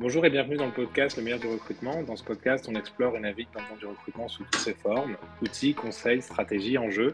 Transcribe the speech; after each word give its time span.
Bonjour 0.00 0.24
et 0.24 0.30
bienvenue 0.30 0.56
dans 0.56 0.64
le 0.64 0.72
podcast 0.72 1.18
Le 1.18 1.22
meilleur 1.22 1.38
du 1.38 1.46
recrutement. 1.46 2.02
Dans 2.04 2.16
ce 2.16 2.24
podcast, 2.24 2.64
on 2.70 2.74
explore 2.74 3.18
et 3.18 3.20
navigue 3.20 3.48
dans 3.52 3.60
le 3.60 3.68
monde 3.68 3.78
du 3.80 3.84
recrutement 3.84 4.28
sous 4.28 4.44
toutes 4.44 4.62
ses 4.62 4.72
formes, 4.72 5.18
outils, 5.42 5.74
conseils, 5.74 6.22
stratégies, 6.22 6.78
enjeux, 6.78 7.12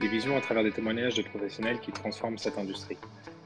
et 0.00 0.08
visions 0.08 0.34
à 0.34 0.40
travers 0.40 0.64
des 0.64 0.72
témoignages 0.72 1.14
de 1.14 1.20
professionnels 1.20 1.78
qui 1.80 1.92
transforment 1.92 2.38
cette 2.38 2.56
industrie. 2.56 2.96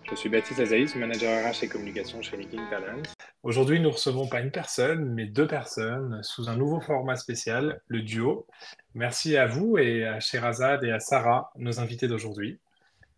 Je 0.08 0.14
suis 0.14 0.28
Baptiste 0.28 0.60
Azaïs, 0.60 0.94
manager 0.94 1.50
RH 1.50 1.64
et 1.64 1.68
communication 1.68 2.22
chez 2.22 2.36
LinkedIn 2.36 2.64
Talent. 2.70 3.02
Aujourd'hui, 3.42 3.80
nous 3.80 3.90
recevons 3.90 4.28
pas 4.28 4.38
une 4.38 4.52
personne, 4.52 5.12
mais 5.14 5.26
deux 5.26 5.48
personnes 5.48 6.22
sous 6.22 6.48
un 6.48 6.54
nouveau 6.54 6.78
format 6.78 7.16
spécial, 7.16 7.80
le 7.88 8.02
duo. 8.02 8.46
Merci 8.94 9.36
à 9.36 9.46
vous 9.46 9.78
et 9.78 10.06
à 10.06 10.20
Sherazade 10.20 10.84
et 10.84 10.92
à 10.92 11.00
Sarah, 11.00 11.50
nos 11.56 11.80
invités 11.80 12.06
d'aujourd'hui. 12.06 12.60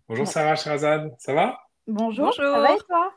Bonjour 0.08 0.26
Sarah, 0.26 0.56
Sherazade, 0.56 1.14
ça 1.18 1.34
va? 1.34 1.60
Bonjour, 1.86 2.24
Bonjour, 2.24 2.54
ça 2.54 2.58
va 2.58 2.74
et 2.74 2.78
toi? 2.88 3.12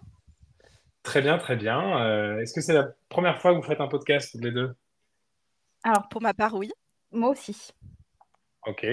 Très 1.04 1.22
bien, 1.22 1.38
très 1.38 1.56
bien. 1.56 2.00
Euh, 2.00 2.40
est-ce 2.40 2.54
que 2.54 2.62
c'est 2.62 2.74
la 2.74 2.90
première 3.10 3.42
fois 3.42 3.52
que 3.52 3.58
vous 3.58 3.64
faites 3.64 3.82
un 3.82 3.88
podcast, 3.88 4.32
toutes 4.32 4.44
les 4.44 4.52
deux? 4.52 4.74
Alors, 5.84 6.08
pour 6.10 6.22
ma 6.22 6.34
part, 6.34 6.54
oui. 6.54 6.72
Moi 7.12 7.30
aussi. 7.30 7.72
Ok. 8.68 8.86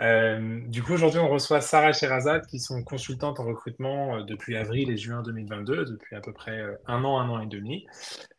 Euh, 0.00 0.60
du 0.68 0.82
coup, 0.82 0.94
aujourd'hui, 0.94 1.20
on 1.20 1.28
reçoit 1.28 1.60
Sarah 1.60 1.92
Sherazade, 1.92 2.46
qui 2.46 2.58
sont 2.58 2.82
consultantes 2.82 3.38
en 3.38 3.44
recrutement 3.44 4.16
euh, 4.16 4.22
depuis 4.22 4.56
avril 4.56 4.90
et 4.90 4.96
juin 4.96 5.22
2022, 5.22 5.84
depuis 5.84 6.16
à 6.16 6.22
peu 6.22 6.32
près 6.32 6.64
un 6.86 7.04
an, 7.04 7.20
un 7.20 7.28
an 7.28 7.40
et 7.40 7.46
demi. 7.46 7.86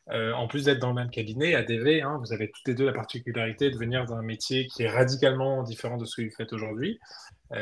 en 0.09 0.47
plus 0.47 0.65
d'être 0.65 0.79
dans 0.79 0.89
le 0.89 0.95
même 0.95 1.11
cabinet, 1.11 1.53
ADV, 1.53 2.01
hein, 2.01 2.17
vous 2.19 2.33
avez 2.33 2.49
toutes 2.49 2.67
les 2.67 2.73
deux 2.73 2.87
la 2.87 2.93
particularité 2.93 3.69
de 3.69 3.77
venir 3.77 4.05
d'un 4.05 4.23
métier 4.23 4.65
qui 4.65 4.81
est 4.81 4.89
radicalement 4.89 5.61
différent 5.61 5.97
de 5.97 6.05
ce 6.05 6.15
que 6.15 6.27
vous 6.27 6.35
faites 6.35 6.53
aujourd'hui. 6.53 6.99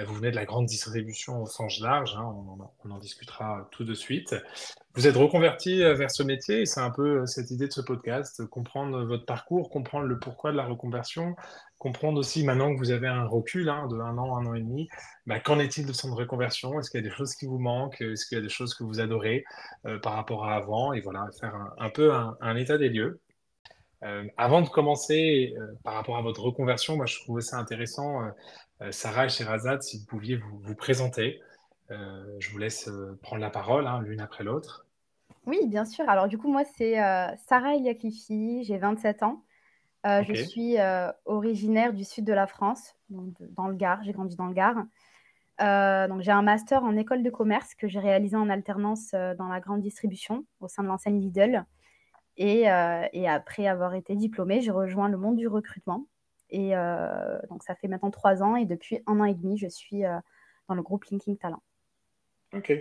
Vous 0.06 0.16
venez 0.16 0.32
de 0.32 0.36
la 0.36 0.46
grande 0.46 0.66
distribution 0.66 1.44
au 1.44 1.46
sens 1.48 1.80
large, 1.80 2.16
hein, 2.16 2.34
on, 2.84 2.92
en 2.92 2.98
discutera 2.98 3.68
tout 3.72 3.84
de 3.84 3.94
suite. 3.94 4.36
Vous 4.96 5.08
êtes 5.08 5.16
reconverti 5.16 5.84
euh, 5.84 5.94
vers 5.94 6.12
ce 6.12 6.22
métier 6.22 6.66
c'est 6.66 6.82
un 6.82 6.90
peu 6.90 7.22
euh, 7.22 7.26
cette 7.26 7.50
idée 7.50 7.68
de 7.68 7.72
ce 7.72 7.80
podcast, 7.80 8.46
comprendre 8.48 9.04
votre 9.04 9.26
parcours, 9.26 9.70
comprendre 9.70 10.06
le 10.06 10.20
pourquoi 10.20 10.52
de 10.52 10.58
la 10.58 10.66
reconversion, 10.66 11.36
comprendre 11.78 12.20
aussi 12.20 12.44
maintenant 12.44 12.74
que 12.74 12.78
vous 12.78 12.92
avez 12.92 13.08
un 13.08 13.26
recul 13.26 13.70
hein, 13.70 13.88
de 13.88 13.96
un 13.96 14.18
an, 14.18 14.38
un 14.38 14.46
an 14.46 14.54
et 14.54 14.60
demi, 14.60 14.90
bah, 15.26 15.40
qu'en 15.40 15.60
est-il 15.60 15.86
de 15.86 15.94
son 15.94 16.14
reconversion? 16.14 16.80
Est-ce 16.80 16.90
qu'il 16.90 17.00
y 17.00 17.06
a 17.06 17.10
des 17.10 17.16
choses 17.16 17.36
qui 17.36 17.46
vous 17.46 17.60
manquent? 17.60 18.02
Est-ce 18.02 18.26
qu'il 18.26 18.38
y 18.38 18.42
a 18.42 18.44
des 18.44 18.50
choses 18.50 18.74
que 18.74 18.84
vous 18.84 19.00
adorez 19.00 19.46
euh, 19.86 19.98
par 20.00 20.14
rapport 20.14 20.46
à 20.46 20.56
avant? 20.56 20.92
Et 20.94 21.00
voilà, 21.00 21.28
faire 21.40 21.56
un, 21.78 21.90
peu 21.90 22.14
un, 22.14 22.56
état 22.56 22.78
des 22.78 22.90
lieux. 22.90 23.22
avant 24.36 24.62
de 24.62 24.68
commencer, 24.68 25.54
par 25.84 25.94
rapport 25.94 26.18
à 26.18 26.22
votre 26.22 26.42
reconversion, 26.42 26.98
moi 26.98 27.06
je 27.06 27.20
trouvais 27.20 27.42
ça 27.42 27.58
intéressant, 27.58 28.22
Sarah 28.90 29.26
et 29.26 29.30
Sherazade, 29.30 29.84
si 29.84 30.00
vous 30.00 30.06
pouviez 30.06 30.38
vous, 30.38 30.60
vous 30.60 30.76
présenter. 30.76 31.40
Euh, 31.92 32.24
je 32.40 32.50
vous 32.52 32.58
laisse 32.58 32.88
euh, 32.88 33.18
prendre 33.22 33.42
la 33.42 33.50
parole 33.50 33.86
hein, 33.86 34.02
l'une 34.02 34.22
après 34.22 34.44
l'autre. 34.44 34.86
Oui, 35.46 35.60
bien 35.68 35.86
sûr. 35.86 36.08
Alors 36.10 36.28
du 36.28 36.38
coup, 36.38 36.50
moi, 36.52 36.64
c'est 36.78 37.02
euh, 37.02 37.28
Sarah 37.48 37.76
Eliaklifi, 37.76 38.64
j'ai 38.64 38.78
27 38.78 39.24
ans. 39.24 39.44
Je 40.04 40.34
suis 40.34 40.78
originaire 41.26 41.94
du 41.94 42.04
sud 42.04 42.26
de 42.26 42.34
la 42.34 42.48
France, 42.48 42.96
dans 43.10 43.68
le 43.68 43.76
Gard. 43.76 44.02
J'ai 44.04 44.14
grandi 44.14 44.36
dans 44.36 44.48
le 44.48 44.54
Gard. 44.54 44.78
donc 46.10 46.22
j'ai 46.22 46.32
un 46.32 46.42
master 46.42 46.84
en 46.84 46.98
école 46.98 47.22
de 47.22 47.30
commerce 47.30 47.76
que 47.76 47.88
j'ai 47.88 48.00
réalisé 48.00 48.36
en 48.36 48.50
alternance 48.50 49.12
dans 49.12 49.48
la 49.48 49.60
grande 49.60 49.82
distribution 49.82 50.44
au 50.60 50.68
sein 50.68 50.82
de 50.82 50.88
l'enseigne 50.88 51.20
Lidl. 51.20 51.66
Et, 52.38 52.62
et, 52.62 53.30
après 53.30 53.68
avoir 53.68 53.94
été 53.94 54.16
diplômée, 54.16 54.62
j'ai 54.62 54.72
rejoint 54.72 55.08
le 55.08 55.20
monde 55.20 55.36
du 55.36 55.48
recrutement. 55.48 56.08
Et 56.52 56.74
donc 57.50 57.64
ça 57.64 57.76
fait 57.76 57.88
maintenant 57.88 58.12
trois 58.12 58.44
ans 58.44 58.56
et 58.56 58.66
depuis 58.66 59.00
un 59.08 59.20
an 59.20 59.26
et 59.26 59.34
demi, 59.34 59.58
je 59.58 59.68
suis 59.68 60.04
dans 60.68 60.76
le 60.76 60.82
groupe 60.82 61.06
Linking 61.06 61.38
Talent. 61.38 61.62
Ok. 62.54 62.74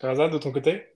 Sherazade, 0.00 0.32
de 0.32 0.38
ton 0.38 0.50
côté? 0.50 0.94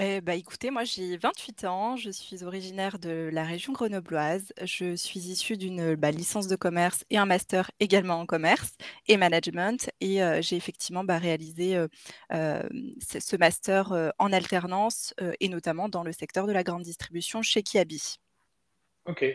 Eh 0.00 0.22
bah, 0.22 0.34
écoutez, 0.34 0.70
moi 0.70 0.84
j'ai 0.84 1.18
28 1.18 1.64
ans, 1.64 1.96
je 1.96 2.08
suis 2.08 2.44
originaire 2.44 2.98
de 2.98 3.28
la 3.30 3.44
région 3.44 3.74
grenobloise. 3.74 4.54
Je 4.62 4.96
suis 4.96 5.20
issue 5.20 5.58
d'une 5.58 5.96
bah, 5.96 6.10
licence 6.10 6.48
de 6.48 6.56
commerce 6.56 7.04
et 7.10 7.18
un 7.18 7.26
master 7.26 7.70
également 7.78 8.18
en 8.18 8.24
commerce 8.24 8.74
et 9.06 9.18
management. 9.18 9.90
Et 10.00 10.22
euh, 10.22 10.40
j'ai 10.40 10.56
effectivement 10.56 11.04
bah, 11.04 11.18
réalisé 11.18 11.76
euh, 11.76 11.88
euh, 12.32 12.62
ce 13.02 13.36
master 13.36 14.12
en 14.18 14.32
alternance 14.32 15.12
et 15.40 15.48
notamment 15.50 15.90
dans 15.90 16.04
le 16.04 16.12
secteur 16.12 16.46
de 16.46 16.52
la 16.52 16.62
grande 16.62 16.84
distribution 16.84 17.42
chez 17.42 17.62
Kiabi. 17.62 18.16
Ok. 19.04 19.26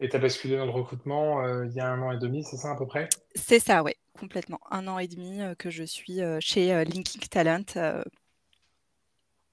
Et 0.00 0.08
tu 0.08 0.16
as 0.16 0.18
basculé 0.18 0.56
dans 0.56 0.66
le 0.66 0.72
recrutement 0.72 1.42
il 1.64 1.72
y 1.72 1.80
a 1.80 1.90
un 1.90 2.02
an 2.02 2.12
et 2.12 2.18
demi, 2.18 2.44
c'est 2.44 2.56
ça 2.56 2.72
à 2.72 2.76
peu 2.76 2.86
près? 2.86 3.08
C'est 3.34 3.60
ça, 3.60 3.82
oui 3.82 3.92
complètement. 4.16 4.60
Un 4.70 4.88
an 4.88 4.98
et 4.98 5.06
demi 5.06 5.40
euh, 5.40 5.54
que 5.54 5.70
je 5.70 5.84
suis 5.84 6.22
euh, 6.22 6.38
chez 6.40 6.74
euh, 6.74 6.84
Linking 6.84 7.22
Talent. 7.28 8.02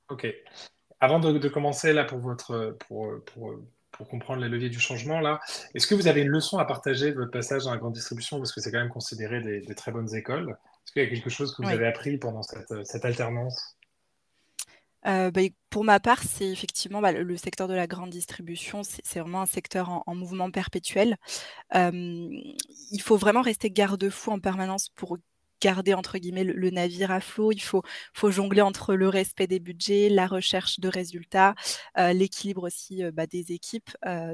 Ok. 0.09 0.28
Avant 1.00 1.20
de, 1.20 1.50
commencer 1.50 1.92
là 1.92 2.06
pour 2.06 2.20
votre 2.20 2.78
pour, 2.88 3.12
pour, 3.26 3.56
pour, 3.92 4.08
comprendre 4.08 4.42
les 4.42 4.48
leviers 4.48 4.70
du 4.70 4.80
changement 4.80 5.20
là, 5.20 5.42
est-ce 5.76 5.86
que 5.86 5.96
vous 5.96 6.08
avez 6.08 6.22
une 6.22 6.30
leçon 6.30 6.60
à 6.60 6.66
partager 6.66 7.12
de 7.12 7.18
votre 7.18 7.31
passage 7.31 7.64
dans 7.64 7.72
la 7.72 7.78
grande 7.78 7.94
distribution? 7.94 8.38
Parce 8.38 8.54
que 8.54 8.62
c'est 8.62 8.72
quand 8.72 8.80
même 8.80 8.90
considéré 8.90 9.42
des, 9.42 9.75
très 9.75 9.92
bonnes 9.92 10.14
écoles. 10.16 10.50
Est-ce 10.50 10.94
qu'il 10.94 11.04
y 11.04 11.06
a 11.06 11.10
quelque 11.10 11.30
chose 11.30 11.54
que 11.56 11.62
vous 11.62 11.70
avez 11.70 11.88
appris 11.88 12.18
pendant 12.18 12.42
cette, 12.42 12.86
cette 12.86 13.04
alternance? 13.04 13.78
Euh, 15.06 15.31
bah, 15.31 15.41
pour 15.69 15.84
ma 15.84 16.00
part, 16.00 16.24
c'est 16.24 16.47
effectivement 16.47 17.02
bah, 17.02 17.12
le, 17.12 17.38
secteur 17.38 17.68
de 17.68 17.74
la 17.74 17.88
grande 17.88 18.09
distribution, 18.09 18.81
c'est 18.84 19.19
vraiment 19.19 19.41
un 19.41 19.46
secteur 19.46 20.03
en, 20.06 20.16
mouvement 20.16 20.52
perpétuel. 20.52 21.18
il 21.74 23.02
faut 23.02 23.18
vraiment 23.18 23.42
rester 23.42 23.69
garde-fou 23.69 24.31
en 24.31 24.40
permanence 24.40 24.90
pour 24.90 25.18
garder 25.62 25.94
entre 25.94 26.18
guillemets 26.18 26.44
le, 26.44 26.69
navire 26.69 27.12
à 27.12 27.22
flot. 27.22 27.52
Il 27.52 27.62
faut, 27.62 27.84
faut, 28.13 28.31
jongler 28.31 28.62
entre 28.62 28.96
le 28.96 29.08
respect 29.08 29.47
des 29.47 29.59
budgets, 29.59 30.09
la 30.09 30.28
recherche 30.28 30.80
de 30.80 30.90
résultats, 30.90 31.56
euh, 31.97 32.12
l'équilibre 32.13 32.63
aussi 32.63 33.03
euh, 33.03 33.12
bah, 33.12 33.28
des 33.28 33.52
équipes. 33.52 33.90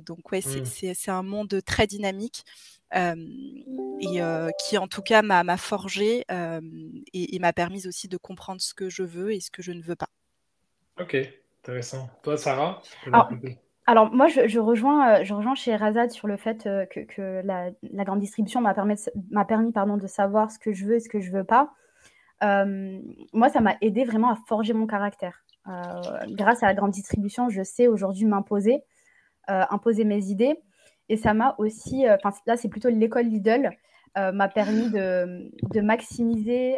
donc 0.06 0.32
ouais, 0.32 0.40
mmh. 0.40 0.66
c'est 0.66 1.12
un 1.12 1.24
monde 1.24 1.62
très 1.66 1.88
dynamique. 1.88 2.44
et 2.94 4.22
qui 4.60 4.78
en 4.78 4.88
tout 4.88 5.02
cas 5.04 5.22
m'a 5.22 5.58
forgé 5.58 6.26
et, 7.14 7.36
et 7.36 7.40
m'a 7.40 7.54
permis 7.54 7.88
aussi 7.88 8.08
de 8.08 8.18
comprendre 8.18 8.62
ce 8.62 8.74
que 8.74 8.90
je 8.90 9.04
veux 9.04 9.32
et 9.32 9.40
ce 9.40 9.52
que 9.52 9.62
je 9.62 9.72
ne 9.72 9.82
veux 9.82 9.96
pas. 9.96 10.10
Ok, 11.00 11.16
intéressant. 11.64 12.10
Toi, 12.24 12.38
Sarah 12.38 12.82
alors, 13.88 14.14
moi, 14.14 14.28
je, 14.28 14.60
rejoins, 14.60 15.16
euh, 15.16 15.24
je 15.24 15.34
rejoins 15.34 15.56
chez 15.56 15.76
Razad 15.76 16.12
sur 16.12 16.28
le 16.28 16.38
fait 16.38 16.68
euh, 16.68 16.86
que, 16.86 17.42
la, 17.44 17.72
grande 18.04 18.20
distribution 18.20 18.62
m'a 18.62 18.76
permis, 18.76 18.94
m'a 19.32 19.46
permis 19.46 19.72
pardon, 19.72 19.98
de 19.98 20.06
savoir 20.06 20.52
ce 20.52 20.60
que 20.60 20.74
je 20.74 20.86
veux 20.86 20.98
et 20.98 21.00
ce 21.00 21.10
que 21.10 21.20
je 21.20 21.32
veux 21.32 21.44
pas. 21.44 21.74
Euh, 22.44 23.00
moi, 23.34 23.50
ça 23.50 23.62
m'a 23.62 23.78
aidé 23.82 24.04
vraiment 24.04 24.30
à 24.30 24.38
forger 24.48 24.74
mon 24.74 24.86
caractère. 24.86 25.44
grâce 26.28 26.62
à 26.62 26.68
la 26.68 26.76
grande 26.76 26.92
distribution, 26.92 27.50
je 27.50 27.64
sais 27.64 27.88
aujourd'hui 27.88 28.26
m'imposer, 28.26 28.84
imposer 29.48 30.04
mes 30.04 30.26
idées. 30.26 30.62
Et 31.10 31.18
ça 31.18 31.34
m'a 31.34 31.56
aussi, 31.58 32.08
enfin 32.08 32.30
là, 32.46 32.58
c'est 32.58 32.70
plutôt 32.70 32.90
l'école 32.90 33.26
Lidl, 33.26 33.72
m'a 34.16 34.48
permis 34.50 34.92
de, 34.92 35.50
de 35.74 35.82
maximiser 35.82 36.78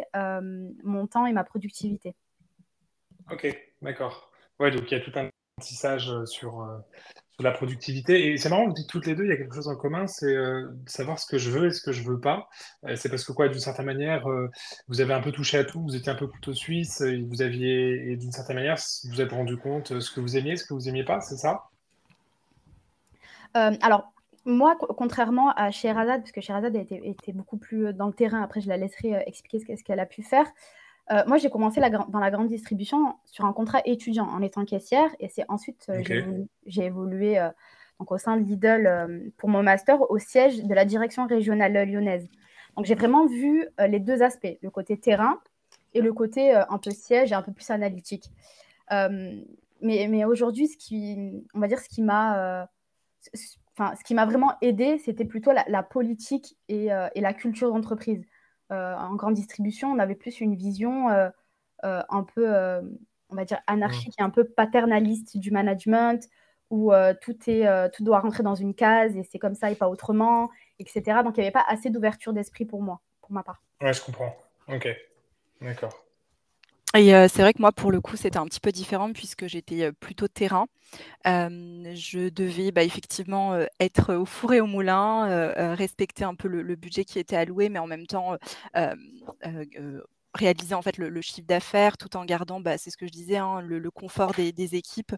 mon 0.82 1.06
temps 1.06 1.26
et 1.26 1.34
ma 1.34 1.44
productivité. 1.44 2.14
Ok, 3.30 3.46
d'accord. 3.82 4.30
Ouais, 4.58 4.70
donc 4.70 4.90
il 4.90 4.96
y 4.96 5.00
a 5.00 5.04
tout 5.04 5.12
un 5.16 5.28
apprentissage 5.56 6.10
euh, 6.10 6.24
sur, 6.24 6.62
euh, 6.62 6.78
sur 7.34 7.42
la 7.42 7.52
productivité. 7.52 8.32
Et 8.32 8.38
c'est 8.38 8.48
marrant, 8.48 8.66
vous 8.66 8.72
dites 8.72 8.88
toutes 8.88 9.06
les 9.06 9.14
deux, 9.14 9.24
il 9.24 9.30
y 9.30 9.32
a 9.32 9.36
quelque 9.36 9.54
chose 9.54 9.68
en 9.68 9.76
commun, 9.76 10.06
c'est 10.06 10.34
euh, 10.34 10.68
savoir 10.86 11.18
ce 11.18 11.26
que 11.26 11.38
je 11.38 11.50
veux 11.50 11.66
et 11.66 11.70
ce 11.70 11.82
que 11.82 11.92
je 11.92 12.02
veux 12.02 12.20
pas. 12.20 12.48
c'est 12.96 13.08
parce 13.08 13.24
que 13.24 13.32
quoi, 13.32 13.48
d'une 13.48 13.60
certaine 13.60 13.86
manière, 13.86 14.26
vous 14.88 15.00
avez 15.00 15.14
un 15.14 15.20
peu 15.20 15.32
touché 15.32 15.58
à 15.58 15.64
tout, 15.64 15.82
vous 15.82 15.96
étiez 15.96 16.12
un 16.12 16.16
peu 16.16 16.26
couteau 16.26 16.54
suisse, 16.54 17.00
et 17.00 17.22
vous 17.22 17.42
aviez, 17.42 18.12
et 18.12 18.16
d'une 18.16 18.32
certaine 18.32 18.56
manière, 18.56 18.76
vous 19.04 19.10
vous 19.10 19.20
êtes 19.20 19.32
rendu 19.32 19.56
compte 19.56 20.00
ce 20.00 20.10
que 20.10 20.20
vous 20.20 20.36
aimiez, 20.36 20.56
ce 20.56 20.64
que 20.64 20.74
vous 20.74 20.88
aimiez 20.88 21.04
pas, 21.04 21.20
c'est 21.20 21.36
ça? 21.36 21.68
Alors, 23.54 24.12
moi, 24.44 24.76
contrairement 24.76 25.50
à 25.50 25.70
Sherazade, 25.70 26.22
parce 26.22 26.32
que 26.32 26.40
Sherazade 26.40 26.74
était, 26.76 27.00
était 27.04 27.32
beaucoup 27.32 27.58
plus 27.58 27.92
dans 27.92 28.06
le 28.06 28.12
terrain, 28.12 28.42
après 28.42 28.60
je 28.60 28.68
la 28.68 28.76
laisserai 28.76 29.22
expliquer 29.26 29.76
ce 29.76 29.84
qu'elle 29.84 30.00
a 30.00 30.06
pu 30.06 30.22
faire. 30.22 30.46
Euh, 31.12 31.22
moi, 31.26 31.36
j'ai 31.36 31.50
commencé 31.50 31.80
dans 31.80 32.18
la 32.18 32.30
grande 32.30 32.48
distribution 32.48 33.16
sur 33.26 33.44
un 33.44 33.52
contrat 33.52 33.82
étudiant 33.84 34.26
en 34.26 34.40
étant 34.40 34.64
caissière 34.64 35.10
et 35.20 35.28
c'est 35.28 35.44
ensuite 35.48 35.86
euh, 35.90 36.44
j'ai 36.66 36.84
évolué 36.84 37.38
euh, 37.38 37.50
donc 37.98 38.12
au 38.12 38.18
sein 38.18 38.36
de 38.36 38.44
Lidl 38.44 39.32
pour 39.36 39.48
mon 39.48 39.62
master 39.62 40.10
au 40.10 40.18
siège 40.18 40.62
de 40.62 40.74
la 40.74 40.84
direction 40.84 41.26
régionale 41.26 41.74
lyonnaise. 41.88 42.26
Donc 42.76 42.86
j'ai 42.86 42.94
vraiment 42.94 43.26
vu 43.26 43.66
les 43.86 44.00
deux 44.00 44.22
aspects, 44.22 44.56
le 44.62 44.70
côté 44.70 44.96
terrain 44.96 45.38
et 45.92 46.00
le 46.00 46.12
côté 46.12 46.52
un 46.54 46.78
peu 46.78 46.90
siège 46.90 47.32
et 47.32 47.34
un 47.34 47.42
peu 47.42 47.52
plus 47.52 47.70
analytique. 47.70 48.30
mais, 48.90 49.44
mais 49.82 50.24
aujourd'hui, 50.24 50.68
ce 50.68 50.76
qui, 50.78 51.44
on 51.54 51.60
va 51.60 51.68
dire, 51.68 51.78
ce 51.78 51.88
qui 51.88 52.02
m'a, 52.02 52.66
enfin, 53.76 53.94
ce 53.94 54.02
qui 54.02 54.14
m'a 54.14 54.24
vraiment 54.24 54.54
aidé, 54.62 54.98
c'était 54.98 55.26
plutôt 55.26 55.52
la, 55.52 55.82
politique 55.82 56.56
et, 56.68 56.86
et, 56.86 57.20
la 57.20 57.34
culture 57.34 57.70
d'entreprise. 57.70 58.24
Euh, 58.72 58.94
en 58.94 59.14
grande 59.14 59.34
distribution, 59.34 59.90
on 59.90 59.98
avait 59.98 60.14
plus 60.14 60.40
une 60.40 60.54
vision 60.54 61.10
euh, 61.10 61.28
euh, 61.84 62.02
un 62.08 62.22
peu, 62.22 62.48
on 63.28 63.34
va 63.36 63.44
dire, 63.44 63.60
anarchique 63.66 64.14
et 64.18 64.22
un 64.22 64.30
peu 64.30 64.44
paternaliste 64.44 65.36
du 65.36 65.50
management, 65.50 66.26
où 66.70 66.92
tout, 67.20 67.36
est, 67.50 67.90
tout 67.92 68.02
doit 68.02 68.20
rentrer 68.20 68.42
dans 68.42 68.54
une 68.54 68.74
case 68.74 69.14
et 69.16 69.24
c'est 69.24 69.38
comme 69.38 69.54
ça 69.54 69.70
et 69.70 69.74
pas 69.74 69.88
autrement, 69.88 70.50
etc. 70.78 71.22
Donc 71.22 71.36
il 71.36 71.40
n'y 71.40 71.46
avait 71.46 71.50
pas 71.50 71.64
assez 71.68 71.90
d'ouverture 71.90 72.32
d'esprit 72.32 72.64
pour 72.64 72.82
moi, 72.82 73.00
pour 73.20 73.32
ma 73.32 73.42
part. 73.42 73.62
Ouais, 73.82 73.92
je 73.92 74.02
comprends. 74.02 74.34
Ok, 74.68 74.88
d'accord. 75.60 75.92
Et 76.94 77.10
c'est 77.28 77.40
vrai 77.40 77.54
que 77.54 77.60
moi, 77.60 77.72
pour 77.72 77.90
le 77.90 78.00
coup, 78.00 78.16
c'était 78.16 78.38
un 78.38 78.44
petit 78.46 78.60
peu 78.60 78.70
différent 78.70 79.12
puisque 79.12 79.46
j'étais 79.46 79.92
plutôt 79.92 80.28
terrain. 80.28 80.66
je 81.24 82.28
devais 82.28 82.70
bah, 82.70 82.84
effectivement 82.84 83.56
être 83.80 84.14
au 84.14 84.26
four 84.26 84.52
et 84.52 84.60
au 84.60 84.66
moulin, 84.66 85.52
respecter 85.74 86.24
un 86.24 86.34
peu 86.34 86.48
le, 86.48 86.76
budget 86.76 87.04
qui 87.04 87.18
était 87.18 87.36
alloué, 87.36 87.70
mais 87.70 87.78
en 87.78 87.86
même 87.86 88.06
temps 88.06 88.36
réaliser 90.34 90.74
en 90.74 90.82
fait 90.82 90.96
le, 90.98 91.20
chiffre 91.20 91.46
d'affaires 91.46 91.96
tout 91.96 92.16
en 92.16 92.24
gardant, 92.24 92.60
bah, 92.60 92.78
c'est 92.78 92.90
ce 92.90 92.96
que 92.96 93.06
je 93.06 93.12
disais, 93.12 93.36
hein, 93.36 93.60
le, 93.62 93.90
confort 93.90 94.32
des, 94.32 94.74
équipes. 94.74 95.14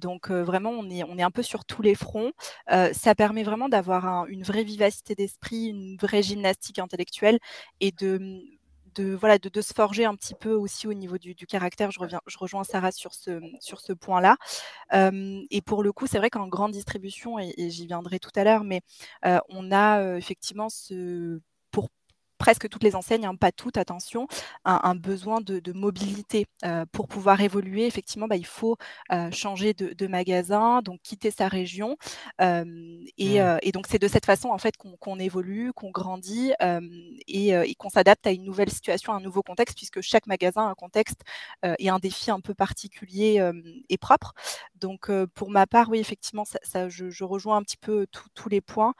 donc 0.00 0.30
vraiment, 0.30 0.70
on 0.70 0.88
est, 0.88 1.04
on 1.04 1.18
est 1.18 1.22
un 1.22 1.30
peu 1.30 1.42
sur 1.42 1.64
tous 1.66 1.82
les 1.82 1.94
fronts. 1.94 2.32
ça 2.68 3.14
permet 3.14 3.42
vraiment 3.42 3.68
d'avoir 3.68 4.26
une 4.28 4.44
vraie 4.44 4.64
vivacité 4.64 5.14
d'esprit, 5.14 5.66
une 5.66 5.96
vraie 5.96 6.22
gymnastique 6.22 6.78
intellectuelle 6.78 7.38
et 7.80 7.92
de 7.92 8.42
de, 8.94 9.14
voilà, 9.14 9.38
de, 9.38 9.60
se 9.60 9.72
forger 9.74 10.04
un 10.04 10.14
petit 10.14 10.34
peu 10.34 10.52
aussi 10.52 10.86
au 10.86 10.94
niveau 10.94 11.18
du, 11.18 11.34
caractère. 11.46 11.90
Je, 11.90 12.00
reviens, 12.00 12.20
je 12.26 12.38
rejoins 12.38 12.64
Sarah 12.64 12.92
sur 12.92 13.14
ce, 13.14 13.40
sur 13.60 13.80
ce 13.80 13.92
point-là. 13.92 14.36
et 14.92 15.62
pour 15.62 15.82
le 15.82 15.92
coup, 15.92 16.06
c'est 16.06 16.18
vrai 16.18 16.30
qu'en 16.30 16.48
grande 16.48 16.72
distribution, 16.72 17.38
et, 17.38 17.70
j'y 17.70 17.86
viendrai 17.86 18.18
tout 18.18 18.30
à 18.36 18.44
l'heure, 18.44 18.64
mais 18.64 18.82
on 19.48 19.72
a 19.72 20.16
effectivement 20.16 20.68
ce 20.68 21.40
presque 22.42 22.68
toutes 22.68 22.82
les 22.82 22.96
enseignes, 22.96 23.24
hein, 23.24 23.36
pas 23.36 23.52
toutes, 23.52 23.76
attention, 23.76 24.26
un, 24.64 24.96
besoin 24.96 25.40
de, 25.40 25.72
mobilité 25.72 26.46
euh, 26.64 26.84
pour 26.90 27.06
pouvoir 27.06 27.40
évoluer. 27.40 27.86
Effectivement, 27.86 28.26
bah, 28.26 28.34
il 28.34 28.46
faut 28.46 28.76
euh, 29.12 29.30
changer 29.30 29.74
de, 29.74 30.06
magasin, 30.08 30.82
donc 30.82 31.00
quitter 31.04 31.30
sa 31.30 31.46
région. 31.46 31.96
Euh, 32.40 32.64
mmh. 32.64 33.58
et, 33.62 33.70
donc, 33.72 33.86
c'est 33.88 34.00
de 34.00 34.08
cette 34.08 34.26
façon 34.26 34.48
en 34.48 34.58
fait 34.58 34.74
qu'on 34.76 35.18
évolue, 35.20 35.72
qu'on 35.72 35.92
grandit 35.92 36.52
et, 37.28 37.74
qu'on 37.78 37.90
s'adapte 37.90 38.26
à 38.26 38.32
une 38.32 38.42
nouvelle 38.42 38.70
situation, 38.70 39.12
à 39.12 39.16
un 39.16 39.20
nouveau 39.20 39.44
contexte, 39.44 39.76
puisque 39.76 40.00
chaque 40.00 40.26
magasin 40.26 40.66
a 40.66 40.70
un 40.70 40.74
contexte 40.74 41.20
et 41.78 41.90
un 41.90 42.00
défi 42.00 42.32
un 42.32 42.40
peu 42.40 42.54
particulier 42.54 43.40
et 43.88 43.98
propre. 43.98 44.34
Donc, 44.74 45.12
pour 45.34 45.48
ma 45.48 45.68
part, 45.68 45.90
oui, 45.90 46.00
effectivement, 46.00 46.44
ça, 46.44 46.88
je, 46.88 47.22
rejoins 47.22 47.58
un 47.58 47.62
petit 47.62 47.76
peu 47.76 48.08
tous 48.34 48.48
les 48.48 48.60
points 48.60 48.94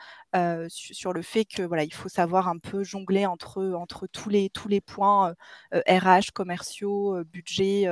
sur 0.69 1.13
le 1.13 1.23
fait 1.23 1.45
que 1.45 1.63
voilà, 1.63 1.83
il 1.83 1.93
faut 1.93 2.09
savoir 2.09 2.47
un 2.47 2.59
peu 2.59 2.85
jongler 2.85 3.27
entre, 3.33 3.73
entre 3.73 4.07
tous, 4.07 4.29
les, 4.29 4.51
tous 4.51 4.69
les 4.69 4.81
points 4.81 5.35
RH, 5.73 6.33
commerciaux, 6.35 7.23
budget 7.25 7.89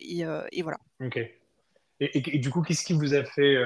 et, 0.00 0.62
voilà. 0.62 0.78
Ok. 1.00 1.18
Et, 2.00 2.38
du 2.38 2.50
coup, 2.50 2.62
qu'est-ce 2.62 2.84
qui 2.84 2.94
vous 2.94 3.14
a 3.14 3.24
fait 3.24 3.56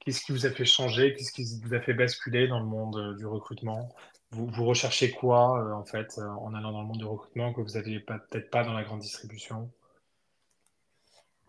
Qu'est-ce 0.00 0.22
qui 0.24 0.32
vous 0.32 0.46
a 0.46 0.50
fait 0.50 0.64
changer? 0.64 1.14
Qu'est-ce 1.14 1.32
qui 1.32 1.44
vous 1.62 1.74
a 1.74 1.80
fait 1.80 1.94
basculer 1.94 2.48
dans 2.48 2.60
le 2.60 2.66
monde 2.66 3.16
du 3.18 3.26
recrutement? 3.26 3.88
Vous, 4.30 4.46
vous, 4.46 4.64
recherchez 4.64 5.10
quoi, 5.10 5.74
en 5.76 5.84
fait, 5.84 6.18
en 6.18 6.54
allant 6.54 6.72
dans 6.72 6.82
le 6.82 6.86
monde 6.86 6.98
du 6.98 7.04
recrutement 7.04 7.52
que 7.52 7.60
vous 7.60 7.74
n'aviez 7.74 8.00
peut-être 8.00 8.50
pas 8.50 8.64
dans 8.64 8.72
la 8.72 8.84
grande 8.84 9.00
distribution? 9.00 9.70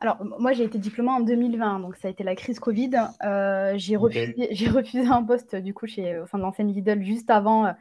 Alors, 0.01 0.17
moi, 0.39 0.51
j'ai 0.53 0.63
été 0.63 0.79
diplômée 0.79 1.11
en 1.11 1.19
2020, 1.19 1.79
donc 1.79 1.95
ça 1.95 2.07
a 2.07 2.11
été 2.11 2.23
la 2.23 2.35
crise 2.35 2.59
Covid. 2.59 2.89
Euh, 3.23 3.73
j'ai 3.77 3.95
refusé, 3.97 5.07
un 5.07 5.23
poste, 5.23 5.55
du 5.55 5.75
coup, 5.75 5.85
chez, 5.85 6.17
au 6.17 6.25
sein 6.25 6.39
de 6.39 6.43
l'enseigne 6.43 6.73
Lidl 6.73 7.03
juste 7.03 7.29
avant 7.29 7.71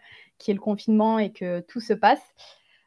euh, 0.48 0.48
y 0.48 0.50
ait 0.50 0.54
le 0.54 0.60
confinement 0.60 1.18
et 1.18 1.32
que 1.32 1.60
tout 1.60 1.80
se 1.80 1.92
passe. 1.92 2.22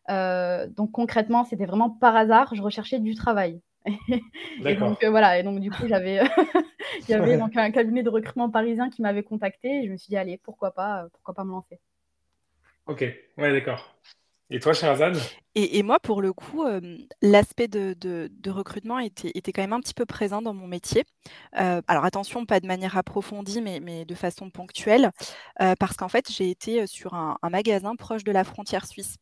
Euh, 0.09 0.67
donc, 0.67 0.91
concrètement, 0.91 1.45
c'était 1.45 1.65
vraiment 1.65 1.89
par 1.89 2.15
hasard. 2.15 2.53
Je 2.55 2.61
recherchais 2.61 2.99
du 2.99 3.15
travail. 3.15 3.61
et 4.65 4.75
donc, 4.75 5.03
voilà. 5.03 5.39
Et 5.39 5.43
donc, 5.43 5.59
du 5.59 5.69
coup, 5.69 5.87
j'avais 5.87 6.21
il 7.07 7.09
y 7.09 7.13
avait 7.13 7.37
donc 7.37 7.55
un 7.57 7.71
cabinet 7.71 8.03
de 8.03 8.09
recrutement 8.09 8.49
parisien 8.49 8.89
qui 8.89 9.01
m'avait 9.01 9.23
contacté. 9.23 9.83
Et 9.83 9.87
je 9.87 9.91
me 9.91 9.97
suis 9.97 10.09
dit, 10.09 10.17
allez, 10.17 10.37
pourquoi 10.37 10.71
pas, 10.71 11.05
pourquoi 11.13 11.33
pas 11.33 11.43
me 11.43 11.51
lancer. 11.51 11.79
Ok, 12.85 13.01
ouais, 13.37 13.51
d'accord. 13.51 13.95
Et 14.53 14.59
toi, 14.59 14.71
Sherazade 14.71 15.17
et, 15.55 15.79
et, 15.79 15.83
moi, 15.83 15.99
pour 15.99 16.21
le 16.21 16.31
coup, 16.31 16.63
l'aspect 17.23 17.67
de, 17.67 18.49
recrutement 18.49 18.99
était, 18.99 19.31
quand 19.51 19.63
même 19.63 19.73
un 19.73 19.79
petit 19.79 19.95
peu 19.95 20.05
présent 20.05 20.43
dans 20.43 20.53
mon 20.53 20.67
métier. 20.67 21.05
alors 21.53 22.05
attention, 22.05 22.45
pas 22.45 22.59
de 22.59 22.67
manière 22.67 22.95
approfondie, 22.95 23.61
mais, 23.61 24.05
de 24.05 24.15
façon 24.15 24.51
ponctuelle, 24.51 25.11
parce 25.57 25.97
qu'en 25.97 26.07
fait, 26.07 26.31
j'ai 26.31 26.51
été 26.51 26.85
sur 26.85 27.15
un, 27.15 27.37
magasin 27.49 27.95
proche 27.95 28.23
de 28.23 28.31
la 28.31 28.43
frontière 28.43 28.85
suisse 28.85 29.17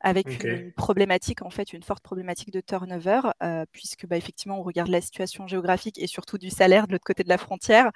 avec 0.00 0.42
une, 0.44 0.72
problématique, 0.72 1.42
en 1.42 1.50
fait, 1.50 1.72
une 1.72 1.82
forte 1.82 2.02
problématique 2.02 2.50
de 2.50 2.60
turnover, 2.60 3.20
euh, 3.42 3.66
puisque 3.70 4.06
bah, 4.06 4.16
effectivement, 4.16 4.58
on 4.58 4.62
regarde 4.62 4.88
la 4.88 5.00
situation 5.00 5.46
géographique 5.46 5.98
et 5.98 6.06
surtout 6.06 6.38
du 6.38 6.48
salaire 6.48 6.86
de 6.86 6.92
l'autre 6.92 7.04
côté 7.04 7.22
de 7.22 7.28
la 7.28 7.36
frontière. 7.36 7.90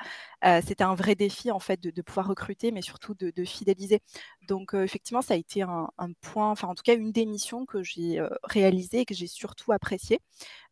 Euh, 0.44 0.60
C'était 0.64 0.84
un 0.84 0.94
vrai 0.94 1.14
défi, 1.14 1.50
en 1.50 1.58
fait, 1.58 1.80
de, 1.80 2.02
pouvoir 2.02 2.28
recruter, 2.28 2.72
mais 2.72 2.82
surtout 2.82 3.14
de, 3.14 3.44
fidéliser. 3.44 4.00
Donc, 4.48 4.74
euh, 4.74 4.82
effectivement, 4.82 5.22
ça 5.22 5.34
a 5.34 5.36
été 5.36 5.62
un, 5.62 5.88
point, 6.20 6.50
enfin, 6.50 6.68
en 6.68 6.74
tout 6.74 6.82
cas, 6.82 6.94
une 6.94 7.12
des 7.12 7.24
missions 7.24 7.64
que 7.64 7.82
j'ai 7.82 8.22
réalisées 8.42 9.00
et 9.00 9.04
que 9.06 9.14
j'ai 9.14 9.26
surtout 9.26 9.72
appréciée. 9.72 10.20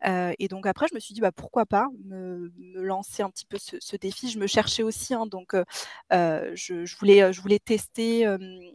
et 0.04 0.48
donc, 0.48 0.66
après, 0.66 0.86
je 0.90 0.94
me 0.94 1.00
suis 1.00 1.14
dit, 1.14 1.20
bah, 1.20 1.32
pourquoi 1.32 1.64
pas 1.64 1.88
me, 2.04 2.52
lancer 2.74 3.22
un 3.22 3.30
petit 3.30 3.46
peu 3.46 3.56
ce, 3.58 3.96
défi. 3.96 4.30
Je 4.30 4.38
me 4.38 4.46
cherchais 4.46 4.82
aussi, 4.82 5.14
hein, 5.14 5.26
donc, 5.26 5.54
je, 6.10 6.98
voulais, 6.98 7.32
je 7.32 7.40
voulais 7.40 7.58
tester 7.58 8.26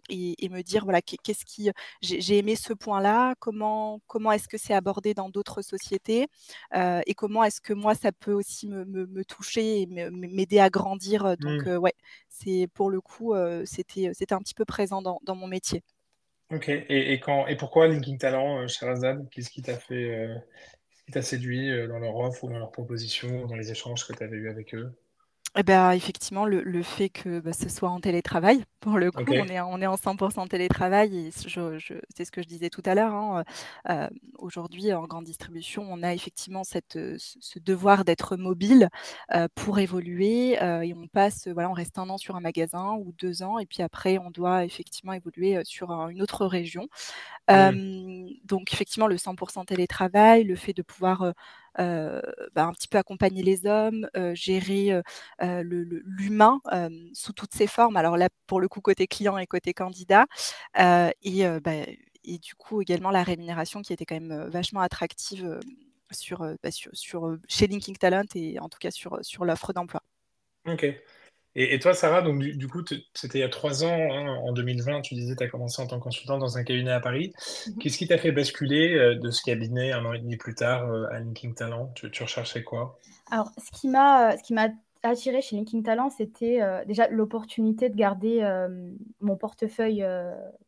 et, 0.09 0.45
et, 0.45 0.50
me 0.50 0.62
dire, 0.63 0.86
voilà, 0.86 1.01
qu'est-ce 1.01 1.45
qui. 1.45 1.69
J'ai 2.01 2.39
ce 2.55 2.73
point-là? 2.73 3.35
Comment, 3.39 3.99
comment 4.07 4.31
est-ce 4.31 4.47
que 4.47 4.57
c'est 4.57 4.73
abordé 4.73 5.13
dans 5.13 5.29
d'autres 5.29 5.61
sociétés? 5.61 6.27
Euh, 6.75 7.01
Et 7.05 7.13
comment 7.13 7.44
est-ce 7.44 7.61
que 7.61 7.73
moi, 7.73 7.95
ça 7.95 8.11
peut 8.11 8.33
aussi 8.33 8.67
me, 8.67 8.85
me, 8.85 9.25
toucher 9.25 9.81
et 9.81 9.85
m'aider 9.85 10.59
à 10.59 10.69
grandir? 10.69 11.38
Donc, 11.38 11.65
mmh. 11.65 11.69
euh, 11.69 11.77
ouais, 11.77 11.94
c'est 12.29 12.67
pour 12.73 12.89
le 12.89 13.01
coup, 13.01 13.33
euh, 13.33 13.63
c'était 13.65 14.11
c'était 14.13 14.33
un 14.33 14.39
petit 14.39 14.53
peu 14.53 14.65
présent 14.65 15.01
dans, 15.01 15.19
dans 15.23 15.35
mon 15.35 15.47
métier. 15.47 15.83
Ok. 16.51 16.69
Et, 16.69 17.13
et, 17.13 17.19
quand, 17.19 17.47
et 17.47 17.57
pourquoi 17.57 17.88
Linking 17.88 18.17
Talent, 18.17 18.67
Sherazade? 18.67 19.27
Qu'est-ce 19.29 19.49
qui 19.49 19.61
t'a 19.61 19.77
fait, 19.77 20.27
qui 21.05 21.11
t'a 21.11 21.21
séduit 21.21 21.69
dans 21.88 21.99
leur 21.99 22.15
offre 22.15 22.45
ou 22.45 22.49
dans 22.49 22.59
leur 22.59 22.71
proposition, 22.71 23.45
dans 23.45 23.55
les 23.55 23.71
échanges 23.71 24.07
que 24.07 24.13
tu 24.13 24.23
avais 24.23 24.38
eu 24.38 24.49
avec 24.49 24.73
eux? 24.73 24.94
Eh 25.59 25.63
ben, 25.63 25.92
effectivement, 25.92 26.45
le, 26.45 26.83
fait 26.83 27.09
que 27.09 27.39
bah, 27.39 27.51
ce 27.51 27.68
soit 27.68 27.89
en 27.89 28.00
télétravail, 28.00 28.63
pour 28.80 29.00
le 29.00 29.12
coup, 29.12 29.24
on, 29.27 29.48
est, 29.48 29.59
on 29.59 29.81
est 29.81 29.88
en 29.88 29.95
100% 29.95 30.48
télétravail 30.48 31.18
et 31.18 31.31
je, 31.48 32.00
c'est 32.15 32.25
ce 32.25 32.31
que 32.31 32.44
je 32.44 32.48
disais 32.48 32.69
tout 32.69 32.83
à 32.86 32.94
l'heure. 32.94 33.13
Hein, 33.13 33.44
euh, 33.89 34.07
aujourd'hui, 34.38 34.94
en 34.94 35.07
grande 35.07 35.25
distribution, 35.25 35.83
on 35.89 36.04
a 36.04 36.13
effectivement 36.13 36.63
cette, 36.63 37.00
ce 37.18 37.59
devoir 37.59 38.06
d'être 38.06 38.38
mobile 38.38 38.89
euh, 39.33 39.48
pour 39.56 39.80
évoluer 39.80 40.62
euh, 40.62 40.81
et 40.81 40.94
on 40.94 41.07
passe, 41.07 41.48
voilà, 41.48 41.71
on 41.71 41.74
reste 41.74 41.98
un 41.98 42.07
an 42.09 42.19
sur 42.19 42.36
un 42.36 42.42
magasin 42.42 42.94
ou 42.94 43.12
deux 43.18 43.42
ans 43.42 43.57
et 43.57 43.65
puis 43.65 43.81
après, 43.81 44.19
on 44.19 44.30
doit 44.30 44.63
effectivement 44.63 45.13
évoluer 45.13 45.59
sur 45.63 45.92
une 45.92 46.21
autre 46.21 46.45
région. 46.45 46.88
donc, 47.50 48.74
effectivement, 48.74 49.07
le 49.07 49.18
100% 49.18 49.65
télétravail, 49.65 50.44
le 50.44 50.56
fait 50.56 50.74
de 50.74 50.83
pouvoir 50.83 51.24
euh, 51.24 51.31
bah, 51.77 52.65
un 52.65 52.74
petit 52.74 52.88
peu 52.88 52.97
accompagner 52.97 53.44
les 53.44 53.65
hommes, 53.65 54.09
euh, 54.15 54.33
gérer 54.35 55.01
euh, 55.41 55.63
l'humain 55.63 56.61
sous 57.13 57.33
toutes 57.33 57.54
ses 57.54 57.68
formes. 57.68 57.97
Alors 57.97 58.18
là, 58.18 58.30
pour 58.47 58.59
le 58.59 58.68
coup, 58.68 58.81
côté 58.81 59.07
client 59.07 59.37
et 59.37 59.47
côté 59.47 59.73
candidat. 59.73 60.25
et, 60.78 61.45
bah, 61.63 61.71
et 62.23 62.40
du 62.40 62.56
coup, 62.56 62.81
également 62.81 63.11
la 63.11 63.23
rémunération 63.23 63.81
qui 63.81 63.94
était 63.94 64.06
quand 64.06 64.19
même 64.19 64.47
vachement 64.49 64.81
attractive 64.81 65.59
sur, 66.11 66.40
bah, 66.63 66.71
sur, 66.71 66.92
sur, 66.94 67.37
chez 67.47 67.68
Linking 67.68 67.97
Talent 67.97 68.23
et 68.35 68.59
en 68.59 68.69
tout 68.69 68.80
cas 68.80 68.92
sur, 68.92 69.19
sur 69.21 69.45
l'offre 69.45 69.73
d'emploi. 69.73 70.01
Ok. 70.66 70.85
Et, 71.59 71.80
toi, 71.80 71.95
Sarah, 71.95 72.21
donc 72.21 72.37
du, 72.37 72.68
coup, 72.68 72.83
c'était 73.16 73.40
il 73.40 73.42
y 73.42 73.44
a 73.44 73.49
trois 73.49 73.83
ans, 73.83 74.14
hein, 74.14 74.35
en 74.44 74.54
2020, 74.54 75.02
tu 75.02 75.16
disais, 75.16 75.35
tu 75.35 75.44
as 75.44 75.47
commencé 75.47 75.81
en 75.81 75.87
tant 75.87 75.97
que 75.97 76.04
consultant 76.04 76.37
dans 76.37 76.56
un 76.56 76.64
cabinet 76.64 76.92
à 76.92 76.99
Paris. 76.99 77.33
Mhm. 77.66 77.80
Qu'est-ce 77.80 77.97
qui 77.97 78.07
t'a 78.07 78.19
fait 78.19 78.31
basculer 78.31 78.94
euh, 78.94 79.16
de 79.16 79.31
ce 79.31 79.42
cabinet 79.42 79.92
un 79.92 80.06
an 80.06 80.14
et 80.14 80.19
demi 80.19 80.37
plus 80.37 80.54
tard 80.54 80.87
euh, 80.87 81.07
à 81.11 81.19
Linking 81.19 81.56
Talent? 81.56 81.92
Tu, 81.95 82.21
recherchais 82.21 82.64
quoi? 82.64 82.99
Alors, 83.31 83.49
ce 83.57 83.71
qui 83.71 83.87
m'a, 83.87 84.37
ce 84.37 84.44
qui 84.44 84.54
m'a 84.54 84.68
attiré 85.02 85.42
chez 85.42 85.56
Linking 85.56 85.81
Talent, 85.81 86.11
c'était 86.11 86.61
euh, 86.61 86.85
déjà 86.85 87.07
l'opportunité 87.07 87.90
de 87.90 87.95
garder 87.95 88.47
mon 89.19 89.35
portefeuille 89.35 90.06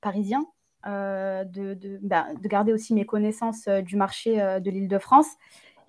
parisien, 0.02 0.44
de, 0.88 1.76
de, 1.76 2.00
bah, 2.02 2.30
de, 2.42 2.48
garder 2.48 2.74
aussi 2.74 2.96
mes 2.96 3.06
connaissances 3.06 3.68
du 3.68 3.96
marché 3.96 4.38
de 4.38 4.72
l'Île-de-France 4.72 5.28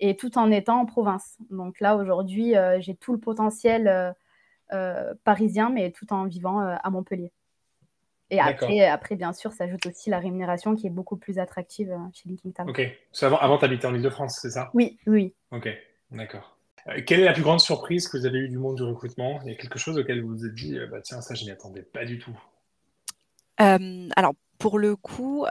et 0.01 0.15
tout 0.15 0.37
en 0.37 0.51
étant 0.51 0.79
en 0.79 0.85
province. 0.85 1.37
Donc 1.49 1.79
là, 1.79 1.95
aujourd'hui, 1.95 2.53
j'ai 2.79 2.95
tout 2.95 3.13
le 3.13 3.19
potentiel 3.19 3.87
euh, 3.87 4.11
parisien, 5.23 5.69
mais 5.69 5.91
tout 5.91 6.11
en 6.13 6.25
vivant 6.25 6.61
euh, 6.61 6.75
à 6.81 6.89
Montpellier. 6.89 7.31
Et 8.29 8.39
après, 8.39 8.87
après, 8.87 9.15
bien 9.15 9.33
sûr, 9.33 9.51
s'ajoute 9.51 9.85
aussi 9.87 10.09
la 10.09 10.19
rémunération 10.19 10.75
qui 10.75 10.87
est 10.87 10.91
beaucoup 10.91 11.17
plus 11.17 11.37
attractive 11.37 11.91
euh, 11.91 11.97
chez 12.13 12.29
Linking 12.29 12.53
Talent. 12.53 12.69
Ok. 12.69 12.81
Avant, 13.21 13.37
avant 13.37 13.57
tu 13.57 13.65
habitais 13.65 13.87
en 13.87 13.93
Ile-de-France, 13.93 14.39
c'est 14.41 14.51
ça? 14.51 14.71
Oui, 14.73 14.97
oui. 15.05 15.33
Ok, 15.51 15.67
d'accord. 16.11 16.57
quelle 17.05 17.19
est 17.19 17.25
la 17.25 17.33
plus 17.33 17.43
grande 17.43 17.59
surprise 17.59 18.07
que 18.07 18.17
vous 18.17 18.25
avez 18.25 18.39
eue 18.39 18.49
du 18.49 18.57
monde 18.57 18.77
du 18.77 18.83
recrutement? 18.83 19.41
Il 19.43 19.51
y 19.51 19.53
a 19.53 19.57
quelque 19.57 19.77
chose 19.77 19.97
auquel 19.97 20.21
vous 20.21 20.29
vous 20.29 20.45
êtes 20.45 20.55
dit, 20.55 20.77
bah, 20.89 21.01
tiens, 21.01 21.19
ça, 21.19 21.33
je 21.33 21.43
n'y 21.43 21.51
attendais 21.51 21.83
pas 21.83 22.05
du 22.05 22.19
tout 22.19 22.39
Alors, 23.57 24.33
pour 24.57 24.79
le 24.79 24.95
coup, 24.95 25.45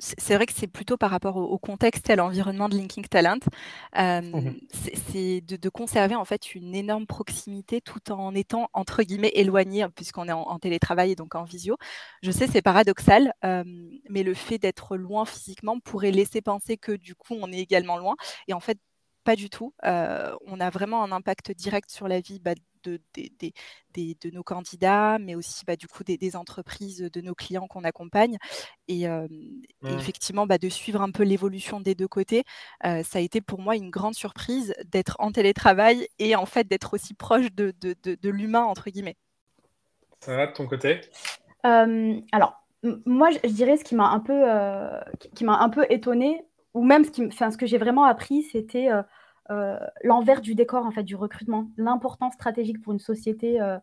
c'est 0.00 0.34
vrai 0.34 0.46
que 0.46 0.52
c'est 0.54 0.66
plutôt 0.66 0.96
par 0.96 1.10
rapport 1.10 1.36
au, 1.36 1.58
contexte 1.58 2.08
et 2.08 2.14
à 2.14 2.16
l'environnement 2.16 2.68
de 2.68 2.76
Linking 2.76 3.06
Talent. 3.06 3.38
Mmh 3.96 4.50
c'est 5.12 5.40
de, 5.40 5.68
conserver 5.68 6.14
en 6.14 6.24
fait 6.24 6.54
une 6.54 6.74
énorme 6.74 7.06
proximité 7.06 7.80
tout 7.80 8.10
en 8.10 8.34
étant 8.34 8.68
entre 8.72 9.02
guillemets 9.02 9.32
éloigné 9.34 9.86
puisqu'on 9.94 10.28
est 10.28 10.32
en, 10.32 10.58
télétravail 10.58 11.12
et 11.12 11.16
donc 11.16 11.34
en 11.34 11.44
visio. 11.44 11.76
Je 12.22 12.30
sais 12.30 12.46
c'est 12.46 12.62
paradoxal, 12.62 13.32
mais 13.42 14.22
le 14.22 14.34
fait 14.34 14.58
d'être 14.58 14.96
loin 14.96 15.24
physiquement 15.24 15.78
pourrait 15.80 16.10
laisser 16.10 16.40
penser 16.40 16.76
que 16.76 16.92
du 16.92 17.14
coup 17.14 17.36
on 17.40 17.52
est 17.52 17.58
également 17.58 17.98
loin. 17.98 18.16
Et 18.48 18.54
en 18.54 18.60
fait 18.60 18.78
pas 19.24 19.36
du 19.36 19.50
tout. 19.50 19.74
on 19.82 20.60
a 20.60 20.70
vraiment 20.70 21.04
un 21.04 21.12
impact 21.12 21.52
direct 21.52 21.90
sur 21.90 22.08
la 22.08 22.20
vie 22.20 22.40
bah, 22.40 22.54
de, 22.84 23.00
de, 23.14 24.30
nos 24.30 24.42
candidats, 24.42 25.18
mais 25.18 25.34
aussi 25.34 25.64
bah, 25.64 25.76
du 25.76 25.86
coup 25.86 26.04
des, 26.04 26.36
entreprises, 26.36 27.00
de 27.00 27.20
nos 27.20 27.34
clients 27.34 27.66
qu'on 27.66 27.84
accompagne. 27.84 28.36
Et, 28.88 29.08
mmh. 29.08 29.28
effectivement, 29.84 30.46
bah, 30.46 30.58
de 30.58 30.68
suivre 30.68 31.02
un 31.02 31.10
peu 31.10 31.22
l'évolution 31.22 31.80
des 31.80 31.94
deux 31.94 32.08
côtés, 32.08 32.44
ça 32.82 33.18
a 33.18 33.20
été 33.20 33.40
pour 33.40 33.60
moi 33.60 33.76
une 33.76 33.90
grande 33.90 34.14
surprise 34.14 34.74
d'être 34.84 35.16
en 35.18 35.32
télétravail 35.32 36.08
et 36.18 36.36
en 36.36 36.46
fait 36.46 36.68
d'être 36.68 36.94
aussi 36.94 37.14
proche 37.14 37.52
de, 37.52 37.74
l'humain, 38.22 38.62
entre 38.62 38.90
guillemets. 38.90 39.16
Ça 40.20 40.36
va 40.36 40.46
de 40.46 40.52
ton 40.52 40.66
côté? 40.66 41.00
Alors, 41.62 42.64
moi, 43.04 43.30
je, 43.30 43.48
dirais 43.48 43.76
ce 43.76 43.84
qui 43.84 43.94
m'a 43.94 44.08
un 44.08 44.20
peu, 44.20 44.44
qui 45.34 45.44
m'a 45.44 45.58
un 45.58 45.68
peu 45.68 45.86
étonné, 45.90 46.44
ou 46.74 46.84
même 46.84 47.04
ce, 47.04 47.10
qui, 47.10 47.30
ce 47.30 47.56
que 47.56 47.66
j'ai 47.66 47.78
vraiment 47.78 48.04
appris, 48.04 48.42
c'était 48.42 48.90
euh, 48.90 49.02
l'envers 50.02 50.40
du 50.40 50.54
décor 50.54 50.86
en 50.86 50.90
fait 50.90 51.02
du 51.02 51.16
recrutement, 51.16 51.70
l'importance 51.76 52.34
stratégique 52.34 52.80
pour 52.82 52.92
une 52.92 52.98
société 52.98 53.60
euh, 53.60 53.78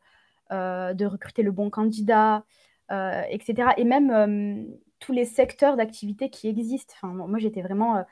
euh, 0.51 0.93
de 0.93 1.05
recruter 1.05 1.43
le 1.43 1.51
bon 1.51 1.69
candidat, 1.69 2.43
etc. 2.89 3.71
Et 3.77 3.83
même 3.83 4.67
tous 4.99 5.11
les 5.11 5.25
secteurs 5.25 5.75
d'activité 5.75 6.29
qui 6.29 6.47
existent. 6.47 6.93
Enfin, 6.95 7.13
moi, 7.13 7.37
j'étais 7.37 7.61
vraiment 7.61 8.05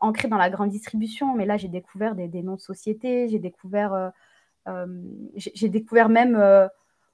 ancrée 0.00 0.28
dans 0.28 0.38
la 0.38 0.48
grande 0.48 0.70
distribution, 0.70 1.34
mais 1.34 1.44
là, 1.44 1.58
j'ai 1.58 1.68
découvert 1.68 2.14
des, 2.14 2.42
noms 2.42 2.56
de 2.56 2.60
sociétés, 2.60 3.28
j'ai 3.28 3.38
découvert, 3.38 4.12
j'ai 5.36 5.68
découvert 5.68 6.08
même 6.08 6.42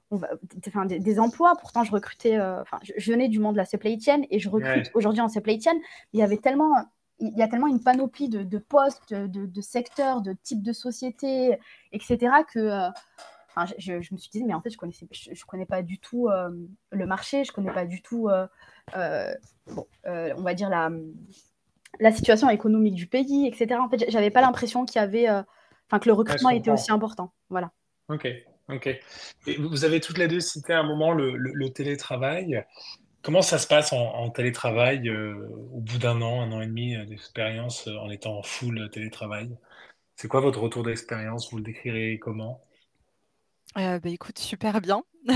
enfin, 0.09 0.85
des, 0.85 1.19
emplois. 1.19 1.57
Pourtant, 1.59 1.83
je 1.83 1.91
recrutais, 1.91 2.39
enfin, 2.39 2.79
je, 2.81 3.11
venais 3.11 3.27
du 3.27 3.39
monde 3.39 3.55
de 3.55 3.57
la 3.57 3.65
supply 3.65 3.99
chain 3.99 4.21
et 4.29 4.39
je 4.39 4.49
recrute 4.49 4.89
aujourd'hui 4.93 5.19
en 5.19 5.27
supply 5.27 5.59
chain. 5.59 5.75
Il 6.13 6.21
y 6.21 6.23
avait 6.23 6.37
tellement 6.37 6.73
il 7.21 7.37
y 7.37 7.43
a 7.43 7.47
tellement 7.47 7.67
une 7.67 7.81
panoplie 7.81 8.29
de, 8.29 8.57
postes, 8.57 9.13
de, 9.13 9.61
secteurs, 9.61 10.21
de 10.21 10.33
types 10.33 10.63
de 10.63 10.73
sociétés, 10.73 11.57
etc., 11.91 12.17
que 12.51 12.59
euh, 12.59 12.89
je, 13.77 13.93
me 13.93 14.17
suis 14.17 14.29
dit, 14.31 14.43
mais 14.43 14.53
en 14.53 14.61
fait, 14.61 14.71
je 14.71 14.77
ne 14.85 15.35
je, 15.35 15.45
connais 15.45 15.65
pas 15.65 15.83
du 15.83 15.99
tout 15.99 16.27
euh, 16.27 16.49
le 16.91 17.05
marché, 17.05 17.43
je 17.43 17.51
ne 17.51 17.55
connais 17.55 17.71
pas 17.71 17.85
du 17.85 18.01
tout, 18.01 18.27
euh, 18.29 18.47
on 20.05 20.41
va 20.41 20.53
dire, 20.53 20.69
la, 20.69 20.89
la 21.99 22.11
situation 22.11 22.49
économique 22.49 22.95
du 22.95 23.07
pays, 23.07 23.47
etc. 23.47 23.79
En 23.79 23.89
fait, 23.89 24.09
j'avais 24.09 24.31
pas 24.31 24.41
l'impression 24.41 24.85
qu'il 24.85 24.99
y 24.99 25.03
avait, 25.03 25.29
enfin, 25.29 25.99
que 25.99 26.09
le 26.09 26.13
recrutement 26.13 26.49
était 26.49 26.71
aussi 26.71 26.91
important. 26.91 27.31
Voilà. 27.49 27.71
Ok. 28.09 28.27
Ok. 28.69 28.87
Et 29.47 29.57
vous 29.57 29.83
avez 29.83 29.99
toutes 29.99 30.17
les 30.17 30.29
deux 30.29 30.39
cité 30.39 30.71
à 30.73 30.79
un 30.79 30.83
moment 30.83 31.13
le 31.13 31.67
télétravail. 31.69 32.63
Comment 33.23 33.43
ça 33.43 33.59
se 33.59 33.67
passe 33.67 33.93
en, 33.93 34.29
télétravail 34.31 35.07
euh, 35.07 35.47
au 35.71 35.79
bout 35.79 35.99
d'un 35.99 36.21
an, 36.23 36.41
un 36.41 36.51
an 36.51 36.61
et 36.61 36.65
demi 36.65 36.95
euh, 36.95 37.05
d'expérience 37.05 37.87
euh, 37.87 37.95
en 37.97 38.09
étant 38.09 38.39
en 38.39 38.43
full 38.43 38.89
télétravail? 38.91 39.55
C'est 40.15 40.27
quoi 40.27 40.41
votre 40.41 40.59
retour 40.59 40.83
d'expérience? 40.83 41.51
Vous 41.51 41.57
le 41.57 41.63
décrirez 41.63 42.17
comment? 42.19 42.61
bah, 43.75 43.99
écoute, 44.05 44.39
super 44.39 44.81
bien. 44.81 45.03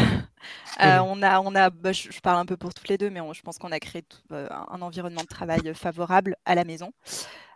on 0.80 1.22
a, 1.22 1.40
on 1.42 1.54
a, 1.54 1.70
bah, 1.70 1.92
je, 1.92 2.20
parle 2.22 2.40
un 2.40 2.46
peu 2.48 2.58
pour 2.58 2.74
toutes 2.74 2.90
les 2.90 2.98
deux, 2.98 3.12
mais 3.12 3.22
je 3.34 3.42
pense 3.42 3.60
qu'on 3.60 3.72
a 3.72 3.80
créé 3.80 4.04
un 4.32 4.82
environnement 4.82 5.22
de 5.22 5.28
travail 5.28 5.74
favorable 5.76 6.36
à 6.44 6.56
la 6.56 6.66
maison, 6.66 6.92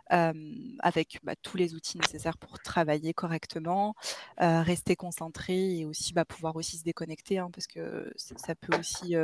avec 0.08 1.18
bah, 1.22 1.34
tous 1.42 1.56
les 1.56 1.74
outils 1.74 1.98
nécessaires 1.98 2.38
pour 2.38 2.60
travailler 2.60 3.12
correctement, 3.12 3.94
rester 4.38 4.96
concentré 4.96 5.80
et 5.80 5.84
aussi 5.84 6.14
bah, 6.14 6.24
pouvoir 6.24 6.56
aussi 6.56 6.78
se 6.78 6.84
déconnecter, 6.84 7.38
hein, 7.38 7.50
parce 7.52 7.66
que 7.66 8.10
ça 8.16 8.54
peut 8.54 8.78
aussi 8.78 9.16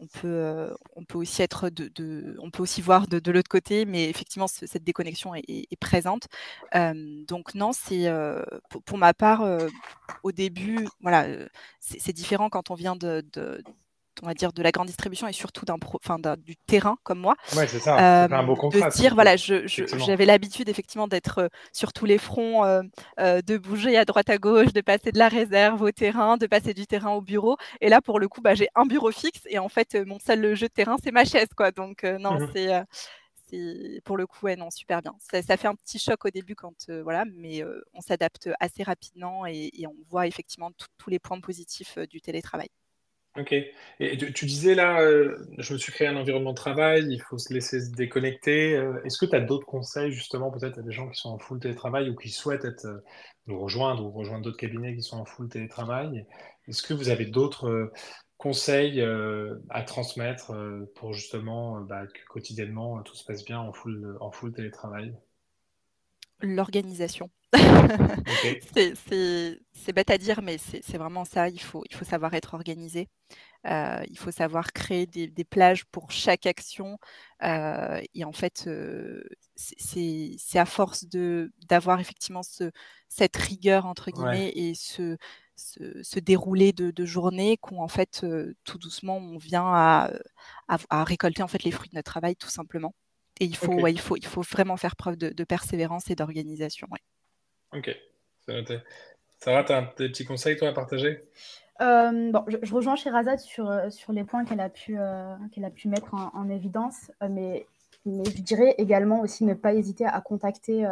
on 0.00 0.06
peut, 0.06 0.26
euh, 0.26 0.74
on 0.96 1.04
peut 1.04 1.18
aussi 1.18 1.42
être 1.42 1.70
de, 1.70 2.36
on 2.40 2.50
peut 2.50 2.62
aussi 2.62 2.80
voir 2.80 3.06
de, 3.06 3.30
l'autre 3.30 3.48
côté, 3.48 3.84
mais 3.84 4.08
effectivement 4.08 4.46
cette 4.48 4.84
déconnexion 4.84 5.34
est, 5.34 5.76
présente. 5.80 6.28
donc 6.72 7.54
non, 7.54 7.72
c'est 7.72 8.08
euh, 8.08 8.42
pour, 8.84 8.98
ma 8.98 9.14
part 9.14 9.44
au 10.22 10.32
début, 10.32 10.86
voilà, 11.00 11.26
c'est 11.80 12.12
différent 12.12 12.48
quand 12.50 12.70
on 12.70 12.74
vient 12.74 12.96
de, 12.96 13.24
on 14.22 14.26
va 14.26 14.34
dire, 14.34 14.52
de 14.52 14.62
la 14.62 14.70
grande 14.70 14.86
distribution 14.86 15.26
et 15.26 15.32
surtout 15.32 15.64
d'un 15.64 15.76
enfin, 15.94 16.18
du 16.38 16.56
terrain 16.56 16.96
comme 17.02 17.18
moi. 17.18 17.34
Ouais, 17.56 17.66
c'est 17.66 17.78
ça. 17.78 18.24
un 18.24 18.42
beau. 18.44 18.56
De 18.68 18.90
dire, 18.96 19.14
voilà, 19.14 19.36
j'avais 19.36 20.26
l'habitude 20.26 20.68
effectivement 20.68 21.08
d'être 21.08 21.38
euh, 21.38 21.48
sur 21.72 21.92
tous 21.92 22.04
les 22.04 22.18
fronts, 22.18 22.64
euh, 22.64 22.82
euh, 23.20 23.40
de 23.42 23.56
bouger 23.56 23.96
à 23.96 24.04
droite 24.04 24.30
à 24.30 24.38
gauche, 24.38 24.72
de 24.72 24.80
passer 24.80 25.12
de 25.12 25.18
la 25.18 25.28
réserve 25.28 25.82
au 25.82 25.90
terrain, 25.90 26.36
de 26.36 26.46
passer 26.46 26.74
du 26.74 26.86
terrain 26.86 27.12
au 27.12 27.20
bureau. 27.20 27.56
Et 27.80 27.88
là, 27.88 28.00
pour 28.00 28.18
le 28.18 28.28
coup, 28.28 28.40
bah, 28.40 28.54
j'ai 28.54 28.68
un 28.74 28.86
bureau 28.86 29.12
fixe 29.12 29.42
et 29.46 29.58
en 29.58 29.68
fait, 29.68 29.96
mon 30.06 30.18
seul 30.18 30.54
jeu 30.54 30.68
de 30.68 30.72
terrain, 30.72 30.96
c'est 31.02 31.12
ma 31.12 31.24
chaise, 31.24 31.48
quoi. 31.56 31.70
Donc 31.70 32.02
non, 32.04 32.34
mmh 32.34 32.48
c'est 32.54 32.84
c'est 33.50 34.02
pour 34.04 34.18
le 34.18 34.26
coup, 34.26 34.44
ouais, 34.44 34.56
non, 34.56 34.70
super 34.70 35.00
bien. 35.00 35.14
Ça, 35.20 35.56
fait 35.56 35.68
un 35.68 35.74
petit 35.74 35.98
choc 35.98 36.24
au 36.26 36.30
début 36.30 36.54
quand, 36.54 36.90
voilà, 37.02 37.24
mais 37.34 37.62
on 37.94 38.00
s'adapte 38.02 38.50
assez 38.60 38.82
rapidement 38.82 39.46
et, 39.46 39.70
on 39.86 39.94
voit 40.10 40.26
effectivement 40.26 40.70
tous 40.98 41.10
les 41.10 41.18
points 41.18 41.40
positifs 41.40 41.98
du 42.10 42.20
télétravail. 42.20 42.68
Ok. 43.36 43.52
Et 44.00 44.16
tu, 44.34 44.46
disais 44.46 44.74
là, 44.74 45.00
euh, 45.00 45.36
je 45.58 45.72
me 45.72 45.78
suis 45.78 45.92
créé 45.92 46.08
un 46.08 46.16
environnement 46.16 46.50
de 46.50 46.56
travail, 46.56 47.06
il 47.08 47.20
faut 47.22 47.38
se 47.38 47.52
laisser 47.54 47.80
se 47.80 47.90
déconnecter. 47.92 48.74
Euh, 48.76 49.00
est-ce 49.04 49.16
que 49.18 49.26
tu 49.26 49.36
as 49.36 49.40
d'autres 49.40 49.66
conseils 49.66 50.10
justement 50.12 50.50
peut-être 50.50 50.78
à 50.78 50.82
des 50.82 50.90
gens 50.90 51.08
qui 51.08 51.20
sont 51.20 51.30
en 51.30 51.38
full 51.38 51.60
télétravail 51.60 52.10
ou 52.10 52.16
qui 52.16 52.30
souhaitent 52.30 52.64
être, 52.64 52.86
euh, 52.86 53.04
nous 53.46 53.60
rejoindre 53.60 54.04
ou 54.04 54.10
rejoindre 54.10 54.44
d'autres 54.44 54.56
cabinets 54.56 54.96
qui 54.96 55.02
sont 55.02 55.18
en 55.18 55.24
full 55.24 55.48
télétravail? 55.48 56.26
Est-ce 56.66 56.82
que 56.82 56.94
vous 56.94 57.10
avez 57.10 57.26
d'autres 57.26 57.92
conseils 58.38 59.02
à 59.70 59.82
transmettre 59.82 60.52
pour 60.94 61.12
justement 61.12 61.80
bah, 61.80 62.06
que 62.06 62.20
quotidiennement 62.28 63.02
tout 63.02 63.14
se 63.14 63.24
passe 63.24 63.44
bien 63.44 63.58
en 63.58 63.72
full, 63.72 64.16
en 64.20 64.30
full 64.30 64.52
télétravail? 64.52 65.14
L'organisation. 66.40 67.30
C'est 68.74 69.92
bête 69.94 70.10
à 70.10 70.18
dire, 70.18 70.42
mais 70.42 70.58
c'est 70.58 70.98
vraiment 70.98 71.24
ça. 71.24 71.48
Il 71.48 71.60
faut, 71.60 71.82
il 71.88 71.96
faut 71.96 72.04
savoir 72.04 72.34
être 72.34 72.54
organisé. 72.54 73.08
Euh, 73.66 74.04
il 74.08 74.18
faut 74.18 74.30
savoir 74.30 74.72
créer 74.72 75.06
des, 75.06 75.44
plages 75.44 75.84
pour 75.86 76.10
chaque 76.10 76.46
action. 76.46 76.98
Euh, 77.42 78.00
et 78.14 78.24
en 78.24 78.32
fait, 78.32 78.64
euh, 78.66 79.22
c'est 79.56 80.58
à 80.58 80.64
force 80.66 81.06
d'avoir 81.06 82.00
effectivement 82.00 82.42
ce, 82.42 82.70
cette 83.08 83.36
rigueur, 83.36 83.86
entre 83.86 84.10
guillemets, 84.10 84.52
et 84.54 84.74
ce, 84.74 85.16
ce, 85.56 86.18
déroulé 86.20 86.72
de, 86.72 86.90
de 86.90 87.04
journée 87.04 87.56
qu'on, 87.56 87.80
en 87.82 87.88
fait, 87.88 88.24
tout 88.64 88.78
doucement, 88.78 89.16
on 89.18 89.38
vient 89.38 89.66
à, 89.66 90.10
à, 90.68 91.04
récolter 91.04 91.42
en 91.42 91.48
fait 91.48 91.64
les 91.64 91.70
fruits 91.70 91.90
de 91.90 91.96
notre 91.96 92.10
travail, 92.10 92.36
tout 92.36 92.50
simplement. 92.50 92.94
Et 93.40 93.44
il 93.44 93.56
faut, 93.56 93.86
il 93.86 94.00
faut, 94.00 94.16
il 94.16 94.26
faut 94.26 94.42
vraiment 94.42 94.76
faire 94.76 94.96
preuve 94.96 95.16
de, 95.16 95.44
persévérance 95.44 96.10
et 96.10 96.14
d'organisation. 96.14 96.88
Ok, 97.72 97.90
c'est 98.40 98.52
noté. 98.52 98.78
Sarah, 99.38 99.62
tu 99.62 99.72
as 99.72 99.82
des 99.96 100.08
petits 100.08 100.24
conseils, 100.24 100.56
toi, 100.56 100.68
à 100.68 100.72
partager? 100.72 101.22
Euh, 101.80 102.32
bon, 102.32 102.44
je, 102.48 102.74
rejoins 102.74 102.96
Sherazade 102.96 103.38
sur, 103.38 103.70
euh, 103.70 103.88
sur 103.90 104.12
les 104.12 104.24
points 104.24 104.44
qu'elle 104.44 104.60
a, 104.60 104.68
pu, 104.68 104.98
euh, 104.98 105.36
qu'elle 105.52 105.64
a 105.64 105.70
pu 105.70 105.86
mettre 105.88 106.14
en, 106.14 106.48
évidence, 106.48 107.12
mais, 107.20 107.66
mais, 108.04 108.24
je 108.24 108.42
dirais 108.42 108.74
également 108.78 109.20
aussi 109.20 109.44
ne 109.44 109.54
pas 109.54 109.74
hésiter 109.74 110.04
à 110.04 110.20
contacter 110.20 110.86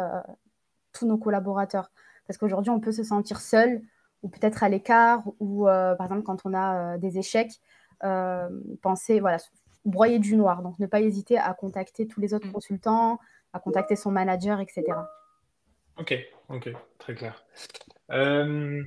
tous 0.93 1.05
nos 1.05 1.17
collaborateurs. 1.17 1.91
Parce 2.25 2.37
qu'aujourd'hui, 2.37 2.71
on 2.71 2.79
peut 2.79 2.91
se 2.91 3.03
sentir 3.03 3.41
seul 3.41 3.81
ou 4.23 4.29
peut-être 4.29 4.63
à 4.63 4.69
l'écart, 4.69 5.23
ou 5.39 5.65
par 5.65 6.03
exemple, 6.03 6.23
quand 6.23 6.45
on 6.45 6.53
a 6.53 6.97
des 6.97 7.17
échecs, 7.17 7.59
penser, 8.81 9.19
voilà, 9.19 9.39
broyer 9.87 10.19
du 10.19 10.35
noir. 10.35 10.61
Donc, 10.61 10.77
ne 10.79 10.85
pas 10.85 11.01
hésiter 11.01 11.37
à 11.37 11.53
contacter 11.53 12.07
tous 12.07 12.21
les 12.21 12.33
autres 12.33 12.47
mmh. 12.47 12.53
consultants, 12.53 13.19
à 13.53 13.59
contacter 13.59 13.95
son 13.95 14.11
manager, 14.11 14.59
etc. 14.59 14.83
Ok, 15.97 16.13
ok, 16.49 16.69
très 16.99 17.15
clair. 17.15 17.43
Euh, 18.11 18.83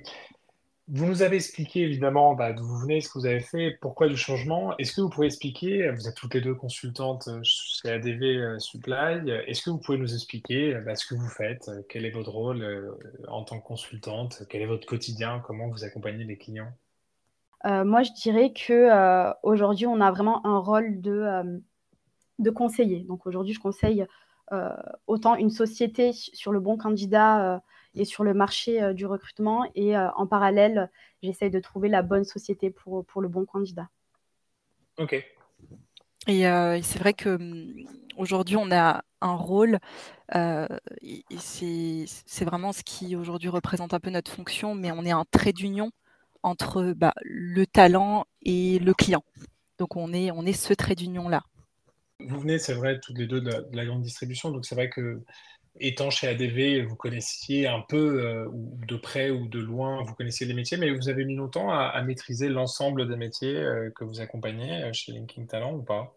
vous 0.89 1.07
nous 1.07 1.23
avez 1.23 1.37
expliqué 1.37 1.83
évidemment 1.83 2.35
bah, 2.35 2.53
d'où 2.53 2.65
vous 2.65 2.79
venez, 2.79 3.01
ce 3.01 3.09
que 3.09 3.19
vous 3.19 3.27
avez 3.27 3.41
fait, 3.41 3.79
pourquoi 3.81 4.09
du 4.09 4.17
changement. 4.17 4.77
Est-ce 4.79 4.93
que 4.93 5.01
vous 5.01 5.09
pouvez 5.09 5.27
expliquer, 5.27 5.91
vous 5.91 6.09
êtes 6.09 6.15
toutes 6.15 6.35
les 6.35 6.41
deux 6.41 6.55
consultantes 6.55 7.29
euh, 7.29 7.41
chez 7.43 7.91
ADV 7.91 8.23
euh, 8.23 8.59
Supply, 8.59 9.31
est-ce 9.47 9.63
que 9.63 9.71
vous 9.71 9.79
pouvez 9.79 9.99
nous 9.99 10.15
expliquer 10.15 10.75
bah, 10.87 10.95
ce 10.95 11.07
que 11.07 11.15
vous 11.15 11.29
faites, 11.29 11.71
quel 11.89 12.05
est 12.05 12.11
votre 12.11 12.31
rôle 12.31 12.97
en 13.29 13.43
tant 13.43 13.61
que 13.61 13.67
consultante, 13.67 14.45
quel 14.49 14.63
est 14.63 14.67
votre 14.67 14.87
quotidien, 14.87 15.43
comment 15.45 15.69
vous 15.69 15.85
accompagnez 15.85 16.25
les 16.25 16.37
clients? 16.37 16.73
Moi, 17.65 18.03
je 18.03 18.13
dirais 18.13 18.53
que 18.53 19.33
aujourd'hui, 19.43 19.87
on 19.87 20.01
a 20.01 20.11
vraiment 20.11 20.45
un 20.47 20.59
rôle 20.59 21.01
de, 21.01 21.61
de 22.39 22.51
conseiller. 22.51 23.01
Donc 23.01 23.27
aujourd'hui, 23.27 23.55
je 23.55 23.61
conseille 23.61 24.07
euh, 24.53 24.75
autant 25.07 25.37
une 25.37 25.51
société 25.51 26.13
sur 26.13 26.51
le 26.51 26.59
bon 26.59 26.77
candidat 26.77 27.55
euh, 27.55 27.59
et 27.95 28.05
sur 28.05 28.25
le 28.25 28.35
marché 28.35 28.83
euh, 28.83 28.93
du 28.93 29.07
recrutement. 29.07 29.65
Et 29.77 29.97
en 29.97 30.27
parallèle, 30.27 30.91
j'essaye 31.23 31.51
de 31.51 31.61
trouver 31.61 31.89
la 31.89 32.03
bonne 32.03 32.25
société 32.25 32.71
pour, 32.71 33.05
pour 33.07 33.21
le 33.21 33.29
bon 33.29 33.45
candidat. 33.45 33.89
Ok. 34.99 35.15
Et, 36.27 36.43
c'est 36.83 36.99
vrai 36.99 37.15
que 37.15 37.37
hum, 37.37 37.73
aujourd'hui, 38.17 38.57
on 38.57 38.71
a 38.73 39.03
un 39.21 39.35
rôle, 39.35 39.79
et, 40.35 41.25
c'est 41.39 42.45
vraiment 42.45 42.73
ce 42.73 42.83
qui 42.83 43.17
aujourd'hui 43.17 43.49
représente 43.49 43.95
un 43.95 44.01
peu 44.01 44.11
notre 44.11 44.31
fonction, 44.31 44.75
mais 44.75 44.91
on 44.93 45.05
est 45.05 45.13
un 45.13 45.25
trait 45.31 45.53
d'union 45.53 45.93
entre 46.43 46.93
bah, 46.93 47.15
le 47.23 47.67
talent 47.67 48.27
et 48.43 48.79
le 48.79 48.95
client. 48.95 49.25
Donc 49.79 49.97
on 49.97 50.13
est, 50.13 50.31
on 50.31 50.45
est 50.45 50.53
ce 50.53 50.75
trait 50.75 50.95
d'union-là. 50.95 51.43
Vous 52.21 52.39
venez, 52.39 52.59
c'est 52.59 52.75
vrai, 52.75 53.01
toutes 53.01 53.19
les 53.19 53.27
deux 53.27 53.41
de 53.41 53.51
la, 53.73 53.87
grande 53.87 54.03
distribution, 54.03 54.51
donc 54.51 54.67
c'est 54.67 54.75
vrai 54.75 54.91
que 54.91 55.23
étant 55.79 56.11
chez 56.11 56.29
ADV, 56.29 56.87
vous 56.87 56.97
connaissiez 56.97 57.67
un 57.67 57.81
peu, 57.81 58.27
euh, 58.27 58.47
ou 58.53 58.79
de 58.87 58.97
près 58.97 59.31
ou 59.31 59.49
de 59.49 59.59
loin, 59.59 60.03
vous 60.03 60.15
connaissiez 60.15 60.47
les 60.47 60.53
métiers, 60.53 60.77
mais 60.77 60.91
vous 60.91 61.09
avez 61.09 61.25
mis 61.25 61.37
longtemps 61.37 61.71
à, 61.71 62.03
maîtriser 62.03 62.49
l'ensemble 62.49 63.09
des 63.09 63.17
métiers 63.17 63.57
euh, 63.57 63.91
que 63.91 64.05
vous 64.05 64.21
accompagnez 64.21 64.83
euh, 64.83 64.93
chez 64.93 65.13
Linking 65.13 65.47
Talent 65.47 65.75
ou 65.75 65.83
pas? 65.83 66.15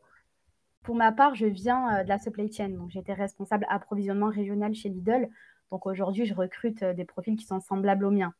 Pour 0.81 0.95
ma 0.95 1.13
part, 1.13 1.35
je 1.35 1.45
viens 1.45 2.03
de 2.03 2.09
la 2.09 2.19
supply 2.19 2.51
chain, 2.51 2.69
donc 2.69 2.89
j'étais 2.89 3.13
responsable 3.13 3.65
approvisionnement 3.69 4.29
régional 4.29 4.75
chez 4.75 4.89
Lidl. 4.89 5.29
Donc 5.71 5.85
aujourd'hui, 5.85 6.25
je 6.25 6.33
recrute 6.33 6.83
des 6.83 7.05
profils 7.05 7.37
qui 7.37 7.45
sont 7.45 7.61
semblables 7.61 8.03
aux 8.03 8.11
miens. 8.11 8.33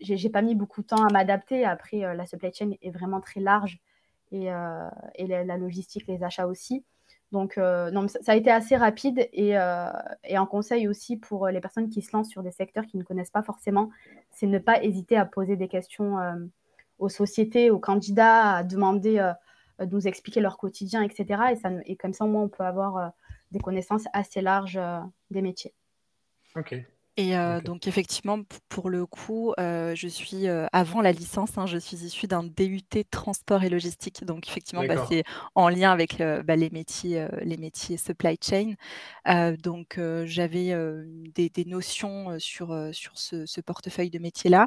J'ai 0.00 0.28
pas 0.28 0.42
mis 0.42 0.54
beaucoup 0.54 0.82
de 0.82 0.86
temps 0.86 1.04
à 1.04 1.12
m'adapter. 1.12 1.64
Après, 1.64 1.98
la 2.14 2.26
supply 2.26 2.52
chain 2.52 2.72
est 2.80 2.90
vraiment 2.90 3.20
très 3.20 3.40
large 3.40 3.80
et, 4.30 4.46
la, 4.46 5.56
logistique, 5.56 6.06
les 6.06 6.22
achats 6.22 6.46
aussi. 6.46 6.84
Donc, 7.32 7.58
euh, 7.58 7.90
non, 7.90 8.06
ça, 8.06 8.20
a 8.26 8.36
été 8.36 8.50
assez 8.50 8.76
rapide 8.76 9.28
et, 9.32 9.58
euh, 9.58 9.90
un 10.30 10.46
conseil 10.46 10.86
aussi 10.86 11.16
pour 11.16 11.48
les 11.48 11.60
personnes 11.60 11.88
qui 11.88 12.00
se 12.00 12.16
lancent 12.16 12.28
sur 12.28 12.44
des 12.44 12.52
secteurs 12.52 12.86
qu'ils 12.86 13.00
ne 13.00 13.04
connaissent 13.04 13.30
pas 13.32 13.42
forcément, 13.42 13.90
c'est 14.30 14.46
ne 14.46 14.58
pas 14.58 14.82
hésiter 14.82 15.16
à 15.16 15.24
poser 15.24 15.56
des 15.56 15.66
questions 15.66 16.18
euh, 16.20 16.34
aux 17.00 17.08
sociétés, 17.08 17.70
aux 17.70 17.80
candidats, 17.80 18.56
à 18.56 18.62
demander 18.62 19.16
de 19.80 19.86
nous 19.86 20.06
expliquer 20.06 20.40
leur 20.40 20.58
quotidien, 20.58 21.02
etc. 21.02 21.42
Et, 21.50 21.92
et 21.92 21.96
comme 21.96 22.12
ça, 22.12 22.24
au 22.24 22.28
moins, 22.28 22.42
on 22.42 22.48
peut 22.48 22.62
avoir 22.62 23.10
des 23.50 23.58
connaissances 23.58 24.04
assez 24.12 24.40
larges 24.40 24.78
des 25.32 25.42
métiers. 25.42 25.74
Ok, 26.54 26.76
et 27.16 27.36
euh, 27.36 27.60
donc 27.60 27.86
effectivement, 27.86 28.40
pour 28.68 28.90
le 28.90 29.06
coup, 29.06 29.52
euh, 29.60 29.94
je 29.94 30.08
suis 30.08 30.48
euh, 30.48 30.66
avant 30.72 31.00
la 31.00 31.12
licence, 31.12 31.56
hein, 31.56 31.66
je 31.66 31.78
suis 31.78 31.98
issue 31.98 32.26
d'un 32.26 32.42
DUT 32.42 33.04
transport 33.08 33.62
et 33.62 33.68
logistique. 33.68 34.24
Donc 34.24 34.48
effectivement, 34.48 34.84
bah, 34.84 35.06
c'est 35.08 35.22
en 35.54 35.68
lien 35.68 35.92
avec 35.92 36.18
bah, 36.18 36.56
les 36.56 36.70
métiers, 36.70 37.24
les 37.42 37.56
métiers 37.56 37.98
supply 37.98 38.36
chain. 38.42 38.74
donc 39.62 40.00
j'avais 40.24 40.74
des, 41.34 41.50
des, 41.50 41.64
notions 41.64 42.36
sur 42.40 42.76
sur 42.92 43.16
ce, 43.16 43.46
ce 43.46 43.60
portefeuille 43.60 44.10
de 44.10 44.18
métiers 44.18 44.50
là. 44.50 44.66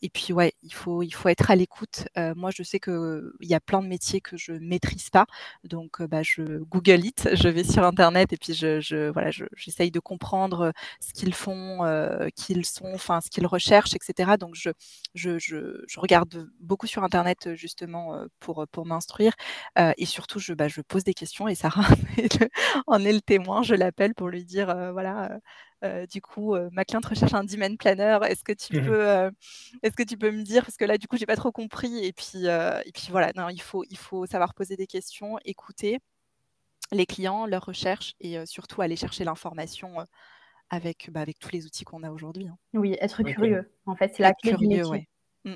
et 0.00 0.08
puis 0.08 0.32
ouais, 0.32 0.54
il 0.62 0.72
faut 0.72 1.02
il 1.02 1.12
faut 1.12 1.28
être 1.28 1.50
à 1.50 1.56
l'écoute. 1.56 2.08
moi, 2.36 2.50
je 2.50 2.62
sais 2.62 2.80
que 2.80 3.34
il 3.40 3.48
y 3.48 3.54
a 3.54 3.60
plein 3.60 3.82
de 3.82 3.88
métiers 3.88 4.22
que 4.22 4.38
je 4.38 4.52
maîtrise 4.52 5.10
pas. 5.10 5.26
Donc 5.64 6.02
bah, 6.02 6.22
je 6.22 6.58
Google 6.70 7.04
it, 7.04 7.28
je 7.34 7.48
vais 7.48 7.64
sur 7.64 7.84
internet 7.84 8.32
et 8.32 8.38
puis 8.38 8.54
je, 8.54 8.80
je 8.80 9.10
voilà, 9.10 9.30
j'essaye 9.56 9.90
de 9.90 10.00
comprendre 10.00 10.72
ce 11.00 11.12
qu'ils 11.12 11.34
font 11.34 11.49
euh, 11.50 12.28
qu'ils 12.36 12.64
sont, 12.64 12.90
enfin 12.94 13.20
ce 13.20 13.30
qu'ils 13.30 13.46
recherchent, 13.46 13.94
etc. 13.94 14.32
Donc 14.38 14.54
je, 14.54 14.70
je, 15.14 15.38
je, 15.38 16.00
regarde 16.00 16.48
beaucoup 16.60 16.86
sur 16.86 17.04
Internet 17.04 17.54
justement 17.54 18.14
euh, 18.14 18.26
pour, 18.40 18.66
pour 18.70 18.86
m'instruire 18.86 19.32
euh, 19.78 19.92
et 19.96 20.06
surtout 20.06 20.38
je, 20.38 20.52
bah, 20.52 20.68
je 20.68 20.80
pose 20.80 21.04
des 21.04 21.14
questions 21.14 21.48
et 21.48 21.54
Sarah 21.54 21.88
en 22.86 23.04
est 23.04 23.12
le 23.12 23.20
témoin. 23.20 23.62
Je 23.62 23.74
l'appelle 23.74 24.14
pour 24.14 24.28
lui 24.28 24.44
dire 24.44 24.66
voilà. 24.92 25.38
du 26.10 26.20
coup, 26.20 26.54
ma 26.72 26.84
cliente 26.84 27.06
recherche 27.06 27.34
un 27.34 27.44
demand 27.44 27.76
planner. 27.76 28.18
Est-ce 28.28 28.44
que 28.44 28.52
tu 28.52 28.78
mmh 28.78 28.84
peux, 28.84 29.30
est-ce 29.82 29.96
que 29.96 30.02
tu 30.02 30.16
peux 30.16 30.30
me 30.30 30.42
dire? 30.42 30.64
Parce 30.64 30.76
que 30.76 30.84
là, 30.84 30.98
du 30.98 31.06
coup, 31.08 31.16
j'ai 31.16 31.26
pas 31.26 31.36
trop 31.36 31.52
compris. 31.52 32.04
Et 32.04 32.12
puis, 32.12 32.46
et 32.46 32.92
puis 32.92 33.08
voilà, 33.10 33.32
non, 33.36 33.48
il 33.48 33.62
faut, 33.62 33.84
il 33.90 33.98
faut 33.98 34.26
savoir 34.26 34.54
poser 34.54 34.76
des 34.76 34.86
questions, 34.86 35.38
écouter 35.44 35.98
les 36.92 37.06
clients, 37.06 37.46
leurs 37.46 37.64
recherches 37.64 38.14
et 38.20 38.44
surtout 38.46 38.82
aller 38.82 38.96
chercher 38.96 39.24
l'information 39.24 39.96
avec, 40.70 41.10
bah, 41.10 41.20
avec 41.20 41.38
tous 41.38 41.50
les 41.52 41.66
outils 41.66 41.84
qu'on 41.84 42.02
a 42.02 42.10
aujourd'hui. 42.10 42.48
Hein. 42.48 42.56
Oui, 42.74 42.96
être 43.00 43.22
curieux. 43.22 43.70
En 43.86 43.96
fait, 43.96 44.12
c'est 44.14 44.22
la 44.22 44.32
clé 44.32 44.54
du 44.54 44.66
métier. 44.66 45.08
Mmh. 45.44 45.54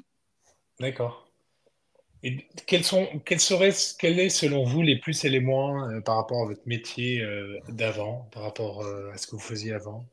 D'accord. 0.81 1.25
Et 2.25 2.49
quels 2.67 2.85
sont, 2.85 3.07
quels 3.27 3.41
seraient, 3.41 3.75
quels 3.99 4.19
est 4.19 4.31
selon 4.31 4.65
vous 4.65 4.81
les 4.81 4.99
plus 4.99 5.25
et 5.25 5.29
les 5.29 5.41
moins 5.41 5.91
euh, 5.91 6.01
par 6.01 6.17
rapport 6.17 6.43
à 6.43 6.47
votre 6.47 6.67
métier 6.67 7.21
euh, 7.21 7.59
d'avant, 7.69 8.29
par 8.33 8.43
rapport 8.43 8.83
euh, 8.83 9.13
à 9.13 9.19
ce 9.19 9.27
que 9.27 9.33
vous 9.33 9.43
faisiez 9.43 9.75
avant? 9.75 10.07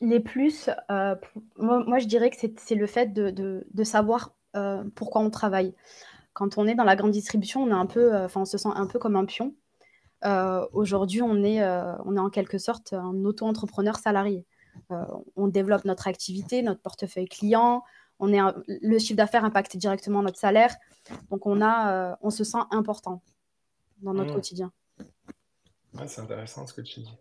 Les 0.00 0.20
plus, 0.20 0.70
moi, 0.88 1.84
moi, 1.84 1.98
je 1.98 2.06
dirais 2.06 2.30
que 2.30 2.36
c'est 2.38 2.74
le 2.76 2.86
fait 2.86 3.12
de, 3.12 3.30
de, 3.30 3.66
de 3.72 3.84
savoir 3.84 4.32
pourquoi 4.94 5.20
on 5.22 5.30
travaille. 5.30 5.74
Quand 6.34 6.56
on 6.56 6.68
est 6.68 6.76
dans 6.76 6.84
la 6.84 6.94
grande 6.94 7.10
distribution, 7.10 7.64
on, 7.64 7.68
est 7.68 7.72
un 7.72 7.86
peu, 7.86 8.12
on 8.36 8.44
se 8.44 8.58
sent 8.58 8.68
un 8.76 8.86
peu 8.86 9.00
comme 9.00 9.16
un 9.16 9.24
pion. 9.24 9.54
Euh, 10.24 10.66
aujourd'hui, 10.72 11.22
on, 11.22 11.42
est, 11.42 11.62
euh, 11.62 11.94
on 12.04 12.16
est 12.16 12.20
en 12.20 12.30
quelque 12.30 12.58
sorte 12.58 12.92
un 12.92 13.24
auto-entrepreneur 13.24 13.96
salarié. 13.96 14.44
Euh, 14.90 15.04
on 15.36 15.48
développe 15.48 15.84
notre 15.84 16.06
activité, 16.08 16.62
notre 16.62 16.80
portefeuille 16.80 17.28
client, 17.28 17.82
on 18.20 18.32
est 18.32 18.40
le 18.66 18.98
chiffre 18.98 19.16
d'affaires 19.16 19.44
impacte 19.44 19.76
directement 19.76 20.22
notre 20.22 20.38
salaire. 20.38 20.74
Donc, 21.30 21.46
on, 21.46 21.62
a, 21.62 22.18
on 22.20 22.30
se 22.30 22.42
sent 22.42 22.58
important 22.72 23.22
dans 24.02 24.12
notre 24.12 24.32
mmh. 24.32 24.34
quotidien. 24.34 24.72
c'est 26.06 26.20
intéressant 26.20 26.66
ce 26.66 26.74
que 26.74 26.80
tu 26.80 27.00
dis. 27.00 27.14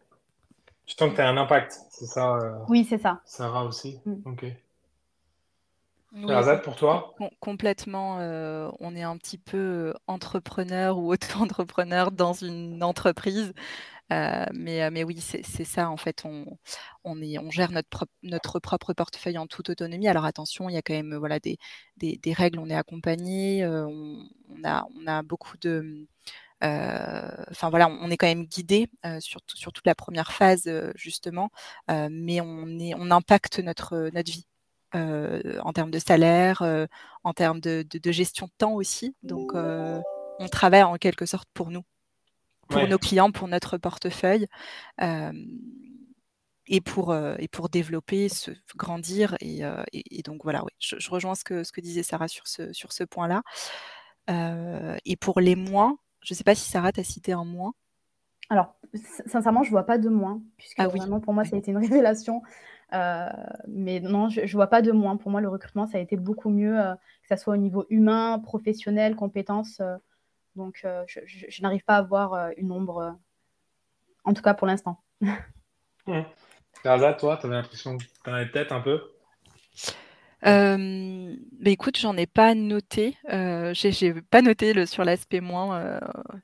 Tu 0.87 0.95
sens 0.97 1.11
que 1.11 1.15
tu 1.15 1.21
as 1.21 1.27
un 1.27 1.37
impact, 1.37 1.79
c'est 1.91 2.07
ça 2.07 2.63
Oui, 2.67 2.83
c'est 2.89 2.97
ça. 2.97 3.21
Sarah 3.25 3.65
aussi? 3.65 3.99
Mmh. 4.05 4.15
Ok. 4.25 4.45
Oui, 6.23 6.33
pour 6.63 6.75
toi? 6.75 7.15
Complètement. 7.39 8.19
Euh, 8.19 8.69
on 8.79 8.95
est 8.95 9.03
un 9.03 9.17
petit 9.17 9.37
peu 9.37 9.57
euh, 9.57 9.93
entrepreneur 10.07 10.97
ou 10.97 11.11
auto-entrepreneur 11.13 12.11
dans 12.11 12.33
une 12.33 12.81
entreprise. 12.83 13.53
Euh, 14.13 14.45
mais, 14.53 14.89
mais 14.89 15.03
oui, 15.03 15.19
c'est 15.19 15.43
ça 15.65 15.89
en 15.89 15.97
fait. 15.97 16.23
On, 16.25 16.45
on, 17.03 17.21
est, 17.21 17.37
on 17.39 17.51
gère 17.51 17.71
notre, 17.71 18.07
notre 18.23 18.59
propre 18.59 18.93
portefeuille 18.93 19.37
en 19.37 19.47
toute 19.47 19.69
autonomie. 19.69 20.07
Alors 20.07 20.25
attention, 20.25 20.69
il 20.69 20.73
y 20.73 20.77
a 20.77 20.81
quand 20.81 20.93
même 20.93 21.15
voilà, 21.15 21.39
des, 21.39 21.57
des, 21.97 22.33
règles, 22.33 22.59
on 22.59 22.69
est 22.69 22.75
accompagné, 22.75 23.65
on, 23.67 24.25
a, 24.63 24.85
on 24.95 25.07
a 25.07 25.23
beaucoup 25.23 25.57
de. 25.57 26.07
Enfin 26.61 27.69
voilà, 27.69 27.89
on 27.89 28.09
est 28.09 28.17
quand 28.17 28.27
même 28.27 28.45
guidé 28.45 28.87
sur, 29.19 29.41
sur, 29.53 29.73
toute 29.73 29.85
la 29.85 29.95
première 29.95 30.31
phase 30.31 30.69
justement, 30.95 31.49
mais 31.89 32.39
on, 32.39 32.79
est, 32.79 32.93
on 32.95 33.11
impacte 33.11 33.59
notre, 33.59 34.09
notre 34.13 34.31
vie 34.31 34.47
en 35.63 35.73
termes 35.73 35.91
de 35.91 35.99
salaire, 35.99 36.61
euh, 36.61 36.85
en 37.23 37.33
termes 37.33 37.59
de, 37.59 37.85
gestion 38.11 38.47
de 38.47 38.51
temps 38.57 38.73
aussi. 38.73 39.15
Donc, 39.23 39.53
euh, 39.53 39.99
on 40.39 40.47
travaille 40.47 40.83
en 40.83 40.95
quelque 40.97 41.25
sorte 41.25 41.49
pour 41.53 41.71
nous, 41.71 41.83
pour 42.69 42.87
nos 42.87 42.97
clients, 42.97 43.31
pour 43.31 43.47
notre 43.47 43.77
portefeuille. 43.77 44.47
et 46.69 46.81
pour, 46.81 47.15
et 47.15 47.47
pour 47.47 47.69
développer, 47.69 48.29
se, 48.29 48.51
grandir. 48.75 49.35
Et, 49.41 49.61
donc 50.23 50.43
voilà, 50.43 50.63
oui, 50.63 50.71
je, 50.79 51.09
rejoins 51.09 51.35
ce 51.35 51.43
que, 51.43 51.63
ce 51.63 51.71
que 51.71 51.81
disait 51.81 52.03
Sarah 52.03 52.27
sur 52.27 52.47
ce, 52.47 52.73
sur 52.73 52.91
ce 52.91 53.03
point-là. 53.03 53.41
et 55.05 55.15
pour 55.15 55.39
les 55.39 55.55
moins, 55.55 55.97
je 56.21 56.33
ne 56.33 56.37
sais 56.37 56.43
pas 56.43 56.55
si 56.55 56.69
Sarah 56.69 56.91
t'a 56.91 57.03
cité 57.03 57.31
un 57.33 57.45
moins. 57.45 57.73
Alors, 58.49 58.75
sincèrement, 59.25 59.63
je 59.63 59.69
ne 59.69 59.71
vois 59.71 59.85
pas 59.85 59.97
de 59.97 60.09
moins, 60.09 60.41
puisque 60.57 60.79
ah 60.79 60.87
vraiment 60.87 61.19
pour 61.19 61.33
moi, 61.33 61.43
ça 61.43 61.55
a 61.55 61.59
été 61.59 61.71
une 61.71 61.77
révélation. 61.85 62.41
Euh, 62.93 63.29
mais 63.67 63.99
non, 63.99 64.29
je 64.29 64.41
ne 64.41 64.47
vois 64.47 64.67
pas 64.67 64.81
de 64.81 64.91
moins. 64.91 65.17
Pour 65.17 65.31
moi, 65.31 65.41
le 65.41 65.49
recrutement, 65.49 65.87
ça 65.87 65.97
a 65.97 66.01
été 66.01 66.15
beaucoup 66.15 66.49
mieux, 66.49 66.79
euh, 66.79 66.95
que 66.95 67.35
ce 67.35 67.41
soit 67.41 67.53
au 67.53 67.57
niveau 67.57 67.85
humain, 67.89 68.39
professionnel, 68.39 69.15
compétences. 69.15 69.79
Euh, 69.79 69.97
donc, 70.55 70.85
je, 71.05 71.19
je 71.25 71.61
n'arrive 71.61 71.83
pas 71.83 71.95
à 71.95 71.99
avoir 71.99 72.49
une 72.57 72.71
ombre, 72.71 73.15
en 74.23 74.33
tout 74.33 74.41
cas 74.41 74.53
pour 74.53 74.67
l'instant. 74.67 75.01
Mmh. 76.09 76.21
toi, 76.83 77.37
tu 77.37 77.45
avais 77.45 77.55
l'impression 77.55 77.97
que 77.97 78.05
tu 78.05 78.29
en 78.29 78.33
avais 78.33 78.45
peut-être 78.45 78.71
un 78.71 78.79
peu? 78.79 79.01
Euh, 80.45 81.35
bah, 81.59 81.71
écoute, 81.71 81.97
j'en 81.97 82.15
ai 82.15 82.27
pas 82.27 82.53
noté. 82.53 83.17
Euh, 83.29 83.73
j'ai 83.73 84.13
pas 84.13 84.41
noté 84.41 84.73
le, 84.73 84.85
sur 84.85 85.03
l'aspect 85.03 85.41
moins. 85.41 85.79
Euh, 85.79 85.99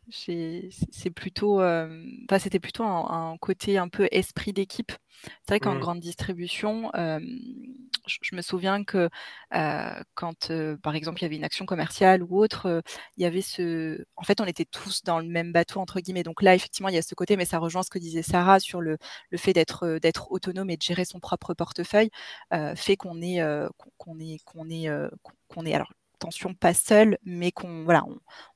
c'est 0.10 1.10
plutôt, 1.16 1.62
euh, 1.62 2.04
c'était 2.40 2.60
plutôt 2.60 2.84
un, 2.84 3.38
côté 3.40 3.78
un 3.78 3.90
peu 3.90 4.08
esprit 4.12 4.54
d'équipe. 4.54 4.92
C'est 5.24 5.50
vrai 5.50 5.60
qu'en 5.60 5.76
mmh. 5.76 5.80
grande 5.80 6.00
distribution, 6.00 6.92
je, 6.94 8.36
me 8.36 8.42
souviens 8.42 8.84
que 8.84 9.10
quand, 10.16 10.52
par 10.82 10.96
exemple, 10.96 11.20
il 11.20 11.24
y 11.24 11.26
avait 11.26 11.36
une 11.36 11.44
action 11.44 11.66
commerciale 11.66 12.24
ou 12.24 12.38
autre, 12.38 12.84
il 13.18 13.24
y 13.24 13.26
avait 13.26 13.42
ce. 13.42 14.04
En 14.16 14.24
fait, 14.24 14.42
on 14.42 14.46
était 14.46 14.66
tous 14.66 15.04
dans 15.04 15.20
le 15.20 15.28
même 15.28 15.52
bateau 15.52 15.80
entre 15.80 16.00
guillemets. 16.00 16.24
Donc 16.24 16.42
là, 16.42 16.56
effectivement, 16.56 16.90
il 16.90 16.96
y 16.96 16.98
a 16.98 17.02
ce 17.02 17.16
côté, 17.16 17.38
mais 17.38 17.46
ça 17.46 17.58
rejoint 17.60 17.84
ce 17.84 17.90
que 17.90 18.00
disait 18.00 18.22
Sarah 18.22 18.60
sur 18.60 18.82
le, 18.82 18.98
le 19.30 19.38
fait 19.38 19.54
d'être 19.54 20.00
d'être 20.00 20.32
autonome 20.32 20.70
et 20.70 20.78
de 20.78 20.82
gérer 20.82 21.06
son 21.06 21.20
propre 21.20 21.54
portefeuille, 21.54 22.10
fait 22.76 22.98
qu'on 22.98 23.22
est 23.22 23.42
qu'on 23.98 24.20
est 24.20 24.44
qu'on 24.46 24.70
est 24.70 24.90
qu'on 25.48 25.66
est 25.66 25.74
alors 25.74 25.94
attention 26.24 26.54
pas 26.54 26.74
seul, 26.74 27.18
mais 27.26 27.52
qu'on 27.52 27.84
voilà, 27.84 28.06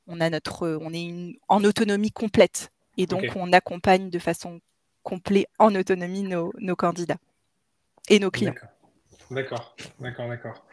on, 0.07 0.21
a 0.21 0.29
notre 0.29 0.77
on 0.81 0.93
est 0.93 1.37
en 1.49 1.63
autonomie 1.63 2.11
complète 2.11 2.71
et 2.95 3.05
donc 3.05 3.25
on 3.35 3.51
accompagne 3.51 4.09
de 4.09 4.19
façon 4.19 4.61
complète 5.07 5.47
en 5.57 5.73
autonomie 5.73 6.23
nos, 6.23 6.51
nos 6.59 6.75
candidats 6.75 7.17
et 8.09 8.19
nos 8.19 8.29
clients. 8.29 8.53
D'accord, 9.31 9.73
d'accord, 10.01 10.27
d'accord. 10.27 10.65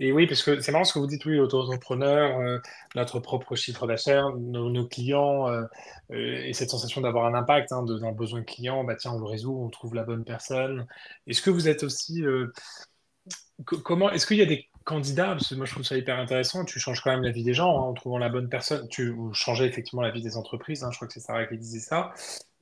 Et 0.00 0.10
oui, 0.10 0.26
parce 0.26 0.42
que 0.42 0.60
c'est 0.60 0.72
marrant 0.72 0.84
ce 0.84 0.92
que 0.92 0.98
vous 0.98 1.06
dites, 1.06 1.24
oui, 1.24 1.38
auto-entrepreneur, 1.38 2.38
euh, 2.40 2.58
notre 2.96 3.20
propre 3.20 3.54
chiffre 3.54 3.86
d'affaires, 3.86 4.30
nos, 4.36 4.86
clients, 4.88 5.48
euh, 5.48 5.62
euh, 6.10 6.42
et 6.44 6.52
cette 6.52 6.68
sensation 6.68 7.00
d'avoir 7.00 7.26
un 7.26 7.34
impact, 7.34 7.70
hein, 7.70 7.84
d'un 7.84 8.12
besoin 8.12 8.42
client, 8.42 8.82
bah 8.82 8.96
tiens, 8.96 9.12
on 9.12 9.20
le 9.20 9.26
résout, 9.26 9.56
on 9.56 9.70
trouve 9.70 9.94
la 9.94 10.02
bonne 10.02 10.24
personne. 10.24 10.86
Est-ce 11.28 11.40
que 11.40 11.50
vous 11.50 11.68
êtes 11.68 11.84
aussi, 11.84 12.24
co- 13.64 13.78
comment, 13.78 14.10
est-ce 14.10 14.26
qu'il 14.26 14.38
y 14.38 14.42
a 14.42 14.46
des 14.46 14.68
candidats, 14.86 15.32
parce 15.32 15.48
que 15.48 15.54
moi 15.56 15.66
je 15.66 15.72
trouve 15.72 15.84
ça 15.84 15.96
hyper 15.98 16.18
intéressant, 16.18 16.64
tu 16.64 16.80
changes 16.80 17.02
quand 17.02 17.10
même 17.10 17.24
la 17.24 17.32
vie 17.32 17.44
des 17.44 17.52
gens 17.52 17.76
hein, 17.76 17.82
en 17.82 17.92
trouvant 17.92 18.16
la 18.18 18.30
bonne 18.30 18.48
personne, 18.48 18.88
tu 18.88 19.14
changeais 19.32 19.66
effectivement 19.66 20.00
la 20.00 20.10
vie 20.10 20.22
des 20.22 20.38
entreprises, 20.38 20.82
hein, 20.84 20.88
je 20.92 20.96
crois 20.96 21.08
que 21.08 21.12
c'est 21.14 21.20
Sarah 21.20 21.44
qui 21.44 21.58
disait 21.58 21.80
ça, 21.80 22.12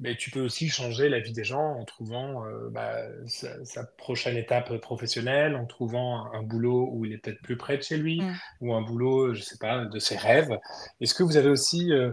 mais 0.01 0.17
tu 0.17 0.31
peux 0.33 0.41
aussi 0.41 0.69
changer 0.69 1.09
la 1.09 1.21
vie 1.21 1.33
des 1.33 1.45
gens 1.45 1.77
en 1.77 1.85
trouvant 1.85 2.45
euh, 2.47 2.69
bah, 2.71 2.97
sa, 3.27 3.65
sa 3.65 3.85
prochaine 3.85 4.37
étape 4.37 4.77
professionnelle, 4.79 5.55
en 5.55 5.67
trouvant 5.67 6.27
un, 6.33 6.41
un 6.41 6.43
boulot 6.43 6.89
où 6.91 7.05
il 7.05 7.13
est 7.13 7.19
peut-être 7.19 7.41
plus 7.43 7.57
près 7.57 7.77
de 7.77 7.83
chez 7.83 7.97
lui, 7.97 8.21
Mm. 8.25 8.33
ou 8.61 8.75
un 8.75 8.83
boulot, 8.83 9.35
je 9.35 9.43
sais 9.43 9.59
pas, 9.59 9.85
de 9.85 9.99
ses 9.99 10.17
rêves. 10.17 10.59
Est-ce 11.01 11.15
que 11.15 11.23
vous 11.23 11.37
avez 11.37 11.49
aussi 11.49 11.93
euh, 11.93 12.13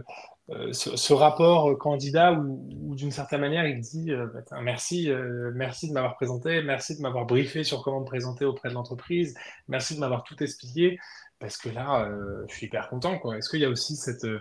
ce, 0.72 0.96
ce 0.96 1.12
rapport 1.12 1.76
candidat 1.78 2.32
où, 2.32 2.94
d'une 2.94 3.10
certaine 3.10 3.40
manière 3.40 3.66
il 3.66 3.80
dit 3.80 4.12
euh, 4.12 4.26
bah, 4.26 4.60
merci, 4.62 5.10
euh, 5.10 5.50
merci 5.54 5.88
de 5.88 5.94
m'avoir 5.94 6.14
présenté, 6.16 6.62
merci 6.62 6.96
de 6.96 7.02
m'avoir 7.02 7.26
briefé 7.26 7.64
sur 7.64 7.82
comment 7.82 8.00
me 8.00 8.04
présenter 8.06 8.44
auprès 8.44 8.68
de 8.68 8.74
l'entreprise, 8.74 9.34
merci 9.68 9.94
de 9.94 10.00
m'avoir 10.00 10.24
tout 10.24 10.42
expliqué, 10.42 10.98
parce 11.38 11.56
que 11.56 11.68
là, 11.68 12.04
euh, 12.04 12.44
je 12.48 12.54
suis 12.54 12.66
hyper 12.66 12.88
content. 12.88 13.20
Est-ce 13.32 13.48
qu'il 13.48 13.60
y 13.60 13.64
a 13.64 13.68
aussi 13.68 13.96
cette, 13.96 14.24
euh, 14.24 14.40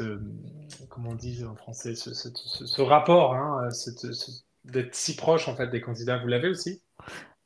euh, 0.00 0.18
comment 0.88 1.10
on 1.10 1.14
dit 1.14 1.44
en 1.44 1.54
français, 1.54 1.94
ce, 1.94 2.80
rapport, 2.80 3.34
hein, 3.34 3.68
d'être 4.64 4.94
si 4.94 5.16
proche 5.16 5.48
en 5.48 5.56
fait 5.56 5.68
des 5.68 5.80
candidats, 5.80 6.18
vous 6.18 6.28
l'avez 6.28 6.48
aussi? 6.48 6.82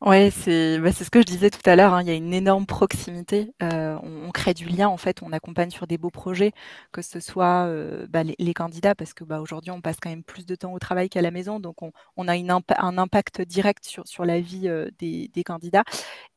C'est 0.02 0.78
bah, 0.78 0.92
c'est 0.92 1.04
ce 1.04 1.10
que 1.10 1.20
je 1.20 1.24
disais 1.24 1.48
tout 1.50 1.68
à 1.68 1.74
l'heure, 1.74 1.94
hein, 1.94 2.02
il 2.02 2.08
y 2.08 2.10
a 2.10 2.14
une 2.14 2.34
énorme 2.34 2.66
proximité. 2.66 3.54
Euh, 3.62 3.96
on, 4.02 4.30
crée 4.30 4.52
du 4.52 4.66
lien, 4.66 4.88
en 4.88 4.98
fait, 4.98 5.22
on 5.22 5.32
accompagne 5.32 5.70
sur 5.70 5.86
des 5.86 5.96
beaux 5.96 6.10
projets, 6.10 6.52
que 6.92 7.00
ce 7.00 7.18
soit 7.18 7.66
euh, 7.66 8.06
bah, 8.08 8.22
les, 8.22 8.54
candidats, 8.54 8.94
parce 8.94 9.14
que 9.14 9.24
bah, 9.24 9.40
aujourd'hui, 9.40 9.70
on 9.70 9.80
passe 9.80 9.96
quand 10.00 10.10
même 10.10 10.22
plus 10.22 10.44
de 10.44 10.54
temps 10.54 10.72
au 10.74 10.78
travail 10.78 11.08
qu'à 11.08 11.22
la 11.22 11.30
maison, 11.30 11.60
donc 11.60 11.80
on, 11.82 12.28
a 12.28 12.34
un 12.34 12.98
impact 12.98 13.40
direct 13.40 13.86
sur, 13.86 14.06
sur 14.06 14.26
la 14.26 14.38
vie 14.38 14.68
euh, 14.68 14.90
des, 14.98 15.28
des 15.28 15.44
candidats. 15.44 15.84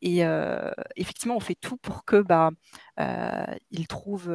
Et 0.02 0.22
effectivement, 0.96 1.36
on 1.36 1.40
fait 1.42 1.56
tout 1.56 1.76
pour 1.78 2.06
que 2.06 2.22
bah, 2.22 2.52
ils 3.72 3.88
trouvent 3.88 4.32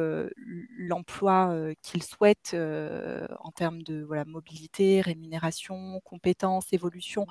l'emploi 0.77 1.55
qu'ils 1.81 2.03
souhaitent 2.03 2.55
en 2.55 3.51
termes 3.51 3.81
de 3.81 4.03
voilà, 4.03 4.25
mobilité, 4.25 5.01
rémunération, 5.01 5.99
compétences, 6.03 6.71
évolution. 6.71 7.25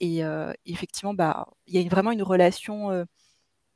Et 0.00 0.22
effectivement, 0.66 1.14
bah, 1.14 1.37
il 1.66 1.74
y 1.74 1.78
a 1.78 1.80
une- 1.82 1.88
vraiment 1.88 2.10
une 2.12 2.22
relation 2.22 2.90
euh, 2.90 3.04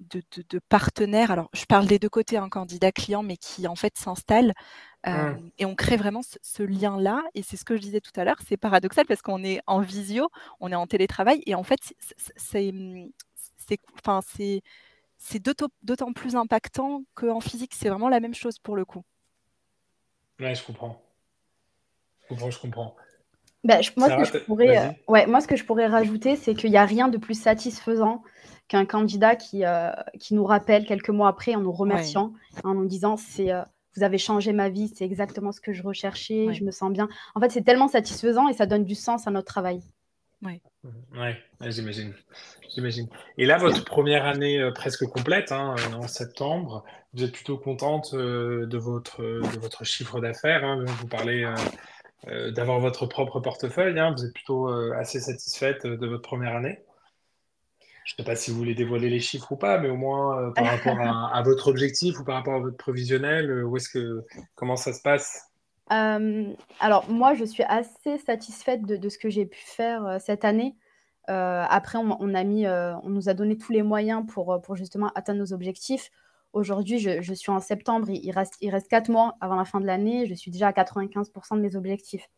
de, 0.00 0.22
de, 0.36 0.44
de 0.48 0.60
partenaire. 0.68 1.30
Alors, 1.30 1.48
je 1.54 1.64
parle 1.66 1.86
des 1.86 1.98
deux 1.98 2.08
côtés, 2.08 2.36
un 2.36 2.48
candidat-client, 2.48 3.22
mais 3.22 3.36
qui 3.36 3.66
en 3.68 3.76
fait 3.76 3.96
s'installe. 3.98 4.52
Euh, 5.06 5.34
Hum, 5.34 5.50
et 5.58 5.66
on 5.66 5.74
crée 5.76 5.96
vraiment 5.96 6.22
ce, 6.22 6.38
ce 6.42 6.62
lien-là. 6.62 7.22
Et 7.34 7.42
c'est 7.42 7.56
ce 7.56 7.64
que 7.64 7.76
je 7.76 7.82
disais 7.82 8.00
tout 8.00 8.12
à 8.16 8.24
l'heure, 8.24 8.38
c'est 8.48 8.56
paradoxal 8.56 9.06
parce 9.06 9.22
qu'on 9.22 9.44
est 9.44 9.60
en 9.66 9.80
visio, 9.80 10.28
on 10.60 10.72
est 10.72 10.76
en 10.76 10.86
télétravail. 10.86 11.42
Et 11.46 11.54
en 11.54 11.62
fait, 11.64 11.80
c'est, 11.82 11.94
c'est, 12.36 12.72
d'autant 15.82 16.12
plus 16.12 16.36
impactant 16.36 17.04
qu'en 17.14 17.40
physique. 17.40 17.74
C'est 17.74 17.88
vraiment 17.88 18.08
la 18.08 18.20
même 18.20 18.34
chose 18.34 18.58
pour 18.58 18.76
le 18.76 18.84
coup. 18.84 19.02
Ouais, 20.38 20.54
je 20.54 20.62
comprends. 20.64 21.02
Je 22.22 22.26
comprends, 22.28 22.50
je 22.50 22.58
comprends. 22.58 22.96
Ben, 23.64 23.80
je- 23.82 23.92
moi, 23.96 24.08
ce 24.10 24.16
que 24.16 24.24
je 24.24 24.32
pourrais, 24.46 24.76
euh, 24.78 24.88
ouais, 25.08 25.26
moi, 25.26 25.40
ce 25.40 25.46
que 25.46 25.56
je 25.56 25.64
pourrais 25.64 25.86
rajouter, 25.86 26.36
c'est 26.36 26.54
qu'il 26.54 26.70
n'y 26.70 26.76
a 26.76 26.84
rien 26.84 27.08
de 27.08 27.18
plus 27.18 27.40
satisfaisant 27.40 28.22
qu'un 28.68 28.86
candidat 28.86 29.36
qui, 29.36 29.64
euh, 29.64 29.90
qui 30.18 30.34
nous 30.34 30.44
rappelle 30.44 30.84
quelques 30.86 31.10
mois 31.10 31.28
après 31.28 31.54
en 31.54 31.60
nous 31.60 31.70
Ouais, 31.70 31.76
remerciant, 31.80 32.32
en 32.64 32.74
nous 32.74 32.86
disant 32.86 33.16
c'est, 33.16 33.52
euh, 33.52 33.62
vous 33.96 34.02
avez 34.02 34.18
changé 34.18 34.52
ma 34.52 34.68
vie, 34.68 34.88
c'est 34.88 35.04
exactement 35.04 35.52
ce 35.52 35.60
que 35.60 35.72
je 35.72 35.82
recherchais, 35.82 36.46
ouais, 36.48 36.54
je 36.54 36.64
me 36.64 36.70
sens 36.70 36.90
bien. 36.92 37.08
En 37.34 37.40
fait, 37.40 37.50
c'est 37.50 37.62
tellement 37.62 37.88
satisfaisant 37.88 38.48
et 38.48 38.54
ça 38.54 38.66
donne 38.66 38.84
du 38.84 38.94
sens 38.94 39.26
à 39.26 39.30
notre 39.30 39.46
travail. 39.46 39.80
ouais. 40.42 40.60
Ouais, 41.14 41.36
j'imagine. 41.70 42.12
J'imagine. 42.74 43.08
Et 43.38 43.46
là, 43.46 43.58
votre 43.58 43.84
première 43.84 44.26
année 44.26 44.58
euh, 44.60 44.72
presque 44.72 45.04
complète, 45.06 45.52
hein, 45.52 45.76
en 45.94 46.08
septembre, 46.08 46.84
vous 47.12 47.22
êtes 47.22 47.32
plutôt 47.32 47.58
contente 47.58 48.14
euh, 48.14 48.66
de 48.66 48.78
votre, 48.78 49.22
de 49.22 49.58
votre 49.60 49.84
chiffre 49.84 50.20
d'affaires, 50.20 50.64
hein, 50.64 50.84
vous 50.84 51.06
parlez 51.06 51.44
d'avoir 52.26 52.78
votre 52.80 53.06
propre 53.06 53.40
portefeuille, 53.40 53.98
hein, 53.98 54.14
vous 54.16 54.24
êtes 54.24 54.32
plutôt 54.32 54.68
euh, 54.68 54.94
assez 54.96 55.20
satisfaite 55.20 55.84
euh, 55.84 55.96
de 55.96 56.06
votre 56.06 56.22
première 56.22 56.54
année. 56.54 56.78
Je 58.04 58.14
ne 58.14 58.16
sais 58.18 58.24
pas 58.24 58.36
si 58.36 58.50
vous 58.50 58.56
voulez 58.56 58.74
dévoiler 58.74 59.08
les 59.10 59.20
chiffres 59.20 59.52
ou 59.52 59.56
pas, 59.56 59.78
mais 59.78 59.88
au 59.88 59.96
moins 59.96 60.40
euh, 60.40 60.50
par 60.52 60.64
rapport 60.70 61.00
à, 61.00 61.36
à 61.36 61.42
votre 61.42 61.68
objectif 61.68 62.18
ou 62.20 62.24
par 62.24 62.36
rapport 62.36 62.54
à 62.54 62.60
votre 62.60 62.76
provisionnel, 62.76 63.50
euh, 63.50 63.64
où 63.64 63.76
est-ce 63.76 63.88
que, 63.88 64.24
comment 64.54 64.76
ça 64.76 64.92
se 64.92 65.02
passe? 65.02 65.52
Euh, 65.90 66.52
alors, 66.80 67.10
moi, 67.10 67.34
je 67.34 67.44
suis 67.44 67.64
assez 67.64 68.18
satisfaite 68.18 68.82
de, 68.86 68.96
de 68.96 69.08
ce 69.08 69.18
que 69.18 69.28
j'ai 69.28 69.46
pu 69.46 69.60
faire 69.60 70.06
euh, 70.06 70.18
cette 70.18 70.44
année. 70.44 70.74
Euh, 71.30 71.64
après, 71.68 71.98
on, 71.98 72.16
on 72.20 72.34
a 72.34 72.44
mis, 72.44 72.66
euh, 72.66 72.96
on 73.02 73.10
nous 73.10 73.28
a 73.28 73.34
donné 73.34 73.56
tous 73.56 73.72
les 73.72 73.82
moyens 73.82 74.24
pour, 74.26 74.52
euh, 74.52 74.58
pour 74.58 74.76
justement 74.76 75.10
atteindre 75.14 75.40
nos 75.40 75.52
objectifs. 75.52 76.10
Aujourd'hui, 76.52 76.98
je, 76.98 77.22
je 77.22 77.32
suis 77.34 77.50
en 77.50 77.60
septembre, 77.60 78.10
il, 78.10 78.24
il 78.24 78.30
reste, 78.30 78.56
il 78.60 78.70
reste 78.70 78.88
4 78.88 79.08
mois 79.10 79.36
avant 79.40 79.56
la 79.56 79.64
fin 79.64 79.80
de 79.80 79.86
l'année, 79.86 80.26
je 80.26 80.34
suis 80.34 80.50
déjà 80.50 80.68
à 80.68 80.72
95% 80.72 81.56
de 81.56 81.60
mes 81.62 81.76
objectifs. 81.76 82.28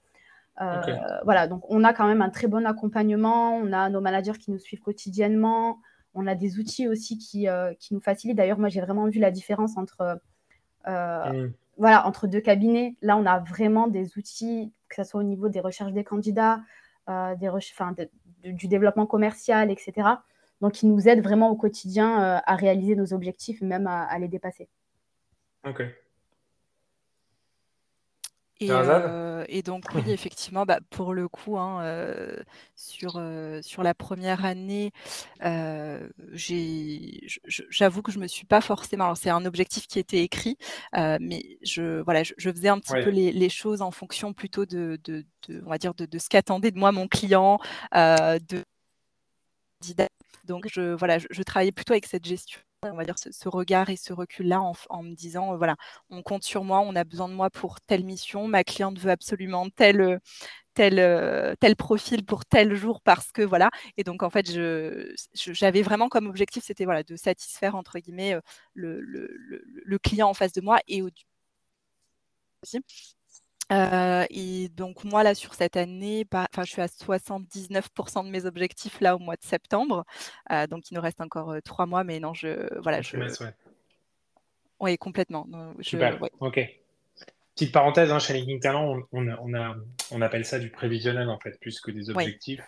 Euh, 0.60 0.80
voilà, 1.24 1.48
donc 1.48 1.64
on 1.68 1.82
a 1.82 1.92
quand 1.92 2.06
même 2.06 2.22
un 2.22 2.30
très 2.30 2.46
bon 2.46 2.64
accompagnement, 2.64 3.56
on 3.56 3.72
a 3.72 3.88
nos 3.90 4.00
managers 4.00 4.38
qui 4.38 4.52
nous 4.52 4.58
suivent 4.60 4.80
quotidiennement, 4.80 5.80
on 6.14 6.28
a 6.28 6.36
des 6.36 6.60
outils 6.60 6.86
aussi 6.86 7.18
qui, 7.18 7.48
euh, 7.48 7.74
qui 7.80 7.92
nous 7.92 8.00
facilitent. 8.00 8.36
D'ailleurs, 8.36 8.58
moi, 8.60 8.68
j'ai 8.68 8.80
vraiment 8.80 9.06
vu 9.08 9.18
la 9.18 9.32
différence 9.32 9.76
entre 9.76 10.00
euh, 10.00 10.16
Hmm. 10.86 11.52
voilà, 11.76 12.06
entre 12.06 12.28
deux 12.28 12.40
cabinets. 12.40 12.94
Là, 13.02 13.16
on 13.16 13.26
a 13.26 13.40
vraiment 13.40 13.88
des 13.88 14.16
outils, 14.16 14.72
que 14.88 14.96
ce 14.96 15.04
soit 15.10 15.20
au 15.20 15.24
niveau 15.24 15.48
des 15.48 15.60
recherches 15.60 15.92
des 15.92 16.04
candidats, 16.04 16.60
des 17.08 17.48
de- 17.96 18.50
du 18.52 18.68
développement 18.68 19.06
commercial, 19.06 19.70
etc. 19.70 20.08
Donc, 20.64 20.82
ils 20.82 20.88
nous 20.88 21.08
aident 21.08 21.22
vraiment 21.22 21.50
au 21.50 21.56
quotidien 21.56 22.22
euh, 22.38 22.40
à 22.46 22.56
réaliser 22.56 22.96
nos 22.96 23.12
objectifs 23.12 23.60
et 23.60 23.66
même 23.66 23.86
à, 23.86 24.04
à 24.04 24.18
les 24.18 24.28
dépasser. 24.28 24.66
Ok. 25.62 25.80
Et, 28.60 28.82
euh, 28.86 29.44
et 29.48 29.62
donc 29.62 29.84
oui, 29.94 30.02
effectivement, 30.06 30.64
bah, 30.64 30.78
pour 30.90 31.12
le 31.12 31.28
coup, 31.28 31.58
hein, 31.58 31.82
euh, 31.82 32.36
sur, 32.76 33.16
euh, 33.16 33.60
sur 33.62 33.82
la 33.82 33.94
première 33.94 34.44
année, 34.44 34.92
euh, 35.44 36.08
j'avoue 37.70 38.00
que 38.02 38.12
je 38.12 38.18
me 38.18 38.28
suis 38.28 38.46
pas 38.46 38.60
forcément. 38.60 39.04
Alors 39.04 39.16
c'est 39.16 39.28
un 39.30 39.44
objectif 39.44 39.86
qui 39.88 39.98
était 39.98 40.22
écrit, 40.22 40.56
euh, 40.96 41.18
mais 41.20 41.58
je 41.62 42.00
voilà, 42.02 42.22
je, 42.22 42.32
je 42.38 42.50
faisais 42.50 42.68
un 42.68 42.78
petit 42.78 42.96
peu 42.96 43.10
les, 43.10 43.32
les 43.32 43.48
choses 43.48 43.82
en 43.82 43.90
fonction 43.90 44.32
plutôt 44.32 44.66
de, 44.66 44.98
de, 45.04 45.24
de- 45.48 45.62
on 45.66 45.70
va 45.70 45.78
dire 45.78 45.94
de, 45.94 46.06
de 46.06 46.18
ce 46.18 46.28
qu'attendait 46.28 46.70
de 46.70 46.78
moi 46.78 46.92
mon 46.92 47.08
client, 47.08 47.58
euh, 47.96 48.38
de. 48.48 48.62
Donc 50.44 50.66
je 50.70 50.94
voilà, 50.94 51.18
je, 51.18 51.42
travaillais 51.42 51.72
plutôt 51.72 51.92
avec 51.92 52.06
cette 52.06 52.24
gestion. 52.26 52.60
On 52.82 52.94
va 52.96 53.04
dire 53.04 53.14
ce, 53.18 53.48
regard 53.48 53.88
et 53.88 53.96
ce 53.96 54.12
recul-là 54.12 54.60
en, 54.60 54.72
f- 54.72 54.84
en 54.90 55.02
me 55.02 55.14
disant, 55.14 55.54
euh, 55.54 55.56
voilà, 55.56 55.74
on 56.10 56.22
compte 56.22 56.44
sur 56.44 56.64
moi, 56.64 56.80
on 56.80 56.94
a 56.96 57.04
besoin 57.04 57.28
de 57.30 57.34
moi 57.34 57.48
pour 57.48 57.80
telle 57.80 58.04
mission, 58.04 58.46
ma 58.46 58.62
cliente 58.62 58.98
veut 58.98 59.10
absolument 59.10 59.70
tel, 59.70 60.02
euh, 60.02 60.18
tel, 60.74 60.98
euh, 60.98 61.54
tel 61.60 61.76
profil 61.76 62.24
pour 62.26 62.44
tel 62.46 62.74
jour 62.74 63.00
parce 63.02 63.32
que 63.32 63.42
voilà. 63.42 63.70
Et 63.98 64.04
donc 64.04 64.22
en 64.22 64.30
fait, 64.30 64.50
j'avais 65.34 65.82
vraiment 65.82 66.08
comme 66.08 66.26
objectif, 66.26 66.64
c'était 66.64 66.84
voilà, 66.84 67.02
de 67.02 67.16
satisfaire 67.16 67.74
entre 67.76 67.98
guillemets 67.98 68.38
le, 68.74 69.00
le, 69.00 69.28
le, 69.36 69.62
le 69.66 69.98
client 69.98 70.28
en 70.28 70.34
face 70.34 70.52
de 70.52 70.60
moi 70.60 70.78
et 70.88 71.02
au 71.02 71.10
aussi. 72.62 72.80
Euh, 73.72 74.24
et 74.30 74.68
donc 74.68 75.04
moi 75.04 75.22
là 75.22 75.34
sur 75.34 75.54
cette 75.54 75.76
année, 75.76 76.26
enfin 76.32 76.64
je 76.64 76.70
suis 76.70 76.82
à 76.82 76.86
79% 76.86 78.24
de 78.24 78.28
mes 78.30 78.44
objectifs 78.44 79.00
là 79.00 79.16
au 79.16 79.18
mois 79.18 79.36
de 79.36 79.42
septembre. 79.44 80.04
Euh, 80.52 80.66
donc 80.66 80.90
il 80.90 80.94
nous 80.94 81.00
reste 81.00 81.20
encore 81.20 81.50
euh, 81.52 81.60
trois 81.60 81.86
mois, 81.86 82.04
mais 82.04 82.20
non, 82.20 82.34
je 82.34 82.68
voilà, 82.80 83.00
je, 83.00 83.16
ouais. 83.16 83.28
oui 84.80 84.98
complètement. 84.98 85.46
Je, 85.78 85.82
Super. 85.90 86.20
ouais, 86.20 86.30
Ok. 86.40 86.60
Petite 87.54 87.72
parenthèse, 87.72 88.10
hein, 88.10 88.18
chez 88.18 88.34
Linking 88.34 88.58
Talent, 88.60 88.84
on, 88.84 89.02
on 89.12 89.28
a- 89.30 89.38
on 89.40 89.54
a- 89.54 89.76
on 90.10 90.20
appelle 90.22 90.44
ça 90.44 90.58
du 90.58 90.70
prévisionnel 90.70 91.28
en 91.30 91.38
fait, 91.38 91.58
plus 91.60 91.80
que 91.80 91.90
des 91.92 92.10
objectifs. 92.10 92.60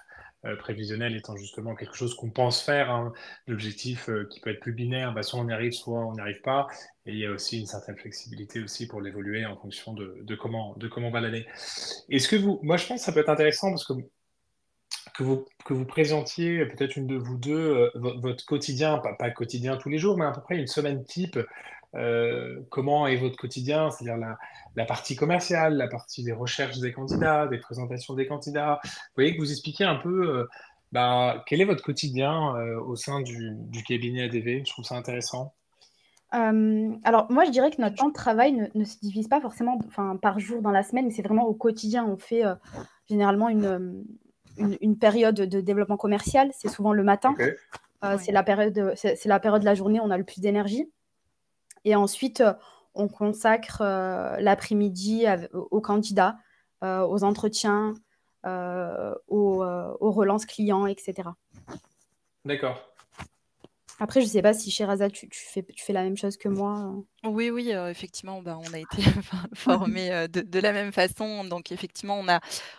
Prévisionnel 0.57 1.17
étant 1.17 1.37
justement 1.37 1.75
quelque 1.75 1.97
chose 1.97 2.15
qu'on 2.15 2.31
pense 2.31 2.63
faire, 2.63 2.91
hein. 2.91 3.13
L'objectif 3.47 4.09
euh, 4.09 4.29
qui 4.31 4.41
peut 4.41 4.51
être 4.51 4.61
plus 4.61 4.73
binaire, 4.73 5.13
bah, 5.13 5.23
soit 5.23 5.41
on 5.41 5.49
y 5.49 5.53
arrive, 5.53 5.73
soit 5.73 6.07
on 6.07 6.13
n'y 6.13 6.21
arrive 6.21 6.41
pas. 6.43 6.69
Et 7.07 7.13
il 7.13 7.19
y 7.19 7.27
a 7.27 7.31
aussi 7.31 7.59
une 7.59 7.67
certaine 7.67 7.97
flexibilité 7.97 8.61
aussi 8.61 8.87
pour 8.87 9.01
l'évoluer 9.01 9.45
en 9.45 9.57
fonction 9.57 9.93
de, 9.95 10.19
de 10.23 10.35
comment, 10.37 10.75
de 10.77 10.89
comment 10.89 11.11
va 11.11 11.21
l'année. 11.21 11.47
Est-ce 12.09 12.29
que 12.29 12.37
vous, 12.37 12.61
moi 12.63 12.77
je 12.77 12.87
pense 12.87 13.01
que 13.01 13.05
ça 13.07 13.13
peut 13.13 13.21
être 13.21 13.29
intéressant 13.31 13.71
parce 13.71 13.87
que 13.87 13.95
que 15.15 15.23
vous, 15.23 15.47
que 15.65 15.73
vous 15.73 15.87
présentiez, 15.87 16.67
peut-être 16.67 16.97
une 16.97 17.07
de 17.07 17.17
vous 17.17 17.39
deux, 17.39 17.55
euh, 17.57 17.91
vo- 17.95 18.21
votre 18.21 18.45
quotidien, 18.45 18.99
pas, 18.99 19.15
pas 19.15 19.31
quotidien 19.31 19.77
tous 19.77 19.89
les 19.89 19.99
jours, 19.99 20.19
mais 20.19 20.27
à 20.27 20.33
peu 20.33 20.43
près 20.43 20.59
une 20.59 20.67
semaine 20.67 21.05
type. 21.05 21.39
Euh, 21.95 22.61
comment 22.71 23.07
est 23.07 23.17
votre 23.17 23.37
quotidien, 23.37 23.91
c'est-à-dire 23.91 24.19
la, 24.19 24.37
la 24.75 24.85
partie 24.85 25.17
commerciale, 25.17 25.77
la 25.77 25.89
partie 25.89 26.23
des 26.25 26.33
recherches 26.33 26.79
des 26.79 26.93
candidats, 26.93 27.47
des 27.47 27.59
présentations 27.59 28.15
des 28.15 28.27
candidats. 28.27 28.81
Vous 28.85 28.91
voyez 29.17 29.35
que 29.35 29.41
vous 29.41 29.51
expliquez 29.51 29.85
un 29.85 29.97
peu 29.97 30.29
euh, 30.29 30.49
bah, 30.93 31.45
quel 31.47 31.61
est 31.61 31.65
votre 31.65 31.83
quotidien 31.83 32.55
au 32.87 32.97
sein 32.97 33.21
du, 33.21 33.53
du, 33.55 33.83
cabinet 33.83 34.25
ADV 34.25 34.65
Je 34.65 34.71
trouve 34.71 34.85
ça 34.85 34.97
intéressant. 34.97 35.55
alors 36.33 37.27
moi, 37.31 37.45
je 37.45 37.51
dirais 37.51 37.71
que 37.71 37.81
notre 37.81 37.97
temps 37.97 38.09
de 38.09 38.15
travail 38.15 38.71
ne, 38.75 38.85
se 38.85 38.99
divise 39.01 39.29
pas 39.29 39.41
forcément 39.41 39.79
par 40.21 40.39
jour 40.39 40.63
dans 40.63 40.71
la 40.71 40.83
semaine, 40.83 41.07
mais 41.07 41.13
c'est 41.13 41.23
vraiment 41.23 41.47
au 41.47 41.55
quotidien. 41.55 42.05
On 42.07 42.17
fait 42.17 42.45
généralement 43.09 43.49
une, 43.49 44.05
une, 44.59 44.99
période 44.99 45.35
de 45.35 45.61
développement 45.61 45.97
commercial, 45.97 46.51
c'est 46.53 46.69
souvent 46.69 46.93
le 46.93 47.03
matin. 47.03 47.35
C'est 48.19 48.33
la, 48.33 48.43
période, 48.43 48.93
c'est 48.95 49.27
la 49.27 49.41
période 49.41 49.63
de 49.63 49.67
la 49.67 49.75
journée 49.75 49.99
où 49.99 50.05
on 50.05 50.11
a 50.11 50.19
le 50.19 50.25
plus 50.25 50.41
d'énergie. 50.41 50.89
Et 51.87 51.95
ensuite, 51.97 52.43
on 52.95 53.09
consacre 53.09 53.83
l'après-midi 54.39 55.25
aux 55.55 55.81
candidats, 55.81 56.37
aux 56.83 57.25
entretiens, 57.25 57.95
aux, 58.45 59.65
aux, 59.65 60.11
relances 60.11 60.45
clients, 60.45 60.87
etc. 60.87 61.31
D'accord. 62.45 62.96
Après, 63.99 64.21
je 64.21 64.27
ne 64.27 64.31
sais 64.31 64.43
pas 64.43 64.53
si 64.53 64.71
chez 64.71 64.85
Raza, 64.85 65.09
tu, 65.09 65.29
fais, 65.33 65.63
tu 65.63 65.85
fais 65.85 65.93
la 65.93 66.03
même 66.03 66.17
chose 66.17 66.37
que 66.37 66.49
moi. 66.49 66.93
Oui, 67.25 67.51
oui, 67.51 67.71
effectivement, 67.71 68.43
bah, 68.43 68.59
on 68.61 68.73
a 68.75 68.79
été 68.79 69.03
formés 69.55 70.29
de, 70.29 70.61
la 70.61 70.73
même 70.73 70.93
façon. 70.93 71.45
Donc, 71.45 71.73
effectivement, 71.73 72.19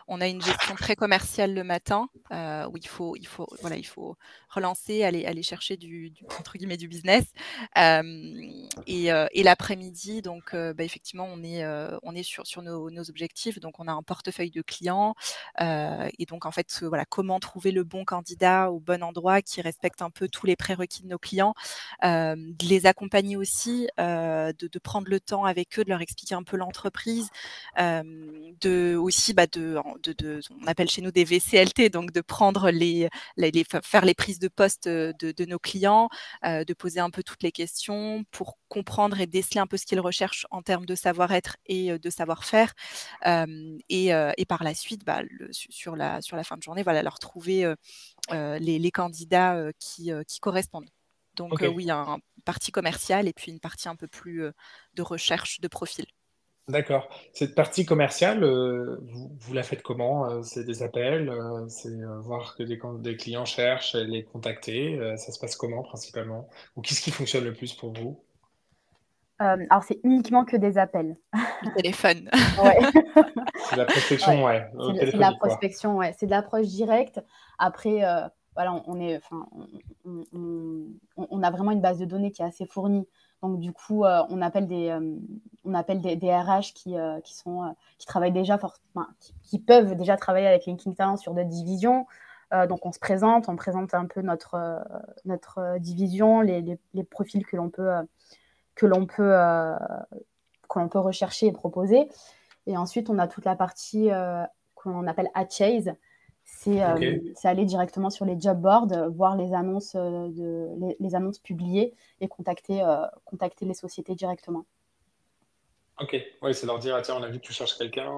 on 0.07 0.19
a, 0.19 0.27
une 0.27 0.41
gestion 0.41 0.75
très 0.75 0.95
commerciale 0.95 1.53
le 1.53 1.63
matin 1.63 2.07
où 2.31 2.77
il 2.77 2.87
faut, 2.87 4.15
relancer, 4.49 5.03
aller, 5.03 5.43
chercher 5.43 5.75
du, 5.75 6.13
business. 6.87 7.25
et, 7.75 9.43
l'après-midi, 9.43 10.21
donc, 10.21 10.53
bah, 10.53 10.83
effectivement, 10.83 11.27
on 11.31 11.43
est, 11.43 12.23
sur, 12.23 12.61
nos, 12.61 13.09
objectifs. 13.09 13.59
Donc, 13.59 13.79
on 13.79 13.87
a 13.87 13.91
un 13.91 14.03
portefeuille 14.03 14.51
de 14.51 14.61
clients. 14.61 15.15
et 15.59 16.25
donc, 16.27 16.45
en 16.45 16.51
fait, 16.51 16.67
comment 17.09 17.39
trouver 17.39 17.71
le 17.71 17.83
bon 17.83 18.05
candidat 18.05 18.71
au 18.71 18.79
bon 18.79 19.03
endroit 19.03 19.41
qui 19.41 19.61
respecte 19.61 20.01
un 20.01 20.09
peu 20.09 20.27
tous 20.27 20.45
les 20.45 20.55
prérequis 20.55 21.06
nos 21.07 21.17
clients, 21.17 21.53
de 22.03 22.67
les 22.67 22.85
accompagner 22.85 23.37
aussi 23.37 23.87
de, 23.97 24.79
prendre 24.79 25.09
le 25.09 25.19
temps 25.19 25.45
avec 25.45 25.79
eux, 25.79 25.83
de 25.83 25.89
leur 25.89 26.01
expliquer 26.01 26.35
un 26.35 26.43
peu 26.43 26.57
l'entreprise, 26.57 27.29
de 27.77 28.95
aussi 28.95 29.33
bah, 29.33 29.47
de, 29.47 29.81
de, 30.03 30.39
on 30.61 30.67
appelle 30.67 30.89
chez 30.89 31.01
nous 31.01 31.11
des 31.11 31.23
VCLT, 31.23 31.89
donc 31.89 32.11
de 32.11 32.21
prendre 32.21 32.69
les, 32.69 33.09
les, 33.37 33.65
faire 33.83 34.05
les 34.05 34.13
prises 34.13 34.39
de 34.39 34.47
poste 34.47 34.87
de, 34.87 35.45
nos 35.45 35.59
clients, 35.59 36.09
de 36.43 36.73
poser 36.73 36.99
un 36.99 37.09
peu 37.09 37.23
toutes 37.23 37.43
les 37.43 37.51
questions 37.51 38.23
pour 38.31 38.57
comprendre 38.69 39.19
et 39.19 39.27
déceler 39.27 39.59
un 39.59 39.67
peu 39.67 39.77
ce 39.77 39.85
qu'ils 39.85 39.99
recherchent 39.99 40.45
en 40.51 40.61
termes 40.61 40.85
de 40.85 40.95
savoir-être 40.95 41.57
et 41.65 41.97
de 41.97 42.09
savoir-faire, 42.09 42.73
et, 43.25 44.07
et, 44.09 44.45
par 44.45 44.63
la 44.63 44.73
suite, 44.73 45.03
bah, 45.05 45.21
sur 45.51 45.95
la 45.95 46.21
sur 46.21 46.37
la 46.37 46.43
fin 46.43 46.57
de 46.57 46.63
journée, 46.63 46.83
voilà, 46.83 47.03
leur 47.03 47.19
trouver 47.19 47.73
les, 48.31 48.79
les, 48.79 48.91
candidats 48.91 49.71
qui, 49.79 50.11
qui 50.27 50.39
correspondent. 50.39 50.89
Donc 51.37 51.53
oui, 51.61 51.83
il 51.83 51.87
y 51.87 51.91
a 51.91 51.97
une 51.97 52.43
partie 52.43 52.71
commerciale 52.71 53.27
et 53.27 53.33
puis 53.33 53.51
une 53.51 53.59
partie 53.59 53.87
un 53.87 53.95
peu 53.95 54.07
plus 54.07 54.43
de 54.93 55.01
recherche 55.01 55.61
de 55.61 55.67
profil. 55.67 56.05
D'accord. 56.67 57.07
Cette 57.31 57.55
partie 57.55 57.85
commerciale, 57.85 58.43
vous, 58.43 59.53
la 59.53 59.63
faites 59.63 59.81
comment 59.81 60.43
C'est 60.43 60.65
des 60.65 60.83
appels, 60.83 61.31
c'est 61.69 61.97
voir 62.19 62.55
que 62.55 62.63
des, 62.63 63.15
clients 63.15 63.45
cherchent, 63.45 63.95
les 63.95 64.25
contacter. 64.25 64.99
ça 65.15 65.31
se 65.31 65.39
passe 65.39 65.55
comment 65.55 65.83
principalement? 65.83 66.49
Ou 66.75 66.81
qu'est-ce 66.81 67.01
qui 67.01 67.11
fonctionne 67.11 67.45
le 67.45 67.53
plus 67.53 67.73
pour 67.73 67.93
vous? 67.93 68.21
Alors, 69.39 69.83
c'est 69.87 69.99
uniquement 70.03 70.45
que 70.45 70.57
des 70.57 70.77
appels. 70.77 71.15
Le 71.33 71.75
téléphone. 71.75 72.29
Ouais. 72.63 72.79
c'est 73.69 73.75
la 73.75 73.85
prospection, 73.85 74.43
ouais. 74.43 74.67
C'est 74.99 75.11
de 75.11 75.19
la 75.19 75.31
prospection, 75.33 75.95
ouais. 75.95 76.15
C'est 76.17 76.25
de 76.25 76.31
l'approche 76.31 76.67
directe. 76.67 77.21
Après, 77.59 78.01
on, 81.17 81.43
a 81.43 81.51
vraiment 81.51 81.71
une 81.71 81.81
base 81.81 81.99
de 81.99 82.05
données 82.05 82.31
qui 82.31 82.41
est 82.41 82.45
assez 82.45 82.65
fournie. 82.65 83.07
Donc 83.41 83.59
du 83.59 83.71
coup, 83.71 84.03
euh, 84.03 84.23
on 84.29 84.41
appelle 84.41 84.67
des, 84.67 84.89
euh, 84.89 85.15
RH 85.65 86.73
qui, 86.73 86.97
euh, 86.97 87.19
qui, 87.21 88.05
travaillent 88.07 88.31
déjà, 88.31 88.59
qui, 89.43 89.59
peuvent 89.59 89.95
déjà 89.95 90.17
travailler 90.17 90.47
avec 90.47 90.65
LinkedIn 90.65 90.95
Talent 90.95 91.17
sur 91.17 91.33
d'autres 91.33 91.49
divisions. 91.49 92.07
donc 92.69 92.85
on 92.85 92.91
se 92.91 92.99
présente, 92.99 93.49
on 93.49 93.55
présente 93.55 93.93
un 93.93 94.05
peu 94.07 94.21
notre, 94.21 95.77
division, 95.79 96.41
les, 96.41 96.79
profils 97.09 97.45
que 97.45 97.57
l'on 97.57 97.69
peut, 97.69 98.05
rechercher 100.99 101.47
et 101.47 101.51
proposer. 101.51 102.09
Et 102.65 102.75
ensuite, 102.75 103.09
on 103.09 103.19
a 103.19 103.27
toute 103.27 103.45
la 103.45 103.55
partie 103.55 104.09
qu'on 104.75 105.05
appelle 105.05 105.29
à 105.35 105.45
euh, 106.65 107.19
c'est 107.35 107.47
aller 107.47 107.65
directement 107.65 108.09
sur 108.09 108.25
les 108.25 108.39
job 108.39 108.59
boards, 108.59 108.91
euh, 108.91 109.09
voir 109.09 109.35
les 109.35 109.53
annonces, 109.53 109.95
euh, 109.95 110.27
de, 110.29 110.95
les, 110.99 111.15
annonces 111.15 111.39
publiées 111.39 111.93
et 112.21 112.27
contacter, 112.27 112.83
contacter 113.25 113.65
les 113.65 113.73
sociétés 113.73 114.15
directement. 114.15 114.65
Ok, 115.99 116.15
oui, 116.41 116.53
c'est 116.53 116.67
leur 116.67 116.79
dire 116.79 116.95
ah, 116.95 117.01
tiens, 117.01 117.15
on 117.17 117.23
a 117.23 117.29
vu 117.29 117.39
que 117.39 117.45
tu 117.45 117.53
cherches 117.53 117.77
quelqu'un, 117.77 118.11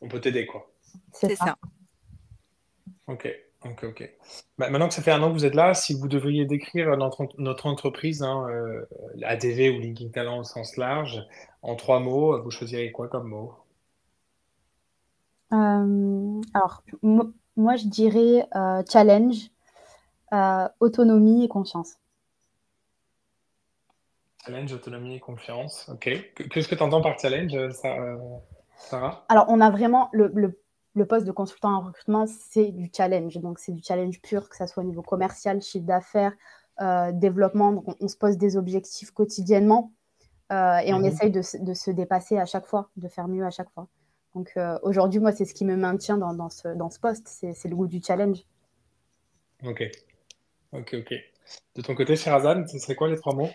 on 0.00 0.08
peut 0.08 0.20
t'aider, 0.20 0.46
quoi. 0.46 0.70
C'est 1.12 1.34
ça. 1.34 1.56
Ok, 3.06 3.28
ok, 3.64 3.84
ok. 3.84 4.16
Bah, 4.58 4.68
maintenant 4.68 4.88
que 4.88 4.94
ça 4.94 5.02
fait 5.02 5.12
un 5.12 5.22
an 5.22 5.28
que 5.28 5.34
vous 5.34 5.44
êtes 5.44 5.54
là, 5.54 5.72
si 5.74 5.94
vous 5.94 6.08
devriez 6.08 6.44
décrire 6.44 6.96
notre, 6.96 7.28
notre 7.38 7.66
entreprise, 7.66 8.22
hein, 8.22 8.46
ADV 9.22 9.76
ou 9.76 9.80
Linking 9.80 10.10
Talent 10.10 10.40
au 10.40 10.44
sens 10.44 10.76
large, 10.76 11.24
en 11.62 11.74
trois 11.76 12.00
mots, 12.00 12.42
vous 12.42 12.50
choisirez 12.50 12.92
quoi 12.92 13.08
comme 13.08 13.28
mot? 13.28 13.54
Alors, 15.50 16.82
moi, 17.56 17.76
je 17.76 17.86
dirais 17.86 18.46
euh, 18.54 18.82
challenge, 18.90 19.50
euh, 20.32 20.68
autonomie 20.80 21.44
et 21.44 21.48
confiance. 21.48 21.96
Challenge, 24.44 24.72
autonomie 24.72 25.16
et 25.16 25.20
confiance. 25.20 25.88
OK. 25.88 26.08
Qu'est-ce 26.50 26.68
que 26.68 26.74
tu 26.74 26.82
entends 26.82 27.00
par 27.00 27.18
challenge, 27.18 27.54
euh, 27.54 27.70
Sarah? 28.76 29.24
Alors, 29.28 29.46
on 29.48 29.60
a 29.60 29.70
vraiment 29.70 30.08
le, 30.12 30.30
le, 30.94 31.06
poste 31.06 31.26
de 31.26 31.32
consultant 31.32 31.74
en 31.76 31.80
recrutement, 31.80 32.26
c'est 32.26 32.70
du 32.72 32.90
challenge. 32.94 33.38
Donc, 33.38 33.58
c'est 33.58 33.72
du 33.72 33.82
challenge 33.82 34.20
pur, 34.20 34.48
que 34.48 34.56
ce 34.56 34.66
soit 34.66 34.82
au 34.82 34.86
niveau 34.86 35.02
commercial, 35.02 35.60
chiffre 35.62 35.86
d'affaires, 35.86 36.32
développement. 37.12 37.72
Donc, 37.72 37.96
on, 38.00 38.08
se 38.08 38.16
pose 38.16 38.36
des 38.36 38.56
objectifs 38.56 39.10
quotidiennement 39.10 39.92
et 40.50 40.94
on 40.94 40.98
mhm. 40.98 41.06
essaye 41.06 41.30
de, 41.30 41.40
de, 41.64 41.74
se 41.74 41.90
dépasser 41.90 42.38
à 42.38 42.46
chaque 42.46 42.66
fois, 42.66 42.90
de 42.96 43.08
faire 43.08 43.28
mieux 43.28 43.44
à 43.44 43.50
chaque 43.50 43.70
fois. 43.70 43.88
Donc 44.36 44.52
euh, 44.58 44.78
aujourd'hui, 44.82 45.18
moi, 45.18 45.32
c'est 45.32 45.46
ce 45.46 45.54
qui 45.54 45.64
me 45.64 45.76
maintient 45.76 46.18
dans, 46.18 46.34
dans, 46.34 46.50
ce, 46.50 46.68
dans 46.68 46.90
ce 46.90 47.00
poste, 47.00 47.26
c'est 47.26 47.68
le 47.68 47.74
goût 47.74 47.86
du 47.86 48.02
challenge. 48.06 48.40
Ok, 49.64 49.82
ok, 50.72 50.94
ok. 50.98 51.14
De 51.74 51.80
ton 51.80 51.94
côté, 51.94 52.16
Sherazade, 52.16 52.68
ce 52.68 52.78
serait 52.78 52.94
quoi 52.94 53.08
les 53.08 53.16
trois 53.16 53.34
mots? 53.34 53.48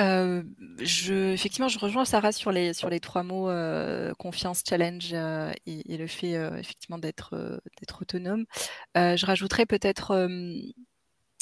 Euh, 0.00 0.42
je, 0.80 1.34
effectivement, 1.34 1.68
je 1.68 1.78
rejoins 1.78 2.06
Sarah 2.06 2.32
sur 2.32 2.52
les, 2.52 2.72
sur 2.72 2.88
les 2.88 3.00
trois 3.00 3.22
mots 3.22 3.50
euh, 3.50 4.14
confiance, 4.14 4.62
challenge 4.66 5.12
et, 5.12 5.96
le 5.98 6.06
fait 6.06 6.32
effectivement 6.58 6.98
d'être 6.98 7.60
d'être 7.78 8.00
autonome. 8.00 8.46
je 8.94 9.26
rajouterais 9.26 9.66
peut-être 9.66 10.26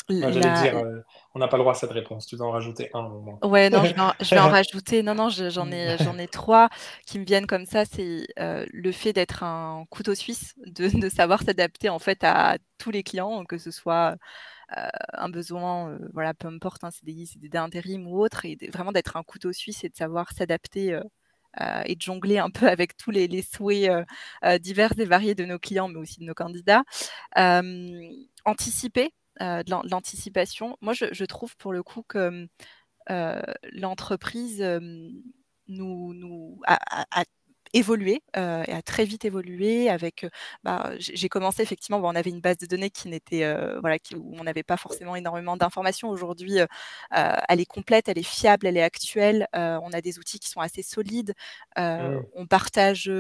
dire, 0.09 0.77
euh, 0.77 1.01
on 1.35 1.38
n'a 1.38 1.49
pas 1.49 1.57
le 1.57 1.62
droit 1.62 1.73
à 1.73 1.77
cette 1.77 1.91
réponse. 1.91 2.27
Tu 2.27 2.37
dois 2.37 2.47
en 2.47 2.51
rajouter 2.51 2.91
un 2.95 3.05
au 3.05 3.21
moins. 3.21 3.38
Ouais, 3.43 3.71
non, 3.71 3.85
je 3.85 4.35
vais 4.35 4.41
en, 4.41 4.49
rajouter. 4.51 5.03
Non, 5.03 5.15
non, 5.15 5.29
j'en 5.29 5.71
ai, 5.71 5.97
j'en 5.99 6.19
ai 6.19 6.29
trois 6.29 6.69
qui 7.07 7.19
me 7.19 7.25
viennent 7.25 7.47
comme 7.47 7.67
ça. 7.67 7.85
C'est 7.85 8.27
euh, 8.38 8.67
le 8.71 8.93
fait 8.93 9.12
d'être 9.12 9.43
un 9.43 9.85
couteau 9.91 10.15
suisse, 10.15 10.55
de, 10.67 10.88
de 10.88 11.09
savoir 11.09 11.43
s'adapter 11.43 11.88
en 11.88 11.99
fait 11.99 12.25
à 12.25 12.59
tous 12.79 12.91
les 12.91 13.03
clients, 13.03 13.45
que 13.45 13.59
ce 13.59 13.71
soit 13.71 14.17
euh, 14.77 14.88
un 15.12 15.29
besoin, 15.29 15.99
voilà, 16.12 16.35
peu 16.35 16.49
importe, 16.49 16.85
hein, 16.85 16.91
CDI, 16.91 17.27
CDD 17.27 17.49
d'intérim 17.51 18.07
ou 18.07 18.21
autre, 18.21 18.45
et 18.45 18.57
vraiment 18.73 18.93
d'être 18.93 19.17
un 19.17 19.23
couteau 19.23 19.53
suisse 19.53 19.85
et 19.85 19.88
de 19.88 19.97
savoir 19.97 20.33
s'adapter. 20.33 21.01
et 21.85 21.95
de 21.95 22.01
jongler 22.01 22.38
un 22.38 22.49
peu 22.51 22.67
avec 22.67 22.97
tous 22.97 23.11
les, 23.11 23.29
les 23.29 23.43
souhaits 23.43 23.91
divers 24.61 24.93
et 24.99 25.05
variés 25.05 25.35
de 25.35 25.45
nos 25.45 25.59
clients, 25.59 25.88
mais 25.88 25.99
aussi 25.99 26.21
de 26.21 26.25
nos 26.25 26.35
candidats. 26.35 26.83
anticiper, 28.45 29.12
euh, 29.43 29.63
de 29.63 29.71
l'anticipation. 29.91 30.77
Moi, 30.81 30.93
je, 30.93 31.25
trouve 31.25 31.57
pour 31.57 31.73
le 31.73 31.83
coup 31.83 32.03
que 32.03 32.47
euh, 33.11 33.43
l'entreprise 33.73 34.63
euh, 34.63 34.79
nous, 35.69 36.15
nous 36.15 36.61
a, 36.67 37.25
évolué 37.73 38.23
euh, 38.37 38.65
et 38.67 38.73
a 38.73 38.83
très 38.83 39.05
vite 39.05 39.25
évolué 39.25 39.89
avec 39.89 40.27
bah, 40.63 40.93
j'ai 40.99 41.29
commencé 41.29 41.63
effectivement 41.63 41.99
on 42.03 42.15
avait 42.15 42.31
une 42.31 42.41
base 42.41 42.59
de 42.59 42.67
données 42.67 42.91
qui 42.91 43.09
n'était 43.09 43.45
voilà 43.81 43.99
qui, 43.99 44.15
où 44.15 44.35
on 44.39 44.45
n'avait 44.45 44.63
pas 44.63 44.77
forcément 44.77 45.17
énormément 45.17 45.57
d'informations. 45.57 46.09
Aujourd'hui 46.09 46.59
elle 47.11 47.61
est 47.61 47.67
complète 47.67 48.09
elle 48.09 48.19
est 48.19 48.23
fiable 48.23 48.67
elle 48.67 48.77
est 48.77 48.83
actuelle. 48.83 49.47
On 49.55 49.93
a 49.93 50.01
des 50.01 50.19
outils 50.19 50.39
qui 50.39 50.49
sont 50.49 50.61
assez 50.61 50.83
solides. 50.83 51.35
Mmh. 51.77 52.21
on 52.35 52.47
partage 52.47 53.11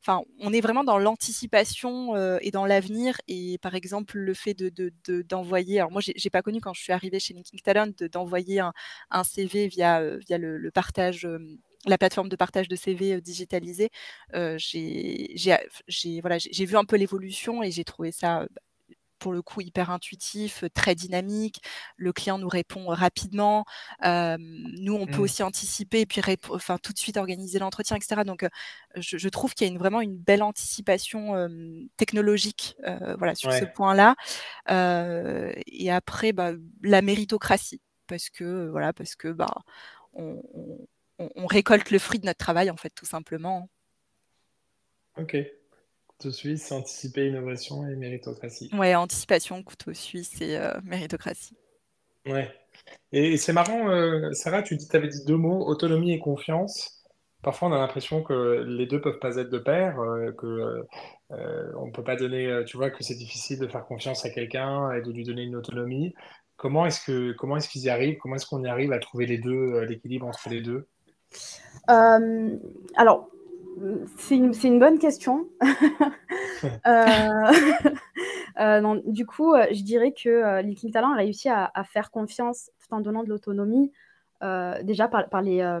enfin 0.00 0.22
on 0.40 0.52
est 0.52 0.60
vraiment 0.60 0.84
dans 0.84 0.98
l'anticipation 0.98 2.16
et 2.40 2.50
dans 2.50 2.66
l'avenir. 2.66 3.16
Et 3.28 3.58
par 3.58 3.74
exemple 3.74 4.18
le 4.18 4.34
fait 4.34 4.54
de 4.54 4.92
d'envoyer 5.22 5.80
alors 5.80 5.90
moi 5.90 6.00
j'ai 6.02 6.30
pas 6.30 6.42
connu 6.42 6.60
quand 6.60 6.74
je 6.74 6.82
suis 6.82 6.92
arrivée 6.92 7.20
chez 7.20 7.34
Linking 7.34 7.60
Talent 7.60 7.92
d'envoyer 8.12 8.60
un, 8.60 8.72
un, 9.10 9.24
CV 9.24 9.68
via 9.68 10.16
via 10.18 10.38
le, 10.38 10.58
le 10.58 10.70
partage 10.70 11.26
la 11.86 11.98
plateforme 11.98 12.28
de 12.28 12.36
partage 12.36 12.68
de 12.68 12.76
CV 12.76 13.20
digitalisé, 13.20 13.90
j'ai 14.56 16.20
voilà, 16.20 16.38
vu 16.38 16.76
un 16.76 16.84
peu 16.84 16.96
l'évolution 16.96 17.62
et 17.62 17.70
j'ai 17.70 17.84
trouvé 17.84 18.12
ça 18.12 18.46
bah, 18.50 18.60
pour 19.22 19.32
le 19.32 19.40
coup 19.40 19.60
hyper 19.60 19.90
intuitif, 19.90 20.64
très 20.74 20.96
dynamique. 20.96 21.62
Le 21.96 22.12
client 22.12 22.38
nous 22.38 22.48
répond 22.48 22.86
rapidement. 22.88 23.64
nous, 24.02 24.94
on 24.94 25.06
peut 25.06 25.18
mmh. 25.18 25.20
aussi 25.20 25.42
anticiper 25.44 26.00
et 26.00 26.06
puis 26.06 26.20
enfin, 26.50 26.76
tout 26.78 26.92
de 26.92 26.98
suite 26.98 27.16
organiser 27.16 27.60
l'entretien, 27.60 27.96
etc. 27.96 28.22
Donc, 28.26 28.44
je, 28.96 29.28
trouve 29.28 29.54
qu'il 29.54 29.66
y 29.66 29.70
a 29.70 29.72
une, 29.72 29.78
vraiment 29.78 30.00
une 30.00 30.16
belle 30.16 30.42
anticipation 30.42 31.48
technologique 31.96 32.76
voilà, 33.16 33.36
sur 33.36 33.52
ce 33.52 33.64
point-là. 33.64 34.16
et 34.68 35.90
après, 35.90 36.32
bah, 36.32 36.52
la 36.82 37.00
méritocratie. 37.00 37.80
Parce 38.08 38.28
que, 38.28 38.68
voilà, 38.68 38.92
parce 38.92 39.14
que 39.14 39.28
bah, 39.28 39.54
on, 40.12 40.42
on, 40.52 40.86
récolte 41.46 41.90
le 41.90 41.98
fruit 41.98 42.18
de 42.18 42.26
notre 42.26 42.38
travail, 42.38 42.70
en 42.70 42.76
fait, 42.76 42.90
tout 42.90 43.06
simplement. 43.06 43.68
Ok. 45.18 45.36
Couteau 46.06 46.30
suisse, 46.30 46.72
anticiper 46.72 47.26
innovation 47.26 47.86
et 47.86 47.96
méritocratie. 47.96 48.70
Ouais, 48.72 48.94
anticipation, 48.94 49.62
couteau 49.62 49.92
suisse 49.92 50.40
et 50.40 50.56
euh, 50.56 50.72
méritocratie. 50.84 51.56
Ouais. 52.26 52.50
Et, 53.10 53.36
c'est 53.36 53.52
marrant, 53.52 53.90
euh, 53.90 54.32
Sarah, 54.32 54.62
tu 54.62 54.76
dis, 54.76 54.88
avais 54.92 55.08
dit 55.08 55.24
deux 55.24 55.36
mots, 55.36 55.66
autonomie 55.66 56.12
et 56.12 56.18
confiance. 56.18 57.02
Parfois, 57.42 57.68
on 57.68 57.72
a 57.72 57.78
l'impression 57.78 58.22
que 58.22 58.64
les 58.66 58.86
deux 58.86 59.00
peuvent 59.00 59.18
pas 59.18 59.36
être 59.36 59.50
de 59.50 59.58
pair, 59.58 59.98
euh, 60.00 60.30
que 60.32 60.86
on 61.76 61.90
peut 61.90 62.04
pas 62.04 62.14
donner, 62.14 62.62
tu 62.66 62.76
vois, 62.76 62.90
que 62.90 63.02
c'est 63.02 63.14
difficile 63.14 63.58
de 63.58 63.66
faire 63.66 63.84
confiance 63.86 64.24
à 64.24 64.30
quelqu'un 64.30 64.92
et 64.92 65.02
de 65.02 65.10
lui 65.10 65.24
donner 65.24 65.42
une 65.42 65.56
autonomie. 65.56 66.14
Comment 66.56 66.86
est-ce 66.86 67.04
que 67.04 67.32
comment 67.32 67.56
est-ce 67.56 67.68
qu'ils 67.68 67.82
y 67.82 67.90
arrivent? 67.90 68.18
Comment 68.18 68.36
est-ce 68.36 68.46
qu'on 68.46 68.62
y 68.62 68.68
arrive 68.68 68.92
à 68.92 68.98
trouver 68.98 69.26
les 69.26 69.38
deux, 69.38 69.80
l'équilibre 69.80 70.26
entre 70.26 70.48
les 70.50 70.60
deux? 70.60 70.86
Alors, 71.88 73.28
c'est 74.18 74.36
une, 74.36 74.78
bonne 74.78 74.98
question. 74.98 75.48
Euh, 76.86 77.50
euh, 78.60 79.00
du 79.06 79.26
coup, 79.26 79.52
euh, 79.52 79.66
je 79.72 79.82
dirais 79.82 80.12
que 80.12 80.62
Leaking 80.62 80.92
Talent 80.92 81.12
a 81.12 81.16
réussi 81.16 81.48
à, 81.48 81.72
faire 81.82 82.12
confiance 82.12 82.70
tout 82.78 82.94
en 82.94 83.00
donnant 83.00 83.24
de 83.24 83.28
l'autonomie, 83.28 83.90
déjà 84.40 85.08
par, 85.08 85.42
les, 85.42 85.80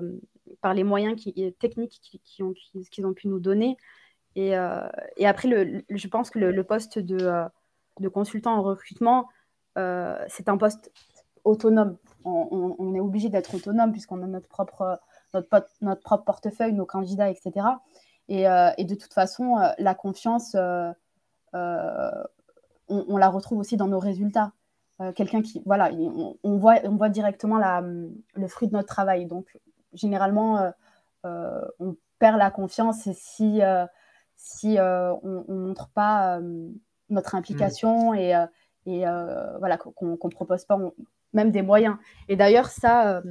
par 0.60 0.74
les 0.74 0.82
moyens 0.82 1.14
qui, 1.14 1.54
techniques 1.60 2.00
qu'ils 2.24 2.44
ont, 2.44 2.52
ont, 3.04 3.12
pu 3.12 3.28
nous 3.28 3.38
donner. 3.38 3.76
Et, 4.34 4.56
après, 4.56 5.46
le, 5.46 5.84
je 5.88 6.08
pense 6.08 6.30
que 6.30 6.40
le, 6.40 6.64
poste 6.64 6.98
de, 6.98 7.44
de, 8.00 8.08
consultant 8.08 8.54
en 8.54 8.62
recrutement, 8.62 9.28
c'est 9.76 10.48
un 10.48 10.56
poste 10.56 10.90
autonome. 11.44 11.96
On, 12.24 12.92
est 12.96 13.00
obligé 13.00 13.28
d'être 13.28 13.54
autonome 13.54 13.92
puisqu'on 13.92 14.20
a 14.24 14.26
notre 14.26 14.48
propre 14.48 14.98
notre, 15.34 15.66
notre 15.80 16.02
propre 16.02 16.24
portefeuille, 16.24 16.72
nos 16.72 16.86
candidats, 16.86 17.30
etc. 17.30 17.66
Euh, 18.30 18.70
et, 18.78 18.84
de 18.84 18.94
toute 18.94 19.12
façon, 19.12 19.58
euh, 19.58 19.68
la 19.78 19.94
confiance, 19.94 20.54
euh, 20.54 20.92
on, 22.88 23.16
la 23.16 23.28
retrouve 23.28 23.58
aussi 23.58 23.76
dans 23.76 23.88
nos 23.88 23.98
résultats. 23.98 24.52
Quelqu'un 25.16 25.42
qui, 25.42 25.60
voilà, 25.66 25.90
on, 26.44 26.56
voit, 26.58 26.76
on 26.84 26.94
voit 26.94 27.08
directement 27.08 27.58
la, 27.58 27.80
le 27.80 28.46
fruit 28.46 28.68
de 28.68 28.72
notre 28.72 28.86
travail. 28.86 29.26
Donc, 29.26 29.58
généralement, 29.94 30.72
on 31.24 31.96
perd 32.20 32.38
la 32.38 32.52
confiance 32.52 33.10
si, 33.10 33.60
si 34.36 34.76
on 34.78 35.44
ne 35.48 35.66
montre 35.66 35.88
pas 35.88 36.38
notre 37.08 37.34
implication 37.34 38.14
et, 38.14 38.30
et 38.86 39.04
voilà, 39.58 39.76
qu'on 39.76 40.06
ne 40.06 40.30
propose 40.30 40.64
pas 40.66 40.78
même 41.32 41.50
des 41.50 41.62
moyens. 41.62 41.96
Et 42.28 42.36
d'ailleurs, 42.36 42.68
ça, 42.68 43.22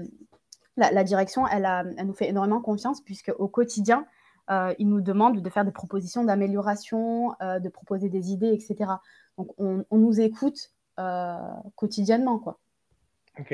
la, 0.78 1.04
direction, 1.04 1.48
elle, 1.48 1.68
elle, 1.98 2.08
nous 2.08 2.14
fait 2.14 2.30
énormément 2.30 2.62
confiance 2.62 3.02
puisque 3.02 3.32
au 3.38 3.48
quotidien, 3.48 4.06
euh, 4.50 4.74
ils 4.80 4.88
nous 4.88 5.02
demandent 5.02 5.42
de 5.42 5.50
faire 5.50 5.66
des 5.66 5.72
propositions 5.72 6.24
d'amélioration, 6.24 7.36
euh, 7.42 7.60
de 7.60 7.70
proposer 7.70 8.10
des 8.10 8.32
idées, 8.32 8.54
etc. 8.54 8.92
Donc, 9.38 9.54
on, 9.58 9.86
nous 9.92 10.20
écoute 10.20 10.72
euh, 11.00 11.36
quotidiennement. 11.76 12.40
Quoi. 12.40 12.60
Ok. 13.40 13.54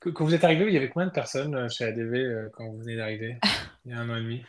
Quand 0.00 0.24
vous 0.24 0.34
êtes 0.34 0.44
arrivé, 0.44 0.64
il 0.66 0.72
y 0.72 0.76
avait 0.76 0.88
combien 0.88 1.08
de 1.08 1.12
personnes 1.12 1.68
chez 1.68 1.84
ADV 1.84 2.50
quand 2.52 2.66
vous 2.68 2.78
venez 2.78 2.96
d'arriver? 2.96 3.38
Il 3.84 3.92
y 3.92 3.94
a 3.94 3.98
un 3.98 4.08
an 4.08 4.16
et 4.16 4.22
demi 4.22 4.42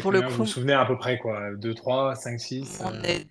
pour, 0.00 0.12
le 0.12 0.22
coup. 0.22 0.28
Vous 0.28 0.36
vous 0.38 0.46
souvenez 0.46 0.72
à 0.72 0.84
peu 0.84 0.96
près 0.96 1.18
quoi 1.18 1.54
2, 1.56 1.74
3, 1.74 2.14
5, 2.14 2.38
6 2.40 2.82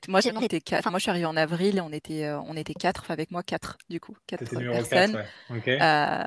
Moi, 0.07 0.19
j'étais 0.19 0.61
4. 0.61 0.89
moi, 0.89 0.99
je 0.99 1.03
suis 1.03 1.09
arrivée 1.09 1.25
en 1.25 1.37
avril 1.37 1.77
et 1.77 1.81
on 1.81 1.91
était, 1.91 2.25
euh, 2.25 2.39
on 2.47 2.55
était 2.55 2.73
4. 2.73 3.11
avec 3.11 3.31
moi, 3.31 3.43
4 3.43 3.77
du 3.89 3.99
coup. 3.99 4.17
4 4.27 4.43
personnes. 4.49 5.23
Euh, 5.67 6.23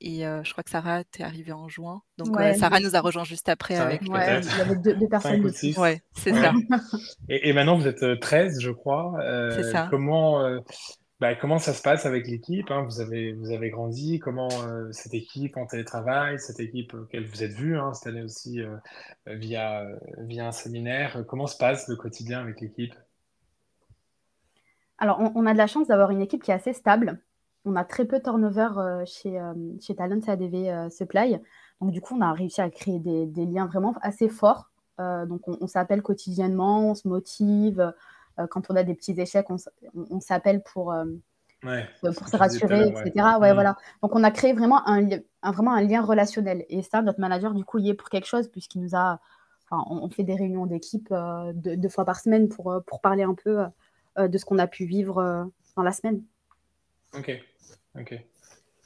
et 0.00 0.26
euh, 0.26 0.42
je 0.44 0.52
crois 0.52 0.64
que 0.64 0.70
Sarah, 0.70 1.04
t'es 1.04 1.22
arrivée 1.22 1.52
en 1.52 1.68
juin. 1.68 2.02
Donc, 2.18 2.36
Sarah 2.58 2.80
nous 2.80 2.96
a 2.96 3.00
rejoint 3.00 3.24
juste 3.24 3.48
après. 3.48 3.76
avec... 3.76 4.02
il 4.02 4.08
y 4.08 4.60
avait 4.60 4.76
deux, 4.76 5.08
personnes. 5.08 5.44
aussi. 5.44 5.74
Ouais, 5.78 6.02
c'est 6.12 6.32
ça. 6.32 6.52
Et, 7.28 7.48
et, 7.48 7.52
maintenant, 7.52 7.76
vous 7.76 7.86
êtes 7.86 8.20
13, 8.20 8.60
je 8.60 8.70
crois. 8.70 9.14
c'est 9.50 9.70
ça. 9.70 9.88
Comment. 9.90 10.60
Bah, 11.20 11.34
comment 11.34 11.58
ça 11.58 11.72
se 11.72 11.82
passe 11.82 12.06
avec 12.06 12.28
l'équipe 12.28 12.70
hein? 12.70 12.82
vous, 12.82 13.00
avez, 13.00 13.32
vous 13.32 13.50
avez 13.50 13.70
grandi, 13.70 14.20
comment 14.20 14.48
euh, 14.62 14.92
cette 14.92 15.14
équipe 15.14 15.56
en 15.56 15.66
télétravail, 15.66 16.38
cette 16.38 16.60
équipe 16.60 16.94
auquel 16.94 17.26
vous 17.26 17.42
êtes 17.42 17.50
vu 17.50 17.76
hein, 17.76 17.92
cette 17.92 18.06
année 18.06 18.22
aussi 18.22 18.62
euh, 18.62 18.76
via, 19.26 19.84
via 20.18 20.46
un 20.46 20.52
séminaire, 20.52 21.24
comment 21.26 21.48
se 21.48 21.56
passe 21.56 21.88
le 21.88 21.96
quotidien 21.96 22.40
avec 22.40 22.60
l'équipe? 22.60 22.94
Alors, 24.98 25.18
on, 25.34 25.46
a 25.46 25.52
de 25.52 25.58
la 25.58 25.66
chance 25.66 25.88
d'avoir 25.88 26.12
une 26.12 26.20
équipe 26.20 26.42
qui 26.42 26.52
est 26.52 26.54
assez 26.54 26.72
stable. 26.72 27.20
On 27.64 27.74
a 27.74 27.84
très 27.84 28.04
peu 28.04 28.18
de 28.18 28.22
turnover 28.22 28.68
euh, 28.76 29.04
chez, 29.04 29.40
chez 29.80 29.96
Talent 29.96 30.20
ADV 30.24 30.88
Supply. 30.90 31.40
Donc, 31.80 31.90
du 31.90 32.00
coup, 32.00 32.16
on 32.16 32.20
a 32.20 32.32
réussi 32.32 32.60
à 32.60 32.70
créer 32.70 33.00
des 33.00 33.46
liens 33.46 33.66
vraiment 33.66 33.94
assez 34.02 34.28
forts. 34.28 34.70
donc, 34.98 35.42
on 35.46 35.66
s'appelle 35.68 36.02
quotidiennement, 36.02 36.90
on 36.90 36.94
se 36.94 37.06
motive. 37.06 37.92
Euh, 38.38 38.46
quand 38.46 38.70
on 38.70 38.76
a 38.76 38.82
des 38.82 38.94
petits 38.94 39.18
échecs, 39.18 39.46
on, 39.50 40.20
s'appelle 40.20 40.62
pour, 40.62 40.92
euh, 40.92 41.04
euh, 41.64 41.82
pour 42.00 42.28
se 42.28 42.36
rassurer, 42.36 42.88
etc. 42.88 43.12
Ouais. 43.40 43.50
Mm. 43.50 43.54
voilà. 43.54 43.76
Donc, 44.02 44.14
on 44.14 44.22
a 44.24 44.30
créé 44.30 44.52
vraiment 44.52 44.86
un, 44.88 45.08
vraiment 45.42 45.74
un 45.74 45.82
lien 45.82 46.02
relationnel. 46.02 46.64
Et 46.68 46.82
ça, 46.82 47.02
notre 47.02 47.20
manager, 47.20 47.54
du 47.54 47.64
coup, 47.64 47.78
y 47.78 47.90
est 47.90 47.94
pour 47.94 48.08
quelque 48.08 48.26
chose, 48.26 48.48
puisqu'il 48.48 48.82
nous 48.82 48.94
a. 48.94 49.20
Enfin, 49.70 49.84
on 49.90 50.08
fait 50.08 50.22
des 50.22 50.34
réunions 50.34 50.64
d'équipe 50.64 51.12
deux, 51.52 51.88
fois 51.90 52.06
par 52.06 52.18
semaine 52.20 52.48
pour, 52.48 52.82
pour 52.86 53.02
parler 53.02 53.22
un 53.22 53.34
peu 53.34 53.66
de 54.16 54.38
ce 54.38 54.46
qu'on 54.46 54.58
a 54.58 54.66
pu 54.66 54.86
vivre 54.86 55.50
dans 55.76 55.82
la 55.82 55.92
semaine. 55.92 56.22
Ok. 57.12 57.30
Ok. 57.94 58.18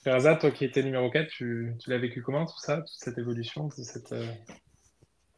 Toi 0.02 0.50
qui 0.50 0.64
étais 0.64 0.82
numéro 0.82 1.08
4, 1.08 1.28
tu, 1.28 1.76
tu 1.78 1.88
l'as 1.88 1.98
vécu 1.98 2.20
comment 2.20 2.46
tout 2.46 2.58
ça, 2.58 2.78
toute 2.78 2.96
cette 2.98 3.16
évolution, 3.16 3.70
cette, 3.70 4.12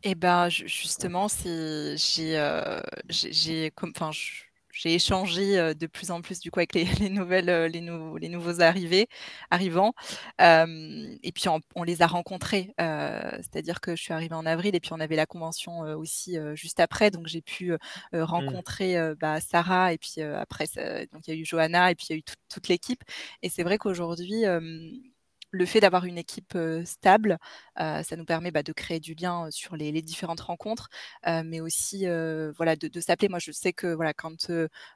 et 0.04 0.14
ben 0.14 0.48
justement, 0.50 1.28
c'est 1.28 1.96
j'ai 1.96 2.38
euh, 2.38 2.80
j'ai 3.08 3.72
enfin 3.82 4.10
j'ai 4.70 4.94
échangé 4.94 5.58
euh, 5.58 5.72
de 5.72 5.86
plus 5.86 6.10
en 6.10 6.20
plus 6.20 6.40
du 6.40 6.50
coup 6.50 6.58
avec 6.58 6.74
les, 6.74 6.84
nouvelles 7.08 7.48
euh, 7.48 7.68
les, 7.68 7.80
nouveaux 7.80 8.18
les 8.18 8.28
nouveaux 8.28 8.60
arrivés 8.60 9.08
arrivants 9.50 9.94
et 10.40 11.32
puis 11.32 11.44
on, 11.48 11.82
les 11.84 12.02
a 12.02 12.06
rencontrés 12.06 12.74
c'est-à-dire 12.78 13.80
que 13.80 13.96
je 13.96 14.02
suis 14.02 14.12
arrivée 14.12 14.34
en 14.34 14.44
avril 14.44 14.74
et 14.74 14.80
puis 14.80 14.92
on 14.92 15.00
avait 15.00 15.16
la 15.16 15.26
convention 15.26 15.80
aussi 15.80 16.36
juste 16.54 16.80
après 16.80 17.10
donc 17.10 17.26
j'ai 17.26 17.40
pu 17.40 17.72
mmh. 17.72 18.20
rencontrer 18.20 19.14
bah, 19.20 19.40
Sarah 19.40 19.92
et 19.92 19.98
puis 19.98 20.20
après 20.20 20.66
donc 21.12 21.26
il 21.26 21.34
y 21.34 21.36
a 21.38 21.40
eu 21.40 21.44
Johanna 21.44 21.90
et 21.90 21.94
puis 21.94 22.06
il 22.10 22.12
y 22.12 22.16
a 22.16 22.18
eu 22.18 22.24
toute 22.48 22.68
l'équipe 22.68 23.02
et 23.42 23.48
c'est 23.48 23.62
vrai 23.62 23.78
qu'aujourd'hui 23.78 24.44
le 25.54 25.66
fait 25.66 25.80
d'avoir 25.80 26.04
une 26.04 26.18
équipe 26.18 26.56
stable, 26.84 27.38
ça 27.76 28.16
nous 28.16 28.24
permet 28.24 28.50
bah, 28.50 28.62
de 28.62 28.72
créer 28.72 29.00
du 29.00 29.14
lien 29.14 29.48
sur 29.50 29.76
les, 29.76 30.02
différentes 30.02 30.40
rencontres, 30.40 30.88
mais 31.26 31.60
aussi 31.60 32.06
voilà, 32.56 32.76
de, 32.76 33.00
s'appeler. 33.00 33.28
Moi, 33.28 33.38
je 33.38 33.52
sais 33.52 33.72
que 33.72 33.94
voilà, 33.94 34.12
quand 34.12 34.50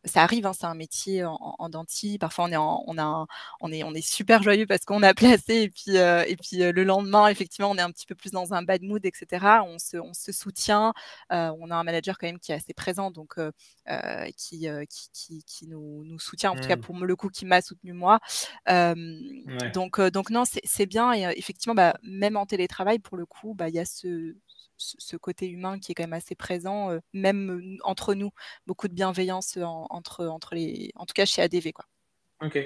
ça 0.04 0.22
arrive, 0.22 0.46
hein, 0.46 0.52
c'est 0.52 0.66
un 0.66 0.74
métier 0.74 1.24
en, 1.24 1.56
en, 1.58 1.68
denti. 1.68 2.18
Parfois, 2.18 2.46
on 2.46 2.52
est, 2.52 2.56
on, 2.56 2.98
a 2.98 3.26
on, 3.60 3.72
est, 3.72 3.84
on 3.84 3.94
est 3.94 4.06
super 4.06 4.42
joyeux 4.42 4.66
parce 4.66 4.84
qu'on 4.84 5.02
a 5.02 5.14
placé, 5.14 5.62
et 5.62 5.70
puis, 5.70 5.96
et 5.96 6.36
puis 6.36 6.58
le 6.58 6.84
lendemain, 6.84 7.28
effectivement, 7.28 7.70
on 7.70 7.76
est 7.76 7.82
un 7.82 7.90
petit 7.90 8.06
peu 8.06 8.14
plus 8.14 8.30
dans 8.30 8.54
un 8.54 8.62
bad 8.62 8.82
mood, 8.82 9.04
etc. 9.04 9.46
On 9.64 9.78
se, 9.78 9.96
on 9.96 10.14
se 10.14 10.32
soutient. 10.32 10.92
on 11.30 11.70
a 11.70 11.76
un 11.76 11.84
manager 11.84 12.18
quand 12.18 12.26
même 12.26 12.38
qui 12.38 12.52
est 12.52 12.56
assez 12.56 12.74
présent, 12.74 13.10
donc 13.10 13.36
qui, 14.36 14.68
qui, 15.12 15.44
qui, 15.44 15.66
nous, 15.66 16.04
nous, 16.04 16.18
soutient, 16.18 16.50
en 16.52 16.56
tout 16.56 16.68
cas 16.68 16.76
mmh. 16.76 16.80
pour 16.80 16.98
le 16.98 17.16
coup, 17.16 17.28
qui 17.28 17.46
m'a 17.46 17.60
soutenu 17.62 17.92
moi. 17.92 18.20
Donc, 18.66 20.00
donc 20.00 20.30
non, 20.30 20.44
c'est 20.64 20.86
bien. 20.86 21.12
Et 21.14 21.22
effectivement, 21.38 21.74
bah, 21.74 21.98
même 22.02 22.36
en 22.36 22.46
télétravail, 22.46 22.98
pour 22.98 23.16
le 23.16 23.26
coup, 23.26 23.54
bah, 23.54 23.68
il 23.68 23.74
y 23.74 23.78
a 23.78 23.84
ce, 23.84 24.34
côté 25.20 25.48
humain 25.48 25.78
qui 25.78 25.92
est 25.92 25.94
quand 25.94 26.04
même 26.04 26.12
assez 26.12 26.34
présent, 26.34 26.90
même 27.12 27.78
entre 27.84 28.14
nous. 28.14 28.30
Beaucoup 28.66 28.88
de 28.88 28.94
bienveillance 28.94 29.58
entre, 29.62 30.26
entre 30.26 30.54
les, 30.54 30.92
en 30.96 31.06
tout 31.06 31.14
cas 31.14 31.24
chez 31.26 31.42
ADV. 31.42 31.72
Quoi. 31.72 31.86
Ok. 32.40 32.58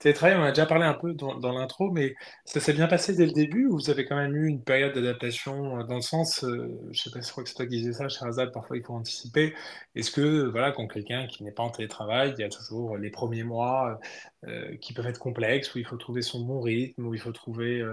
Télétravail, 0.00 0.38
on 0.38 0.42
a 0.42 0.48
déjà 0.50 0.66
parlé 0.66 0.86
un 0.86 0.94
peu 0.94 1.12
dans, 1.12 1.52
l'intro, 1.52 1.90
mais 1.90 2.14
ça 2.46 2.58
s'est 2.58 2.72
bien 2.72 2.88
passé 2.88 3.14
dès 3.14 3.26
le 3.26 3.32
début 3.32 3.66
ou 3.66 3.74
vous 3.74 3.90
avez 3.90 4.06
quand 4.06 4.16
même 4.16 4.34
eu 4.34 4.48
une 4.48 4.64
période 4.64 4.94
d'adaptation 4.94 5.78
euh, 5.78 5.84
dans 5.84 5.96
le 5.96 6.00
sens, 6.00 6.42
euh, 6.42 6.80
je 6.90 7.02
sais 7.02 7.10
pas 7.10 7.20
si 7.20 7.28
je 7.28 7.32
crois 7.32 7.44
que 7.44 7.50
c'est 7.50 7.54
toi 7.54 7.66
qui 7.66 7.76
disais 7.76 7.92
ça, 7.92 8.06
Azad, 8.26 8.50
parfois 8.50 8.78
il 8.78 8.82
faut 8.82 8.94
anticiper. 8.94 9.54
Est-ce 9.94 10.10
que, 10.10 10.48
voilà, 10.50 10.72
quand 10.72 10.88
quelqu'un 10.88 11.26
qui 11.26 11.44
n'est 11.44 11.52
pas 11.52 11.62
en 11.62 11.70
télétravail, 11.70 12.34
il 12.36 12.40
y 12.40 12.44
a 12.44 12.48
toujours 12.48 12.96
les 12.96 13.10
premiers 13.10 13.44
mois 13.44 14.00
euh, 14.46 14.74
qui 14.78 14.94
peuvent 14.94 15.06
être 15.06 15.18
complexes, 15.18 15.74
où 15.74 15.78
il 15.78 15.86
faut 15.86 15.98
trouver 15.98 16.22
son 16.22 16.40
bon 16.44 16.60
rythme, 16.62 17.06
où 17.06 17.14
il 17.14 17.20
faut 17.20 17.32
trouver, 17.32 17.84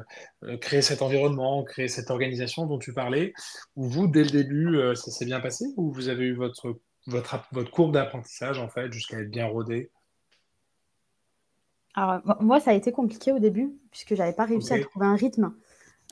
créer 0.62 0.82
cet 0.82 1.02
environnement, 1.02 1.64
créer 1.64 1.90
cette 1.90 2.10
organisation 2.10 2.66
dont 2.68 2.80
tu 2.80 2.94
parlais, 2.94 3.34
ou 3.76 3.84
vous, 3.86 4.08
dès 4.08 4.24
le 4.24 4.30
début, 4.30 4.80
ça 4.96 5.12
s'est 5.12 5.26
bien 5.26 5.42
passé 5.42 5.66
ou 5.76 5.92
vous 5.92 6.10
avez 6.10 6.26
eu 6.26 6.36
votre 6.36 6.80
votre, 7.08 7.40
votre 7.52 7.72
courbe 7.72 7.94
d'apprentissage, 7.94 8.60
en 8.60 8.70
fait, 8.70 8.92
jusqu'à 8.92 9.20
être 9.20 9.32
bien 9.32 9.48
rodé? 9.48 9.92
Alors, 11.98 12.22
moi, 12.42 12.60
ça 12.60 12.72
a 12.72 12.74
été 12.74 12.92
compliqué 12.92 13.32
au 13.32 13.40
début, 13.40 13.74
puisque 13.92 14.16
j'avais 14.16 14.34
pas 14.34 14.46
réussi 14.46 14.74
à 14.74 14.80
trouver 14.80 15.08
un 15.08 15.16
rythme. 15.16 15.54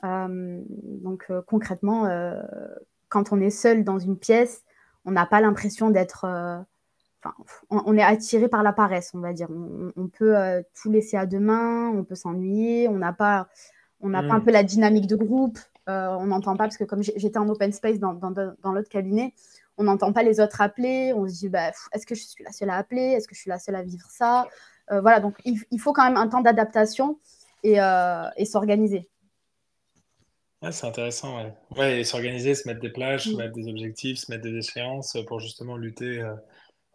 donc, 0.02 1.30
concrètement, 1.46 2.08
quand 3.08 3.32
on 3.32 3.40
est 3.40 3.50
seul 3.50 3.84
dans 3.84 3.98
une 3.98 4.18
pièce, 4.18 4.64
on 5.04 5.12
n'a 5.12 5.26
pas 5.26 5.40
l'impression 5.40 5.90
d'être 5.90 6.26
on, 7.70 7.96
est 7.96 8.02
attiré 8.02 8.48
par 8.48 8.62
la 8.62 8.72
paresse, 8.72 9.12
on 9.14 9.20
va 9.20 9.32
dire. 9.32 9.48
On, 9.96 10.08
peut 10.08 10.36
euh, 10.36 10.62
tout 10.80 10.90
laisser 10.90 11.16
à 11.16 11.26
demain, 11.26 11.88
on 11.88 12.04
peut 12.04 12.14
s'ennuyer, 12.14 12.88
on 12.88 12.96
n'a 12.96 13.12
pas, 13.12 13.48
on 14.00 14.08
n'a 14.08 14.22
pas 14.22 14.34
un 14.34 14.38
mm. 14.38 14.44
peu 14.44 14.50
la 14.50 14.62
dynamique 14.62 15.06
de 15.06 15.16
groupe, 15.16 15.58
euh, 15.88 16.08
on 16.18 16.26
n'entend 16.26 16.56
pas, 16.56 16.64
parce 16.64 16.76
que 16.76 16.84
comme 16.84 17.02
j'étais 17.02 17.38
en 17.38 17.48
open 17.48 17.72
space 17.72 17.98
dans, 17.98 18.12
l'autre 18.12 18.88
cabinet, 18.88 19.34
on 19.78 19.84
n'entend 19.84 20.12
pas 20.12 20.22
les 20.22 20.40
autres 20.40 20.60
appeler, 20.60 21.12
on 21.14 21.28
se 21.28 21.34
dit, 21.34 21.48
bah, 21.48 21.70
est-ce 21.92 22.06
que 22.06 22.14
je 22.14 22.24
suis 22.24 22.44
la 22.44 22.52
seule 22.52 22.70
à 22.70 22.76
appeler, 22.76 23.12
est-ce 23.12 23.28
que 23.28 23.34
je 23.34 23.40
suis 23.40 23.50
la 23.50 23.58
seule 23.58 23.76
à 23.76 23.82
vivre 23.82 24.08
ça? 24.10 24.46
Euh, 24.90 25.00
Voilà, 25.00 25.20
donc 25.20 25.36
il, 25.44 25.78
faut 25.78 25.92
quand 25.92 26.04
même 26.04 26.16
un 26.16 26.28
temps 26.28 26.40
d'adaptation 26.40 27.18
et, 27.62 27.76
s'organiser. 28.44 29.08
c'est 30.70 30.86
intéressant, 30.86 31.38
ouais. 31.76 32.00
et 32.00 32.04
s'organiser, 32.04 32.54
se 32.54 32.68
mettre 32.68 32.80
des 32.80 32.90
plages, 32.90 33.24
se 33.24 33.30
mm. 33.30 33.36
mettre 33.36 33.54
des 33.54 33.68
objectifs, 33.68 34.18
se 34.18 34.30
mettre 34.30 34.44
des 34.44 34.56
échéances 34.56 35.16
pour 35.26 35.40
justement 35.40 35.76
lutter 35.76 36.22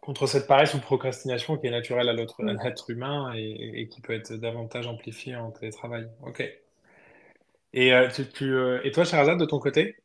contre 0.02 0.26
cette 0.26 0.48
paresse 0.48 0.74
ou 0.74 0.80
procrastination 0.80 1.56
qui 1.56 1.68
est 1.68 1.70
naturelle 1.70 2.08
à 2.08 2.12
l'être 2.12 2.90
humain 2.90 3.32
et, 3.34 3.88
qui 3.88 4.00
peut 4.00 4.12
être 4.12 4.34
davantage 4.34 4.88
amplifiée 4.88 5.36
en 5.36 5.50
télétravail. 5.52 6.08
Ok. 6.26 6.42
Et, 7.72 7.94
euh, 7.94 8.08
tu, 8.08 8.52
euh, 8.52 8.80
et 8.84 8.90
toi, 8.90 9.04
Sherazade, 9.04 9.38
de 9.38 9.46
ton 9.46 9.60
côté? 9.60 9.96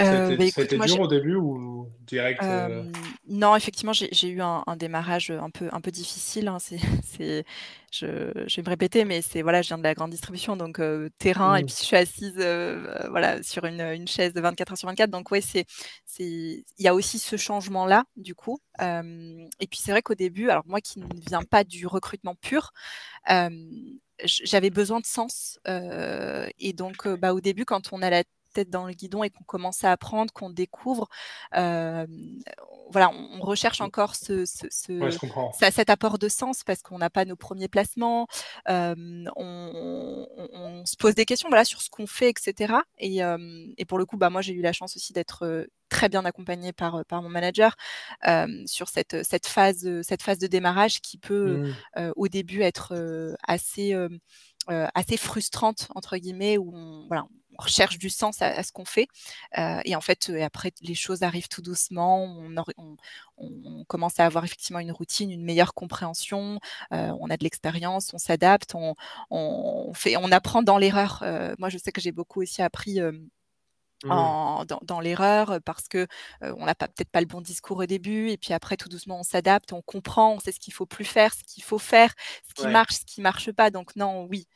Euh, 0.00 0.36
C'était 0.50 0.76
bah, 0.76 0.86
dur 0.86 1.00
au 1.00 1.06
début 1.06 1.36
ou 1.36 1.88
direct 2.00 2.42
euh, 2.42 2.84
Non, 3.28 3.54
effectivement, 3.54 3.92
j'ai 3.92 4.28
eu 4.28 4.40
un, 4.40 4.64
démarrage 4.76 5.30
un 5.30 5.50
peu, 5.50 5.68
un 5.70 5.80
peu 5.80 5.92
difficile. 5.92 6.48
Hein. 6.48 6.58
C'est, 6.58 7.44
je, 7.92 8.06
vais 8.06 8.62
me 8.62 8.68
répéter, 8.68 9.04
mais 9.04 9.22
c'est 9.22 9.42
voilà, 9.42 9.62
je 9.62 9.68
viens 9.68 9.78
de 9.78 9.84
la 9.84 9.94
grande 9.94 10.10
distribution, 10.10 10.56
donc 10.56 10.80
terrain, 11.18 11.54
et 11.54 11.62
mmh. 11.62 11.66
puis 11.66 11.76
je 11.78 11.84
suis 11.84 11.96
assise 11.96 12.34
voilà, 13.08 13.40
sur 13.44 13.66
une, 13.66 13.80
une, 13.80 14.08
chaise 14.08 14.32
de 14.32 14.40
24 14.40 14.72
heures 14.72 14.78
sur 14.78 14.88
24. 14.88 15.10
Donc, 15.10 15.30
ouais, 15.30 15.40
c'est, 15.40 15.64
il 16.18 16.64
y 16.78 16.88
a 16.88 16.94
aussi 16.94 17.20
ce 17.20 17.36
changement-là, 17.36 18.04
du 18.16 18.34
coup. 18.34 18.58
et 18.80 19.66
puis, 19.70 19.78
c'est 19.80 19.92
vrai 19.92 20.02
qu'au 20.02 20.16
début, 20.16 20.50
alors 20.50 20.64
moi 20.66 20.80
qui 20.80 20.98
ne 20.98 21.06
viens 21.28 21.42
pas 21.42 21.62
du 21.62 21.86
recrutement 21.86 22.34
pur, 22.34 22.72
j'avais 24.24 24.70
besoin 24.70 24.98
de 24.98 25.06
sens. 25.06 25.60
et 25.66 26.72
donc, 26.72 27.06
bah, 27.06 27.32
au 27.32 27.40
début, 27.40 27.64
quand 27.64 27.92
on 27.92 28.02
a 28.02 28.10
la 28.10 28.24
tête 28.54 28.70
dans 28.70 28.86
le 28.86 28.94
guidon 28.94 29.22
et 29.22 29.30
qu'on 29.30 29.44
commence 29.44 29.84
à 29.84 29.92
apprendre, 29.92 30.32
qu'on 30.32 30.48
découvre, 30.48 31.08
euh, 31.56 32.06
voilà, 32.90 33.10
on, 33.10 33.40
recherche 33.40 33.80
encore 33.80 34.14
ce, 34.14 34.44
cet 34.46 35.90
apport 35.90 36.18
de 36.18 36.28
sens 36.28 36.64
parce 36.64 36.80
qu'on 36.80 36.98
n'a 36.98 37.10
pas 37.10 37.24
nos 37.24 37.36
premiers 37.36 37.68
placements, 37.68 38.26
euh, 38.70 39.24
on, 39.36 40.82
se 40.86 40.96
pose 40.96 41.14
des 41.14 41.24
questions 41.24 41.48
voilà, 41.48 41.64
sur 41.64 41.82
ce 41.82 41.90
qu'on 41.90 42.06
fait, 42.06 42.30
etc. 42.30 42.74
Et, 42.98 43.20
pour 43.86 43.98
le 43.98 44.06
coup, 44.06 44.16
bah, 44.16 44.30
moi, 44.30 44.40
j'ai 44.40 44.54
eu 44.54 44.62
la 44.62 44.72
chance 44.72 44.96
aussi 44.96 45.12
d'être 45.12 45.66
très 45.88 46.08
bien 46.08 46.24
accompagnée 46.24 46.72
par, 46.72 47.04
par 47.04 47.22
mon 47.22 47.28
manager 47.28 47.76
sur 48.66 48.88
cette, 48.88 49.24
cette, 49.24 49.46
phase, 49.46 50.02
cette 50.02 50.22
phase 50.22 50.38
de 50.38 50.46
démarrage 50.46 51.00
qui 51.00 51.18
peut 51.18 51.72
mmh. 51.96 52.12
au 52.16 52.28
début 52.28 52.62
être 52.62 52.94
assez, 53.46 53.94
assez 54.68 55.16
frustrante, 55.16 55.88
entre 55.94 56.16
guillemets, 56.16 56.58
où 56.58 56.70
on, 56.74 57.06
voilà, 57.08 57.24
on 57.24 57.43
recherche 57.58 57.98
du 57.98 58.10
sens 58.10 58.42
à, 58.42 58.62
ce 58.62 58.72
qu'on 58.72 58.84
fait. 58.84 59.08
Euh, 59.58 59.80
et 59.84 59.96
en 59.96 60.00
fait, 60.00 60.30
euh, 60.30 60.42
après, 60.42 60.72
les 60.82 60.94
choses 60.94 61.22
arrivent 61.22 61.48
tout 61.48 61.62
doucement. 61.62 62.36
On, 62.76 63.84
commence 63.88 64.20
à 64.20 64.26
avoir 64.26 64.44
effectivement 64.44 64.78
une 64.78 64.92
routine, 64.92 65.30
une 65.30 65.44
meilleure 65.44 65.74
compréhension. 65.74 66.60
Euh, 66.92 67.12
on 67.20 67.30
a 67.30 67.36
de 67.36 67.44
l'expérience, 67.44 68.12
on 68.14 68.18
s'adapte, 68.18 68.74
on, 68.74 69.92
fait, 69.94 70.16
on 70.16 70.30
apprend 70.30 70.62
dans 70.62 70.78
l'erreur. 70.78 71.24
moi, 71.58 71.68
je 71.68 71.78
sais 71.78 71.92
que 71.92 72.00
j'ai 72.00 72.12
beaucoup 72.12 72.42
aussi 72.42 72.62
appris. 72.62 73.00
Dans, 74.04 75.00
l'erreur 75.00 75.60
parce 75.64 75.88
que 75.88 76.06
on 76.42 76.66
n'a 76.66 76.74
peut-être 76.74 77.08
pas 77.10 77.20
le 77.20 77.26
bon 77.26 77.40
discours 77.40 77.78
au 77.78 77.86
début 77.86 78.28
et 78.28 78.36
puis 78.36 78.52
après 78.52 78.76
tout 78.76 78.90
doucement 78.90 79.20
on 79.20 79.22
s'adapte, 79.22 79.72
on 79.72 79.80
comprend, 79.80 80.34
on 80.34 80.40
sait 80.40 80.52
ce 80.52 80.60
qu'il 80.60 80.74
faut 80.74 80.84
plus 80.84 81.06
faire, 81.06 81.32
ce 81.32 81.42
qu'il 81.42 81.62
faut 81.62 81.78
faire, 81.78 82.12
ce 82.46 82.52
qui 82.52 82.66
marche, 82.66 82.96
ce 82.96 83.04
qui 83.06 83.22
marche 83.22 83.50
pas. 83.52 83.70
Donc 83.70 83.96
non, 83.96 84.24
oui, 84.24 84.46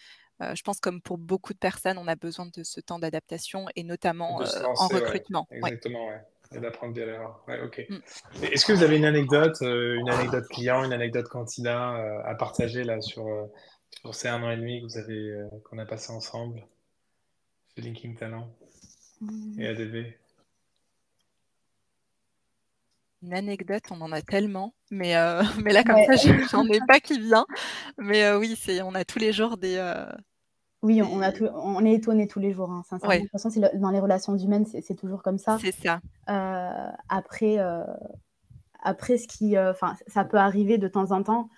euh, 0.43 0.55
je 0.55 0.63
pense 0.63 0.81
comme 0.81 1.01
pour 1.01 1.19
beaucoup 1.19 1.53
de 1.53 1.59
personnes, 1.59 1.99
on 1.99 2.09
a 2.09 2.17
besoin 2.17 2.47
de 2.47 2.63
ce 2.63 2.81
temps 2.81 2.99
d'adaptation 2.99 3.67
et 3.77 3.83
notamment 3.83 4.37
en 4.37 4.89
recrutement. 4.89 5.47
Exactement, 5.51 6.07
ouais. 6.09 6.21
Et 6.55 6.61
d'apprendre 6.61 6.95
bien 6.95 7.05
l'erreur. 7.05 7.45
Ouais, 7.47 7.61
ok. 7.61 7.87
Mm. 7.89 8.45
Est-ce 8.45 8.65
que 8.65 8.73
vous 8.73 8.83
avez 8.83 8.97
une 8.97 9.05
anecdote, 9.05 9.59
une 9.61 10.09
anecdote 10.09 10.47
client, 10.49 10.83
une 10.83 10.95
anecdote 10.95 11.29
candidat 11.29 12.23
à 12.25 12.35
partager 12.35 12.85
là 12.85 13.01
sur, 13.03 13.27
sur 14.01 14.15
ces 14.15 14.29
un 14.29 14.43
an 14.43 14.51
et 14.51 14.57
demi 14.57 14.81
que 14.81 14.87
vous 14.87 14.99
avez 14.99 15.47
qu'on 15.65 15.79
a 15.79 15.85
passé 15.85 16.11
ensemble? 16.11 16.65
Chez 17.75 17.83
Linking 17.83 18.17
Talent 18.17 18.49
et 19.21 19.25
mm. 19.25 19.67
ADV 19.67 20.15
une 23.23 23.35
anecdote, 23.35 23.83
on 23.91 24.01
en 24.01 24.13
a 24.13 24.23
tellement, 24.23 24.75
mais, 24.91 25.15
mais 25.65 25.73
là, 25.73 25.83
comme 25.85 26.03
ça, 26.05 26.15
j'en 26.51 26.65
ai 26.67 26.81
pas 26.87 27.01
qui 27.01 27.19
vient. 27.21 27.47
Mais 27.99 28.33
oui, 28.33 28.57
c'est, 28.61 28.83
on 28.83 28.95
a 28.95 29.05
tous 29.05 29.19
les 29.19 29.33
jours 29.33 29.57
des, 29.57 29.79
oui, 30.83 31.03
on, 31.03 31.21
a 31.23 31.33
on 31.55 31.85
est 31.85 31.95
étonné 31.95 32.29
tous 32.29 32.39
les 32.39 32.53
jours. 32.53 32.71
Hein, 32.71 32.83
De 32.93 33.21
toute 33.21 33.31
façon, 33.31 33.51
dans 33.75 33.91
les 33.91 33.99
relations 33.99 34.37
humaines, 34.37 34.65
c'est 34.65 34.95
toujours 34.95 35.23
comme 35.23 35.39
ça. 35.39 35.59
C'est 35.61 35.73
ça. 35.73 36.01
Euh, 36.29 36.91
après, 37.09 37.59
euh, 37.59 37.83
après, 38.83 39.19
ce 39.19 39.27
qui, 39.27 39.57
euh, 39.57 39.73
enfin, 39.73 39.97
ça 40.07 40.25
peut 40.25 40.37
arriver 40.37 40.79
de 40.79 40.89
temps 40.89 41.11
en 41.11 41.23
temps 41.23 41.49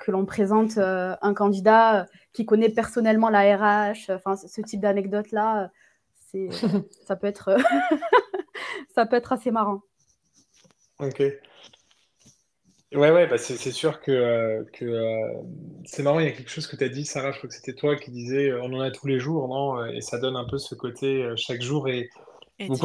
que 0.00 0.10
l'on 0.10 0.24
présente 0.24 0.78
un 0.78 1.34
candidat 1.34 2.06
qui 2.32 2.46
connaît 2.46 2.70
personnellement 2.70 3.28
la 3.28 3.54
RH. 3.54 4.10
Enfin, 4.10 4.34
ce 4.34 4.62
type 4.62 4.80
d'anecdote 4.80 5.30
là, 5.30 5.70
c'est, 6.14 6.48
ça 7.06 7.16
peut 7.16 7.26
être, 7.26 7.54
ça 8.94 9.04
peut 9.04 9.16
être 9.16 9.34
assez 9.34 9.50
marrant. 9.50 9.82
Ok. 10.98 11.22
Ouais, 12.94 13.10
ouais, 13.10 13.26
bah 13.26 13.38
c'est 13.38 13.72
sûr 13.72 14.00
que, 14.00 14.12
euh, 14.12 14.64
que 14.72 14.84
euh, 14.84 15.42
c'est 15.84 16.04
marrant, 16.04 16.20
il 16.20 16.26
y 16.26 16.28
a 16.28 16.32
quelque 16.32 16.50
chose 16.50 16.68
que 16.68 16.76
tu 16.76 16.84
as 16.84 16.88
dit, 16.88 17.04
Sarah, 17.04 17.32
je 17.32 17.38
crois 17.38 17.48
que 17.48 17.54
c'était 17.54 17.72
toi 17.72 17.96
qui 17.96 18.12
disais, 18.12 18.50
euh, 18.50 18.62
on 18.62 18.72
en 18.72 18.80
a 18.80 18.92
tous 18.92 19.08
les 19.08 19.18
jours, 19.18 19.48
non? 19.48 19.84
Et 19.86 20.00
ça 20.00 20.18
donne 20.18 20.36
un 20.36 20.44
peu 20.44 20.58
ce 20.58 20.76
côté, 20.76 21.28
chaque 21.36 21.60
jour 21.60 21.88
et 21.88 22.08
vous 22.68 22.78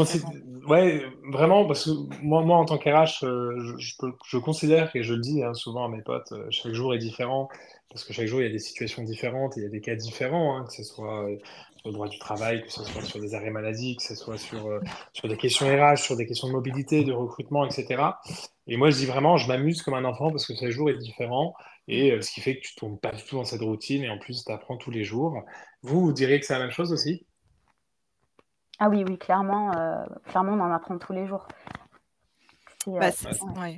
ouais, 0.67 1.05
vraiment, 1.31 1.67
parce 1.67 1.85
que 1.85 1.91
moi, 2.23 2.41
moi 2.41 2.57
en 2.57 2.65
tant 2.65 2.79
qu'RH, 2.79 3.19
je, 3.21 3.93
je, 4.25 4.37
considère, 4.39 4.89
et 4.95 5.03
je 5.03 5.13
le 5.13 5.21
dis 5.21 5.43
hein, 5.43 5.53
souvent 5.53 5.85
à 5.85 5.89
mes 5.89 6.01
potes, 6.01 6.33
chaque 6.49 6.73
jour 6.73 6.95
est 6.95 6.97
différent, 6.97 7.47
parce 7.91 8.03
que 8.03 8.11
chaque 8.11 8.25
jour, 8.25 8.41
il 8.41 8.45
y 8.45 8.49
a 8.49 8.51
des 8.51 8.57
situations 8.57 9.03
différentes, 9.03 9.57
il 9.57 9.63
y 9.63 9.65
a 9.67 9.69
des 9.69 9.81
cas 9.81 9.95
différents, 9.95 10.57
hein, 10.57 10.65
que 10.65 10.73
ce 10.73 10.83
soit 10.83 11.29
le 11.85 11.93
droit 11.93 12.07
du 12.07 12.19
travail, 12.19 12.63
que 12.63 12.71
ce 12.71 12.83
soit 12.83 13.01
sur 13.01 13.19
des 13.19 13.35
arrêts 13.35 13.49
maladie, 13.49 13.95
que 13.95 14.03
ce 14.03 14.15
soit 14.15 14.37
sur, 14.37 14.79
sur 15.13 15.27
des 15.27 15.37
questions 15.37 15.65
RH, 15.67 15.97
sur 15.97 16.15
des 16.17 16.25
questions 16.25 16.47
de 16.47 16.53
mobilité, 16.53 17.03
de 17.03 17.13
recrutement, 17.13 17.65
etc. 17.65 18.03
Et 18.67 18.77
moi, 18.77 18.91
je 18.91 18.97
dis 18.97 19.05
vraiment, 19.07 19.37
je 19.37 19.47
m'amuse 19.47 19.81
comme 19.81 19.95
un 19.95 20.05
enfant 20.05 20.29
parce 20.29 20.45
que 20.45 20.53
chaque 20.55 20.69
jour 20.69 20.89
est 20.89 20.97
différent. 20.97 21.55
Et 21.87 22.11
euh, 22.11 22.21
ce 22.21 22.31
qui 22.31 22.39
fait 22.39 22.55
que 22.57 22.61
tu 22.61 22.73
ne 22.75 22.79
tournes 22.79 22.99
pas 22.99 23.11
du 23.11 23.23
tout 23.23 23.35
dans 23.35 23.43
cette 23.43 23.61
routine 23.61 24.03
et 24.03 24.09
en 24.11 24.19
plus, 24.19 24.45
tu 24.45 24.51
apprends 24.51 24.77
tous 24.77 24.91
les 24.91 25.03
jours. 25.03 25.43
Vous, 25.81 26.01
vous 26.01 26.13
diriez 26.13 26.39
que 26.39 26.45
c'est 26.45 26.53
la 26.53 26.59
même 26.59 26.69
chose 26.69 26.93
aussi? 26.93 27.25
Ah 28.77 28.89
oui, 28.89 29.03
oui, 29.07 29.17
clairement, 29.17 29.75
euh, 29.75 30.05
clairement, 30.27 30.53
on 30.53 30.59
en 30.59 30.71
apprend 30.71 30.99
tous 30.99 31.13
les 31.13 31.25
jours. 31.25 31.47
Bah, 32.85 33.07
euh, 33.07 33.71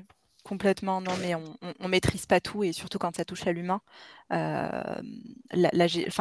Complètement, 0.43 1.01
non, 1.01 1.11
mais 1.21 1.35
on, 1.35 1.55
on, 1.79 1.87
maîtrise 1.87 2.25
pas 2.25 2.39
tout 2.39 2.63
et 2.63 2.71
surtout 2.71 2.97
quand 2.97 3.15
ça 3.15 3.23
touche 3.25 3.45
à 3.45 3.51
l'humain. 3.51 3.79
Euh, 4.31 5.01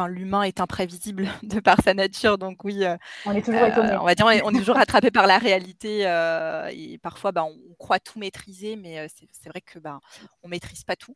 l'humain 0.07 0.43
est 0.43 0.61
imprévisible 0.61 1.27
de 1.43 1.59
par 1.59 1.81
sa 1.81 1.95
nature, 1.95 2.37
donc 2.37 2.63
oui. 2.63 2.85
Euh, 2.85 2.97
on 3.25 3.31
est 3.31 3.41
toujours 3.41 3.65
étonné. 3.65 3.95
on 3.95 4.03
va 4.03 4.13
dire, 4.13 4.27
on 4.27 4.53
est, 4.53 4.59
toujours 4.59 4.75
rattrapé 4.75 5.09
par 5.09 5.25
la 5.25 5.39
réalité 5.39 6.05
euh, 6.05 6.69
et 6.71 6.99
parfois, 6.99 7.31
bah, 7.31 7.45
on 7.45 7.73
croit 7.79 7.99
tout 7.99 8.19
maîtriser, 8.19 8.75
mais 8.75 9.07
c'est 9.09 9.49
vrai 9.49 9.61
que 9.61 9.79
bah, 9.79 9.99
on 10.43 10.49
maîtrise 10.49 10.83
pas 10.83 10.95
tout. 10.95 11.15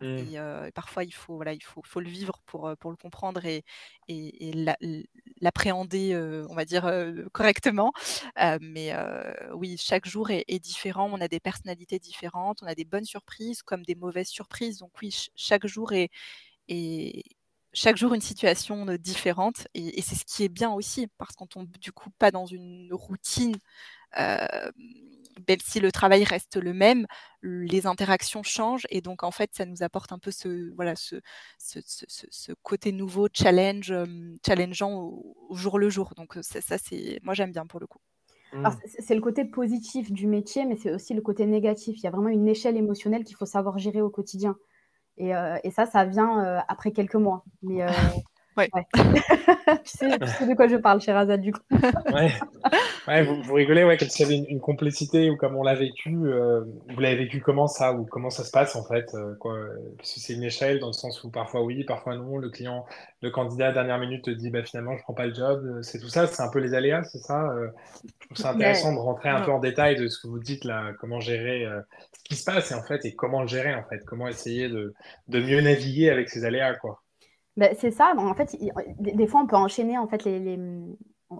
Mmh. 0.00 0.06
Et, 0.06 0.72
parfois, 0.74 1.04
il 1.04 1.12
faut, 1.12 1.36
voilà, 1.36 1.52
il 1.52 1.62
faut, 1.62 1.82
faut 1.84 2.00
le 2.00 2.08
vivre 2.08 2.40
pour, 2.46 2.74
pour 2.78 2.90
le 2.90 2.96
comprendre 2.96 3.44
et, 3.44 3.64
et, 4.08 4.66
l'appréhender, 5.40 6.16
on 6.48 6.54
va 6.54 6.64
dire, 6.64 6.90
correctement. 7.32 7.92
mais 8.60 8.94
oui, 9.54 9.76
chaque 9.78 10.06
jour 10.06 10.30
est, 10.30 10.58
différent. 10.58 11.10
On 11.12 11.20
a 11.20 11.28
des 11.28 11.40
personnalités 11.40 11.98
différentes, 11.98 12.62
on 12.62 12.66
a 12.66 12.74
des 12.74 12.84
bonnes 12.84 13.04
surprises 13.04 13.62
comme 13.62 13.84
des 13.84 13.94
mauvaises 13.94 14.28
surprises. 14.28 14.78
Donc 14.78 14.92
oui, 15.02 15.14
chaque 15.34 15.66
jour 15.66 15.92
est, 15.92 16.10
est 16.68 17.22
chaque 17.74 17.96
jour 17.96 18.14
une 18.14 18.20
situation 18.20 18.86
différente 18.98 19.66
et, 19.74 20.00
c'est 20.00 20.14
ce 20.14 20.24
qui 20.24 20.44
est 20.44 20.48
bien 20.48 20.72
aussi 20.72 21.08
parce 21.18 21.34
qu'on 21.34 21.46
tombe 21.46 21.76
du 21.78 21.92
coup 21.92 22.10
pas 22.18 22.30
dans 22.30 22.46
une 22.46 22.88
routine 22.92 23.56
même 24.16 25.58
si 25.62 25.80
le 25.80 25.92
travail 25.92 26.24
reste 26.24 26.56
le 26.56 26.72
même, 26.72 27.06
les 27.42 27.86
interactions 27.86 28.42
changent 28.42 28.86
et 28.90 29.00
donc 29.00 29.22
en 29.22 29.30
fait 29.30 29.50
ça 29.52 29.66
nous 29.66 29.82
apporte 29.82 30.12
un 30.12 30.18
peu 30.18 30.30
ce 30.30 30.72
voilà 30.74 30.94
ce, 30.96 31.16
ce, 31.58 32.52
côté 32.62 32.92
nouveau 32.92 33.28
challenge 33.32 33.92
challengeant 34.46 34.92
au, 34.92 35.54
jour 35.54 35.78
le 35.78 35.90
jour. 35.90 36.12
Donc 36.16 36.38
ça, 36.42 36.60
ça 36.60 36.78
c'est 36.78 37.18
moi 37.22 37.34
j'aime 37.34 37.52
bien 37.52 37.66
pour 37.66 37.80
le 37.80 37.86
coup. 37.86 38.00
Mmh. 38.52 38.68
C'est 39.00 39.14
le 39.16 39.20
côté 39.20 39.44
positif 39.44 40.12
du 40.12 40.28
métier, 40.28 40.64
mais 40.64 40.76
c'est 40.76 40.92
aussi 40.92 41.12
le 41.12 41.20
côté 41.20 41.44
négatif. 41.44 41.96
Il 41.98 42.04
y 42.04 42.06
a 42.06 42.10
vraiment 42.10 42.28
une 42.28 42.46
échelle 42.46 42.76
émotionnelle 42.76 43.24
qu'il 43.24 43.36
faut 43.36 43.46
savoir 43.46 43.78
gérer 43.78 44.00
au 44.00 44.10
quotidien. 44.10 44.56
Et, 45.16 45.34
euh, 45.34 45.58
et 45.64 45.72
ça, 45.72 45.86
ça 45.86 46.04
vient 46.04 46.44
euh, 46.44 46.60
après 46.68 46.92
quelques 46.92 47.16
mois. 47.16 47.44
Mais 47.62 47.84
euh, 48.58 48.62
Ouais. 48.62 48.70
tu, 49.84 49.96
sais, 49.96 50.08
de 50.08 50.54
quoi 50.54 50.68
je 50.68 50.76
parle, 50.76 51.00
cher 51.00 51.16
Azad, 51.16 51.40
du 51.40 51.52
coup. 51.52 51.60
ouais. 52.12 53.22
vous, 53.22 53.54
rigolez, 53.54 53.84
ouais, 53.84 53.96
comme 53.96 54.08
s'il 54.08 54.28
y 54.28 54.32
avait 54.32 54.44
une, 54.48 54.60
complicité 54.60 55.30
ou 55.30 55.36
comme 55.36 55.56
on 55.56 55.62
l'a 55.62 55.74
vécu. 55.74 56.14
Euh, 56.24 56.60
vous 56.88 57.00
l'avez 57.00 57.16
vécu 57.16 57.40
comment 57.40 57.66
ça 57.66 57.92
ou 57.92 58.04
comment 58.04 58.30
ça 58.30 58.44
se 58.44 58.50
passe 58.50 58.76
en 58.76 58.84
fait 58.84 59.12
euh, 59.14 59.34
quoi 59.36 59.58
Parce 59.96 60.14
que 60.14 60.20
c'est 60.20 60.34
une 60.34 60.44
échelle 60.44 60.78
dans 60.78 60.88
le 60.88 60.92
sens 60.92 61.22
où 61.24 61.30
parfois 61.30 61.62
oui, 61.62 61.84
parfois 61.84 62.16
non. 62.16 62.38
Le 62.38 62.50
client, 62.50 62.86
le 63.22 63.30
candidat 63.30 63.68
à 63.68 63.72
dernière 63.72 63.98
minute 63.98 64.24
te 64.24 64.30
dit 64.30 64.50
bah, 64.50 64.62
finalement 64.62 64.96
je 64.96 65.02
prends 65.02 65.14
pas 65.14 65.26
le 65.26 65.34
job. 65.34 65.64
Euh, 65.64 65.82
c'est 65.82 65.98
tout 65.98 66.08
ça, 66.08 66.26
c'est 66.26 66.42
un 66.42 66.50
peu 66.50 66.60
les 66.60 66.74
aléas, 66.74 67.04
c'est 67.04 67.18
ça 67.18 67.50
Je 68.04 68.26
trouve 68.26 68.36
ça 68.36 68.50
intéressant 68.52 68.92
de 68.92 68.98
rentrer 68.98 69.28
un 69.28 69.40
peu 69.40 69.50
en 69.50 69.60
détail 69.60 69.96
de 69.96 70.08
ce 70.08 70.20
que 70.20 70.28
vous 70.28 70.38
dites 70.38 70.64
là, 70.64 70.92
comment 71.00 71.20
gérer 71.20 71.66
ce 72.12 72.24
qui 72.24 72.36
se 72.36 72.44
passe 72.44 72.70
et 72.70 72.74
en 72.74 72.82
fait 72.82 73.04
et 73.04 73.14
comment 73.14 73.42
le 73.42 73.48
gérer 73.48 73.74
en 73.74 73.84
fait, 73.84 74.04
comment 74.04 74.28
essayer 74.28 74.68
de, 74.68 74.94
de 75.28 75.40
mieux 75.40 75.60
naviguer 75.60 76.10
avec 76.10 76.30
ces 76.30 76.44
aléas 76.44 76.74
quoi. 76.74 77.03
Ben, 77.56 77.74
c'est 77.78 77.92
ça. 77.92 78.14
en 78.16 78.34
fait, 78.34 78.56
des, 78.98 79.26
fois, 79.26 79.42
on 79.42 79.46
peut 79.46 79.56
enchaîner 79.56 79.96
en 79.96 80.08
fait 80.08 80.24
les, 80.24 80.58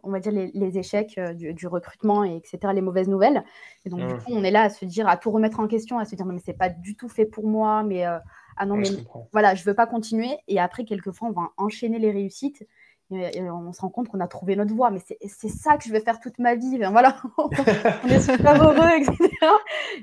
on 0.02 0.10
va 0.10 0.20
dire 0.20 0.32
les, 0.32 0.78
échecs 0.78 1.14
euh, 1.18 1.32
du, 1.32 1.66
recrutement 1.66 2.24
et 2.24 2.36
etc. 2.36 2.72
Les 2.74 2.80
mauvaises 2.80 3.08
nouvelles. 3.08 3.44
Et 3.84 3.90
donc, 3.90 4.00
du 4.00 4.14
coup, 4.14 4.32
on 4.32 4.44
est 4.44 4.50
là 4.50 4.62
à 4.62 4.70
se 4.70 4.84
dire, 4.84 5.08
à 5.08 5.16
tout 5.16 5.30
remettre 5.30 5.60
en 5.60 5.66
question, 5.66 5.98
à 5.98 6.04
se 6.04 6.14
dire 6.14 6.26
non 6.26 6.32
mais 6.32 6.42
c'est 6.44 6.56
pas 6.56 6.68
du 6.68 6.96
tout 6.96 7.08
fait 7.08 7.26
pour 7.26 7.46
moi, 7.46 7.82
mais 7.82 8.06
euh, 8.06 8.18
ah 8.56 8.66
non 8.66 8.76
mais 8.76 8.88
voilà, 9.32 9.54
je 9.54 9.64
veux 9.64 9.74
pas 9.74 9.86
continuer. 9.86 10.36
Et 10.48 10.58
après, 10.58 10.84
quelquefois, 10.84 11.28
on 11.28 11.32
va 11.32 11.50
enchaîner 11.56 11.98
les 11.98 12.10
réussites. 12.10 12.66
Et, 13.10 13.42
on 13.42 13.72
se 13.72 13.82
rend 13.82 13.90
compte 13.90 14.08
qu'on 14.08 14.20
a 14.20 14.26
trouvé 14.26 14.56
notre 14.56 14.74
voie, 14.74 14.90
mais 14.90 14.98
c'est 14.98 15.48
ça 15.48 15.76
que 15.76 15.84
je 15.84 15.92
vais 15.92 16.00
faire 16.00 16.20
toute 16.20 16.38
ma 16.38 16.54
vie. 16.54 16.78
voilà, 16.90 17.16
on 17.38 18.08
est 18.08 18.20
super 18.20 18.62
heureux, 18.62 18.88
etc. 18.96 19.28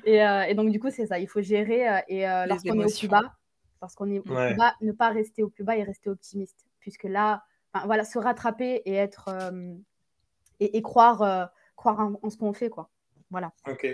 Euh, 0.08 0.44
et, 0.44 0.54
donc, 0.54 0.70
du 0.70 0.80
coup, 0.80 0.92
c'est 0.92 1.08
ça. 1.08 1.18
Il 1.18 1.28
faut 1.28 1.42
gérer. 1.42 2.04
Et 2.08 2.26
lorsqu'on 2.48 2.80
est 2.80 2.86
au 2.86 2.98
plus 2.98 3.08
bas, 3.08 3.24
parce 3.82 3.96
qu'on 3.96 4.10
est 4.10 4.22
ne 4.26 4.92
pas 4.94 5.10
rester 5.10 5.44
au 5.44 5.50
plus 5.50 5.66
bas 5.66 5.76
et 5.76 5.84
rester 5.84 6.10
optimiste, 6.10 6.68
puisque 6.80 7.04
là, 7.04 7.44
voilà, 7.86 8.06
se 8.06 8.20
rattraper 8.20 8.82
et 8.86 8.94
être 8.94 9.30
euh, 9.30 9.74
et, 10.60 10.82
croire, 10.82 11.22
euh, 11.24 11.46
croire 11.76 12.12
en, 12.22 12.30
ce 12.30 12.38
qu'on 12.38 12.54
fait, 12.54 12.70
quoi. 12.70 12.90
Voilà. 13.32 13.52
Ok. 13.68 13.88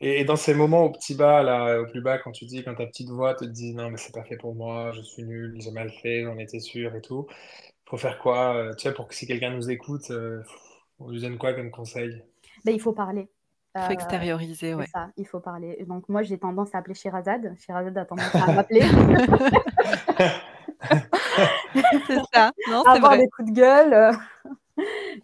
Et, 0.00 0.24
dans 0.24 0.36
ces 0.36 0.54
moments 0.54 0.84
au 0.84 0.90
petit 0.90 1.14
bas, 1.14 1.42
là, 1.42 1.80
au 1.80 1.86
plus 1.86 2.00
bas, 2.00 2.18
quand 2.18 2.32
tu 2.32 2.46
dis, 2.46 2.64
quand 2.64 2.74
ta 2.74 2.86
petite 2.86 3.10
voix 3.10 3.34
te 3.34 3.44
dit 3.44 3.74
non, 3.74 3.90
mais 3.90 3.98
c'est 3.98 4.14
pas 4.14 4.24
fait 4.24 4.38
pour 4.38 4.54
moi, 4.54 4.90
je 4.92 5.02
suis 5.02 5.22
nul, 5.22 5.54
j'ai 5.60 5.70
mal 5.70 5.90
fait, 5.90 6.24
j'en 6.24 6.38
étais 6.38 6.60
sûr 6.60 6.94
et 6.96 7.02
tout, 7.02 7.26
faut 7.86 7.98
faire 7.98 8.18
quoi 8.18 8.56
euh, 8.56 8.74
Tu 8.74 8.88
sais, 8.88 8.94
pour 8.94 9.06
que 9.06 9.14
si 9.14 9.26
quelqu'un 9.26 9.50
nous 9.50 9.70
écoute, 9.70 10.10
on 10.98 11.10
lui 11.10 11.20
donne 11.20 11.36
quoi 11.36 11.52
comme 11.52 11.70
conseil? 11.70 12.22
Ben, 12.64 12.72
Il 12.72 12.80
faut 12.80 12.92
parler. 12.92 13.28
Il 13.76 13.82
faut 13.82 13.92
extérioriser, 13.92 14.74
ouais. 14.74 14.86
ça, 14.86 15.10
il 15.16 15.26
faut 15.26 15.40
parler. 15.40 15.84
Donc 15.88 16.08
moi, 16.08 16.22
j'ai 16.22 16.38
tendance 16.38 16.72
à 16.74 16.78
appeler 16.78 16.94
Shirazad. 16.94 17.56
Shirazad 17.58 17.98
a 17.98 18.04
tendance 18.04 18.32
à 18.34 18.52
m'appeler. 18.52 18.82
c'est 22.06 22.20
ça. 22.32 22.52
Non, 22.70 22.82
Avoir 22.82 23.14
vrai. 23.14 23.18
des 23.18 23.28
coups 23.28 23.50
de 23.50 23.54
gueule. 23.54 24.12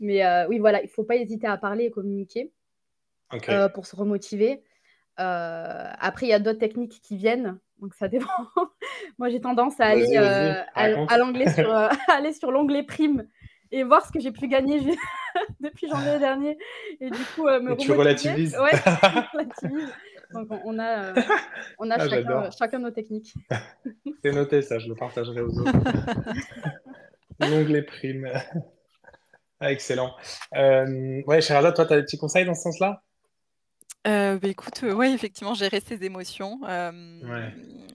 Mais 0.00 0.24
euh, 0.24 0.48
oui, 0.48 0.58
voilà, 0.58 0.80
il 0.80 0.86
ne 0.86 0.90
faut 0.90 1.04
pas 1.04 1.16
hésiter 1.16 1.46
à 1.46 1.56
parler 1.56 1.84
et 1.84 1.90
communiquer 1.90 2.50
euh, 3.48 3.68
pour 3.68 3.86
se 3.86 3.94
remotiver. 3.94 4.64
Euh, 5.20 5.90
après, 5.98 6.26
il 6.26 6.30
y 6.30 6.32
a 6.34 6.40
d'autres 6.40 6.58
techniques 6.58 7.00
qui 7.02 7.16
viennent, 7.16 7.58
donc 7.78 7.94
ça 7.94 8.08
dépend. 8.08 8.26
Moi, 9.18 9.28
j'ai 9.28 9.40
tendance 9.40 9.78
à 9.80 9.86
aller, 9.86 10.16
à, 10.16 10.64
à 10.74 11.18
l'onglet 11.18 11.52
sur, 11.52 11.72
aller 12.08 12.32
sur 12.32 12.50
l'onglet 12.50 12.82
prime 12.82 13.28
et 13.72 13.84
voir 13.84 14.04
ce 14.04 14.12
que 14.12 14.20
j'ai 14.20 14.32
pu 14.32 14.48
gagner 14.48 14.80
depuis 15.60 15.88
janvier 15.88 16.18
dernier. 16.18 16.58
Et 17.00 17.10
du 17.10 17.24
coup, 17.34 17.46
euh, 17.46 17.60
me 17.60 17.76
Tu 17.76 17.92
relativises 17.92 18.56
Ouais, 18.56 18.70
relativise. 19.32 19.88
Donc, 20.32 20.48
on 20.64 20.78
a, 20.78 20.88
euh, 20.88 21.22
on 21.78 21.90
a 21.90 21.96
ah, 21.98 22.50
chacun, 22.56 22.78
nos 22.78 22.90
techniques. 22.90 23.34
C'est 24.24 24.32
noté, 24.32 24.62
ça, 24.62 24.78
je 24.78 24.88
le 24.88 24.94
partagerai 24.94 25.40
aux 25.40 25.58
autres. 25.58 25.72
L'onglet 27.40 27.82
prime. 27.82 28.28
Ah, 29.58 29.72
excellent. 29.72 30.14
Euh, 30.54 31.22
ouais, 31.26 31.40
Sherazade, 31.40 31.74
toi, 31.74 31.86
tu 31.86 31.92
as 31.92 31.96
des 31.96 32.02
petits 32.04 32.18
conseils 32.18 32.44
dans 32.44 32.54
ce 32.54 32.62
sens-là? 32.62 33.02
Euh, 34.06 34.38
bah, 34.38 34.48
écoute, 34.48 34.82
ouais, 34.82 35.12
effectivement, 35.12 35.54
gérer 35.54 35.80
ses 35.80 36.04
émotions. 36.04 36.60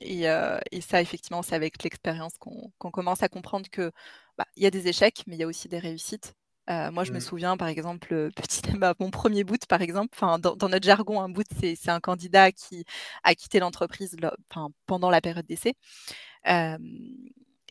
et, 0.01 0.23
et, 0.23 0.81
ça, 0.81 1.01
effectivement, 1.01 1.41
c'est 1.41 1.55
avec 1.55 1.81
l'expérience 1.83 2.37
qu'on 2.37 2.91
commence 2.91 3.23
à 3.23 3.29
comprendre 3.29 3.69
que 3.71 3.91
bah, 4.37 4.45
il 4.55 4.63
y 4.63 4.65
a 4.65 4.71
des 4.71 4.87
échecs, 4.87 5.23
mais 5.27 5.35
il 5.35 5.39
y 5.39 5.43
a 5.43 5.47
aussi 5.47 5.67
des 5.67 5.79
réussites. 5.79 6.35
Euh, 6.69 6.91
moi, 6.91 7.03
je 7.03 7.11
me 7.11 7.17
mmh. 7.17 7.21
souviens, 7.21 7.57
par 7.57 7.67
exemple, 7.67 8.31
petit, 8.35 8.61
bah, 8.79 8.95
mon 8.99 9.11
premier 9.11 9.43
boot, 9.43 9.65
par 9.67 9.81
exemple, 9.81 10.17
dans, 10.39 10.55
dans 10.55 10.69
notre 10.69 10.85
jargon, 10.85 11.21
un 11.21 11.29
boot, 11.29 11.45
c'est 11.59 11.89
un 11.89 11.99
candidat 11.99 12.51
qui 12.51 12.85
a 13.23 13.35
quitté 13.35 13.59
l'entreprise 13.59 14.15
pendant 14.85 15.09
la 15.09 15.21
période 15.21 15.45
d'essai. 15.45 15.75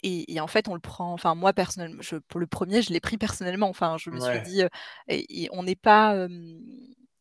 Et, 0.07 0.39
en 0.39 0.47
fait, 0.47 0.69
on 0.69 0.75
le 0.75 0.81
prend. 0.81 1.15
Enfin, 1.15 1.35
moi 1.35 1.55
personnellement, 1.55 2.03
je, 2.03 2.17
pour 2.17 2.39
le 2.39 2.47
premier, 2.47 2.83
je 2.83 2.93
l'ai 2.93 3.01
pris 3.01 3.17
personnellement. 3.17 3.69
Enfin, 3.69 3.97
je 3.99 4.11
me 4.11 4.21
suis 4.21 4.43
dit, 4.43 4.63
et, 5.09 5.49
on 5.53 5.63
n'est 5.63 5.77
pas. 5.77 6.27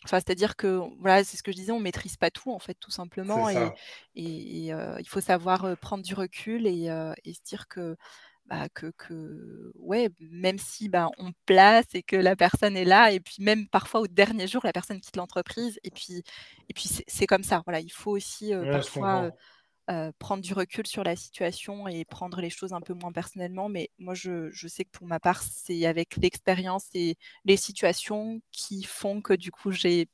Enfin, 0.04 0.20
c'est-à-dire 0.20 0.58
que 0.58 0.82
voilà, 1.00 1.24
c'est 1.24 1.38
ce 1.38 1.44
que 1.44 1.54
je 1.54 1.58
disais, 1.58 1.72
on 1.72 1.80
maîtrise 1.80 2.18
pas 2.18 2.30
tout 2.30 2.52
en 2.52 2.60
fait, 2.60 2.74
tout 2.74 2.92
simplement, 2.92 3.50
et, 3.50 3.72
et, 4.16 4.74
il 5.00 5.08
faut 5.08 5.22
savoir 5.22 5.78
prendre 5.78 6.04
du 6.04 6.14
recul 6.14 6.68
et, 6.68 6.88
et 7.24 7.34
se 7.34 7.42
dire 7.46 7.70
que 7.70 7.96
bah, 8.46 8.68
que, 8.70 8.92
que, 8.98 9.72
ouais, 9.76 10.10
même 10.20 10.58
si 10.60 10.90
bah, 10.90 11.10
on 11.18 11.32
place 11.46 11.86
et 11.94 12.04
que 12.04 12.16
la 12.16 12.36
personne 12.36 12.76
est 12.76 12.86
là, 12.86 13.12
et 13.12 13.20
puis 13.20 13.38
même 13.40 13.68
parfois 13.68 14.02
au 14.02 14.08
dernier 14.08 14.48
jour, 14.48 14.62
la 14.64 14.74
personne 14.74 15.00
quitte 15.00 15.16
l'entreprise, 15.16 15.80
et 15.84 15.92
puis, 15.92 16.24
et 16.70 16.74
puis 16.74 16.90
c'est 17.08 17.28
comme 17.28 17.44
ça. 17.44 17.62
Voilà, 17.66 17.80
il 17.80 17.92
faut 17.92 18.12
aussi 18.12 18.52
parfois 18.72 19.32
prendre 20.20 20.42
du 20.42 20.54
recul 20.54 20.88
sur 20.88 21.04
la 21.04 21.16
situation 21.16 21.88
et 21.88 22.06
prendre 22.06 22.40
les 22.42 22.50
choses 22.50 22.74
un 22.74 22.82
peu 22.82 22.94
moins 22.94 23.12
personnellement. 23.12 23.70
Mais 23.70 23.90
moi, 23.98 24.14
je, 24.14 24.50
je 24.52 24.68
sais 24.68 24.86
que 24.86 24.92
pour 24.92 25.08
ma 25.08 25.20
part, 25.20 25.42
c'est 25.42 25.86
avec 25.86 26.16
l'expérience 26.18 26.86
et 26.94 27.18
les 27.46 27.58
situations 27.58 28.42
qui 28.52 28.84
font 28.84 29.22
que 29.22 29.34
du 29.34 29.52
coup, 29.52 29.72
j'ai 29.72 30.08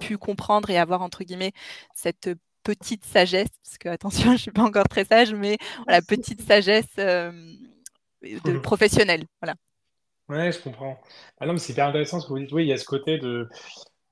pu 0.00 0.18
comprendre 0.18 0.70
et 0.70 0.78
avoir 0.78 1.02
entre 1.02 1.24
guillemets 1.24 1.52
cette 1.94 2.30
petite 2.62 3.04
sagesse, 3.04 3.48
parce 3.62 3.78
que 3.78 3.88
attention, 3.88 4.24
je 4.26 4.32
ne 4.32 4.36
suis 4.38 4.50
pas 4.50 4.62
encore 4.62 4.88
très 4.88 5.04
sage, 5.04 5.34
mais 5.34 5.56
la 5.86 6.02
petite 6.02 6.42
sagesse 6.42 6.98
de 8.22 8.52
mmh. 8.52 8.62
professionnel. 8.62 9.24
Voilà. 9.40 9.54
Ouais, 10.28 10.50
je 10.50 10.58
comprends. 10.60 10.98
Ah 11.38 11.46
non, 11.46 11.52
mais 11.52 11.58
c'est 11.58 11.72
hyper 11.72 11.86
intéressant 11.86 12.20
ce 12.20 12.26
que 12.26 12.32
vous 12.32 12.38
dites. 12.38 12.52
Oui, 12.52 12.64
il 12.64 12.68
y 12.68 12.72
a 12.72 12.78
ce 12.78 12.84
côté 12.84 13.18
de, 13.18 13.48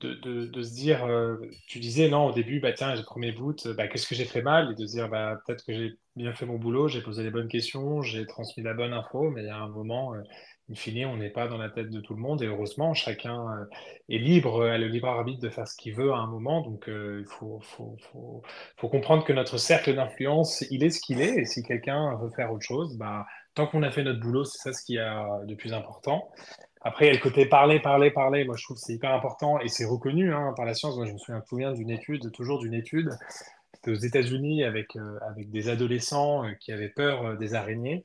de, 0.01 0.45
de, 0.45 0.63
se 0.63 0.73
dire, 0.73 1.05
euh, 1.05 1.37
tu 1.67 1.79
disais, 1.79 2.09
non, 2.09 2.27
au 2.27 2.31
début, 2.31 2.59
bah, 2.59 2.73
tiens, 2.73 2.95
j'ai 2.95 3.03
premier 3.03 3.31
boot, 3.31 3.67
bah, 3.75 3.87
qu'est-ce 3.87 4.07
que 4.07 4.15
j'ai 4.15 4.25
fait 4.25 4.41
mal? 4.41 4.71
Et 4.71 4.75
de 4.75 4.85
se 4.85 4.93
dire, 4.93 5.09
bah, 5.09 5.37
peut-être 5.45 5.65
que 5.65 5.73
j'ai 5.73 5.97
bien 6.15 6.33
fait 6.33 6.45
mon 6.45 6.57
boulot, 6.57 6.87
j'ai 6.87 7.01
posé 7.01 7.23
les 7.23 7.31
bonnes 7.31 7.47
questions, 7.47 8.01
j'ai 8.01 8.25
transmis 8.25 8.63
la 8.63 8.73
bonne 8.73 8.93
info, 8.93 9.29
mais 9.29 9.43
il 9.43 9.47
y 9.47 9.49
a 9.49 9.57
un 9.57 9.67
moment, 9.67 10.13
euh, 10.13 10.21
in 10.69 10.75
fine, 10.75 11.05
on 11.05 11.17
n'est 11.17 11.29
pas 11.29 11.47
dans 11.47 11.57
la 11.57 11.69
tête 11.69 11.89
de 11.89 11.99
tout 11.99 12.13
le 12.13 12.21
monde. 12.21 12.41
Et 12.41 12.47
heureusement, 12.47 12.93
chacun 12.93 13.47
euh, 13.51 13.65
est 14.09 14.17
libre, 14.17 14.65
a 14.65 14.77
le 14.77 14.87
libre 14.87 15.07
arbitre 15.07 15.41
de 15.41 15.49
faire 15.49 15.67
ce 15.67 15.75
qu'il 15.75 15.93
veut 15.93 16.11
à 16.11 16.17
un 16.17 16.27
moment. 16.27 16.61
Donc, 16.61 16.85
il 16.87 17.25
faut, 17.25 17.61
comprendre 18.77 19.23
que 19.23 19.33
notre 19.33 19.57
cercle 19.57 19.95
d'influence, 19.95 20.63
il 20.71 20.83
est 20.83 20.89
ce 20.89 21.01
qu'il 21.01 21.21
est. 21.21 21.35
Et 21.37 21.45
si 21.45 21.63
quelqu'un 21.63 22.15
veut 22.15 22.29
faire 22.29 22.51
autre 22.51 22.65
chose, 22.65 22.97
bah, 22.97 23.25
tant 23.53 23.67
qu'on 23.67 23.83
a 23.83 23.91
fait 23.91 24.03
notre 24.03 24.19
boulot, 24.19 24.43
c'est 24.43 24.59
ça 24.59 24.73
ce 24.73 24.83
qui 24.83 24.97
a 24.97 25.41
de 25.45 25.55
plus 25.55 25.73
important. 25.73 26.29
Après, 26.87 27.05
il 27.05 27.07
y 27.07 27.11
a 27.11 27.13
le 27.15 27.19
côté 27.19 27.47
parler, 27.47 27.79
parler, 27.79 28.11
parler. 28.11 28.45
Moi, 28.45 28.55
je 28.57 28.63
trouve 28.63 28.77
que 28.77 28.81
c'est 28.85 28.93
hyper 28.93 29.11
important 29.11 29.59
et 29.59 29.67
c'est 29.69 29.85
reconnu 29.85 30.31
hein, 30.31 30.53
par 30.55 30.65
la 30.65 30.75
science. 30.75 30.95
Moi, 30.95 31.07
je 31.07 31.13
me 31.13 31.41
souviens, 31.41 31.71
d'une 31.71 31.89
étude, 31.89 32.31
toujours 32.31 32.59
d'une 32.59 32.75
étude. 32.75 33.09
Aux 33.87 33.93
États-Unis 33.95 34.63
avec, 34.63 34.95
euh, 34.95 35.19
avec 35.29 35.49
des 35.49 35.69
adolescents 35.69 36.45
euh, 36.45 36.51
qui 36.59 36.71
avaient 36.71 36.89
peur 36.89 37.25
euh, 37.25 37.35
des 37.35 37.53
araignées. 37.53 38.03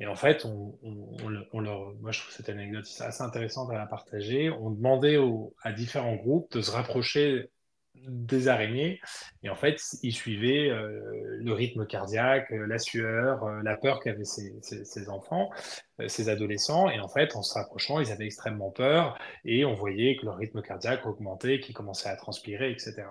Et 0.00 0.06
en 0.06 0.14
fait, 0.14 0.44
on, 0.44 0.78
leur, 1.60 1.94
moi, 2.00 2.10
je 2.10 2.20
trouve 2.20 2.32
cette 2.32 2.48
anecdote 2.48 2.86
assez 3.00 3.22
intéressante 3.22 3.70
à 3.72 3.86
partager. 3.86 4.50
On 4.50 4.70
demandait 4.70 5.18
à 5.62 5.72
différents 5.72 6.16
groupes 6.16 6.52
de 6.52 6.60
se 6.60 6.70
rapprocher 6.70 7.50
des 7.94 8.48
araignées. 8.48 9.00
Et 9.42 9.48
en 9.48 9.54
fait, 9.54 9.80
ils 10.02 10.12
suivaient 10.12 10.70
le 10.70 11.52
rythme 11.52 11.86
cardiaque, 11.86 12.50
la 12.50 12.78
sueur, 12.78 13.46
la 13.62 13.76
peur 13.76 14.00
qu'avaient 14.00 14.24
ces, 14.24 14.52
ces, 14.60 15.08
enfants, 15.08 15.50
ces 16.08 16.28
adolescents. 16.28 16.90
Et 16.90 16.98
en 16.98 17.08
fait, 17.08 17.36
en 17.36 17.42
se 17.42 17.54
rapprochant, 17.54 18.00
ils 18.00 18.10
avaient 18.10 18.26
extrêmement 18.26 18.70
peur 18.70 19.16
et 19.44 19.64
on 19.64 19.74
voyait 19.74 20.16
que 20.16 20.24
leur 20.24 20.36
rythme 20.36 20.62
cardiaque 20.62 21.06
augmentait, 21.06 21.60
qu'ils 21.60 21.76
commençaient 21.76 22.08
à 22.08 22.16
transpirer, 22.16 22.72
etc. 22.72 23.04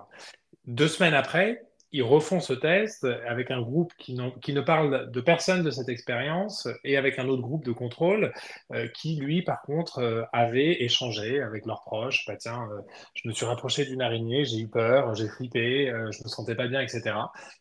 Deux 0.65 0.89
semaines 0.89 1.13
après, 1.13 1.70
ils 1.93 2.03
refont 2.03 2.39
ce 2.39 2.53
test 2.53 3.05
avec 3.27 3.51
un 3.51 3.61
groupe 3.61 3.91
qui, 3.97 4.13
ne 4.13 4.61
parle 4.61 5.11
de 5.11 5.21
personne 5.21 5.63
de 5.63 5.71
cette 5.71 5.89
expérience 5.89 6.67
et 6.83 6.97
avec 6.97 7.19
un 7.19 7.27
autre 7.27 7.41
groupe 7.41 7.65
de 7.65 7.71
contrôle 7.71 8.31
euh, 8.73 8.87
qui, 8.87 9.15
lui, 9.15 9.41
par 9.41 9.61
contre, 9.61 9.99
euh, 9.99 10.23
avait 10.31 10.83
échangé 10.83 11.41
avec 11.41 11.65
leurs 11.65 11.83
proches. 11.83 12.25
Bah, 12.27 12.35
tiens, 12.37 12.67
euh, 12.71 12.81
je 13.13 13.27
me 13.27 13.33
suis 13.33 13.45
rapproché 13.45 13.85
d'une 13.85 14.01
araignée, 14.01 14.45
j'ai 14.45 14.59
eu 14.59 14.67
peur, 14.67 15.13
j'ai 15.15 15.27
flippé, 15.27 15.87
je 16.11 16.23
me 16.23 16.29
sentais 16.29 16.55
pas 16.55 16.67
bien, 16.67 16.81
etc. 16.81 17.15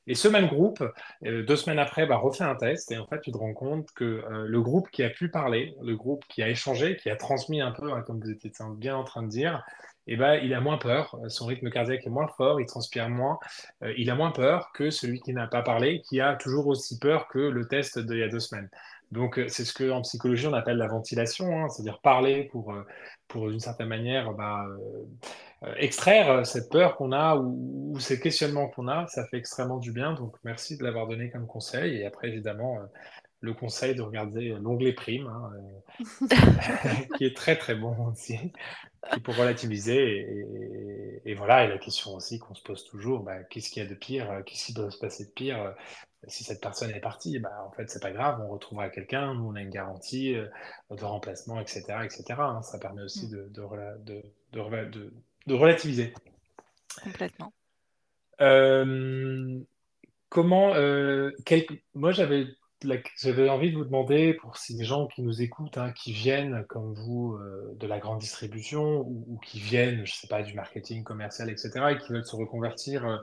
Et 0.07 0.15
ce 0.15 0.29
même 0.29 0.47
groupe, 0.47 0.83
deux 1.23 1.57
semaines 1.57 1.79
après, 1.79 2.07
bah, 2.07 2.17
refait 2.17 2.45
un 2.45 2.55
test 2.55 2.93
et 2.93 2.99
en 2.99 3.07
fait, 3.07 3.21
tu 3.21 3.33
te 3.33 3.39
rends 3.39 3.55
compte 3.55 3.91
que 3.93 4.23
le 4.29 4.61
groupe 4.61 4.91
qui 4.91 5.03
a 5.03 5.11
pu 5.11 5.29
parler, 5.29 5.75
le 5.83 5.97
groupe 5.97 6.25
qui 6.29 6.43
a 6.43 6.49
échangé, 6.49 6.97
qui 6.97 7.11
a 7.11 7.17
transmis 7.17 7.61
un 7.61 7.73
peu, 7.73 7.93
hein, 7.93 8.03
comme 8.03 8.21
vous 8.21 8.31
étiez 8.31 8.51
bien 8.77 8.97
en 8.97 9.05
train 9.05 9.23
de 9.23 9.29
dire, 9.29 9.65
eh 10.07 10.17
ben, 10.17 10.35
il 10.43 10.55
a 10.55 10.61
moins 10.61 10.79
peur, 10.79 11.17
son 11.29 11.47
rythme 11.47 11.71
cardiaque 11.71 12.07
est 12.07 12.11
moins 12.11 12.29
fort, 12.29 12.61
il 12.61 12.67
transpire 12.67 13.09
moins, 13.09 13.39
il 13.97 14.11
a 14.11 14.15
moins 14.15 14.31
peur 14.33 14.71
que 14.73 14.91
celui 14.91 15.21
qui 15.21 15.33
n'a 15.33 15.47
pas 15.47 15.63
parlé, 15.63 16.03
qui 16.03 16.21
a 16.21 16.37
toujours 16.37 16.67
aussi 16.67 16.99
peur 16.99 17.29
que 17.29 17.39
le 17.39 17.69
test 17.69 17.99
d'il 17.99 18.19
y 18.19 18.23
a 18.23 18.29
deux 18.29 18.41
semaines. 18.41 18.69
Donc, 19.13 19.41
c'est 19.49 19.65
ce 19.65 19.75
qu'en 19.75 20.03
psychologie 20.03 20.47
on 20.47 20.53
appelle 20.53 20.77
la 20.77 20.87
ventilation, 20.87 21.65
hein, 21.65 21.69
c'est-à-dire 21.69 22.01
parler 22.01 22.45
pour, 22.45 22.73
pour 23.29 23.51
d'une 23.51 23.61
certaine 23.61 23.89
manière, 23.89 24.33
bah, 24.33 24.65
extraire 25.77 26.47
cette 26.47 26.71
peur 26.71 26.97
qu'on 26.97 27.13
a 27.13 27.37
ou 27.37 27.99
ces 27.99 28.19
questionnements 28.21 28.69
qu'on 28.69 28.89
a, 28.89 29.07
ça 29.09 29.27
fait 29.27 29.37
extrêmement 29.37 29.79
du 29.79 29.93
bien. 29.93 30.15
Donc, 30.15 30.37
merci 30.45 30.79
de 30.79 30.85
l'avoir 30.85 31.07
donné 31.07 31.31
comme 31.31 31.47
conseil. 31.47 31.97
Et 31.99 32.07
après, 32.07 32.29
évidemment, 32.29 32.79
le 33.41 33.55
conseil 33.55 33.95
de 33.95 34.03
regarder 34.03 34.51
l'onglet 34.61 34.93
prime, 34.93 35.27
hein, 35.27 35.53
euh, 36.23 37.17
qui 37.17 37.25
est 37.25 37.37
très 37.37 37.57
très 37.57 37.75
bon 37.75 38.09
aussi, 38.09 38.39
pour 39.25 39.37
relativiser. 39.37 40.45
Et, 41.25 41.35
voilà, 41.35 41.65
et 41.65 41.69
la 41.69 41.79
question 41.79 42.15
aussi 42.15 42.39
qu'on 42.39 42.55
se 42.55 42.63
pose 42.63 42.85
toujours, 42.85 43.21
bah, 43.21 43.43
qu'est-ce 43.45 43.71
qu'il 43.71 43.83
y 43.83 43.87
a 43.87 43.89
de 43.89 43.95
pire 43.95 44.31
euh, 44.31 44.43
Qu'est-ce 44.43 44.67
qui 44.67 44.73
doit 44.75 44.91
se 44.91 44.99
passer 44.99 45.25
de 45.25 45.31
pire 45.31 45.61
euh, 45.63 45.73
si 46.29 46.45
cette 46.45 46.61
personne 46.61 46.91
est 46.91 47.01
partie 47.01 47.39
bah, 47.39 47.65
En 47.67 47.73
fait, 47.73 47.89
c'est 47.89 48.03
pas 48.03 48.13
grave, 48.13 48.41
on 48.45 48.49
retrouvera 48.49 48.91
quelqu'un, 48.91 49.35
nous 49.35 49.49
on 49.49 49.55
a 49.55 49.63
une 49.63 49.71
garantie 49.71 50.35
de 50.35 51.05
remplacement, 51.05 51.61
etc. 51.61 51.85
etc. 52.05 52.25
Hein. 52.39 52.63
ça 52.63 52.79
permet 52.79 53.03
aussi 53.03 53.27
mm. 53.27 53.31
de, 53.31 53.49
de, 53.49 54.23
de, 54.85 55.13
de 55.47 55.55
relativiser. 55.55 56.13
Complètement. 57.03 57.53
comment, 60.29 60.75
quel... 61.47 61.65
moi 61.95 62.13
j'avais 62.13 62.47
j'avais 63.17 63.49
envie 63.49 63.71
de 63.71 63.77
vous 63.77 63.85
demander, 63.85 64.35
pour 64.35 64.57
ces 64.57 64.83
gens 64.85 65.07
qui 65.07 65.23
nous 65.23 65.43
écoutent, 65.43 65.79
hein, 65.79 65.93
qui 65.93 66.13
viennent 66.13 66.65
comme 66.69 66.95
vous 66.95 67.35
euh, 67.35 67.75
de 67.79 67.87
la 67.87 67.99
grande 67.99 68.19
distribution 68.19 69.01
ou, 69.01 69.39
qui 69.45 69.59
viennent, 69.59 70.07
je 70.07 70.13
sais 70.15 70.29
pas, 70.29 70.43
du 70.43 70.55
marketing 70.55 71.05
commercial, 71.05 71.51
etc., 71.51 71.71
et 71.91 71.99
qui 71.99 72.13
veulent 72.13 72.25
se 72.25 72.37
reconvertir 72.37 73.07
euh, 73.07 73.17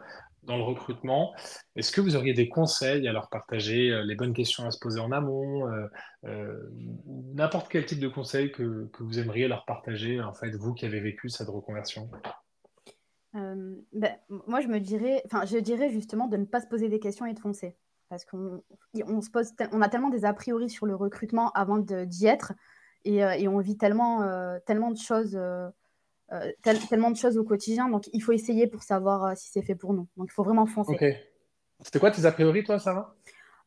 dans 0.43 0.57
le 0.57 0.63
recrutement, 0.63 1.33
est-ce 1.75 1.91
que 1.91 2.01
vous 2.01 2.15
auriez 2.15 2.33
des 2.33 2.47
conseils 2.47 3.07
à 3.07 3.13
leur 3.13 3.29
partager, 3.29 3.91
euh, 3.91 4.03
les 4.03 4.15
bonnes 4.15 4.33
questions 4.33 4.65
à 4.65 4.71
se 4.71 4.79
poser 4.79 4.99
en 4.99 5.11
amont, 5.11 5.67
n'importe 7.33 7.69
quel 7.69 7.85
type 7.85 7.99
de 7.99 8.07
conseil 8.07 8.51
que, 8.51 8.87
que, 8.93 9.03
vous 9.03 9.19
aimeriez 9.19 9.47
leur 9.47 9.65
partager, 9.65 10.21
en 10.21 10.33
fait, 10.33 10.51
vous 10.55 10.73
qui 10.73 10.85
avez 10.85 10.99
vécu 10.99 11.29
cette 11.29 11.49
reconversion? 11.49 12.09
Ben, 13.33 14.17
Moi, 14.29 14.61
je 14.61 14.67
me 14.67 14.79
dirais, 14.79 15.21
enfin, 15.25 15.45
je 15.45 15.57
dirais 15.57 15.89
justement 15.89 16.27
de 16.27 16.37
ne 16.37 16.45
pas 16.45 16.59
se 16.59 16.67
poser 16.67 16.89
des 16.89 16.99
questions 16.99 17.25
et 17.25 17.33
de 17.33 17.39
foncer 17.39 17.77
parce 18.09 18.25
qu'on 18.25 18.63
on 19.05 19.21
se 19.21 19.29
pose, 19.29 19.51
on 19.71 19.81
a 19.81 19.89
tellement 19.89 20.09
des 20.09 20.25
a 20.25 20.33
priori 20.33 20.69
sur 20.69 20.85
le 20.85 20.95
recrutement 20.95 21.51
avant 21.51 21.77
d'y 21.77 22.27
être, 22.27 22.53
et, 23.05 23.23
euh, 23.23 23.31
et, 23.31 23.47
on 23.47 23.59
vit 23.59 23.77
tellement, 23.77 24.23
euh, 24.23 24.59
tellement 24.65 24.91
de 24.91 24.97
choses, 24.97 25.35
euh, 25.35 25.69
tellement 26.61 27.11
de 27.11 27.17
choses 27.17 27.37
au 27.37 27.43
quotidien. 27.43 27.89
Donc, 27.89 28.09
il 28.11 28.21
faut 28.21 28.33
essayer 28.33 28.67
pour 28.67 28.83
savoir 28.83 29.37
si 29.37 29.49
c'est 29.49 29.61
fait 29.61 29.75
pour 29.75 29.93
nous. 29.93 30.07
Donc, 30.17 30.27
il 30.29 30.33
faut 30.33 30.43
vraiment 30.43 30.65
foncer. 30.65 30.93
Ok. 30.93 31.05
C'était 31.81 31.99
quoi 31.99 32.11
tes 32.11 32.25
a 32.25 32.31
priori, 32.31 32.63
toi, 32.63 32.79
Sarah? 32.79 33.15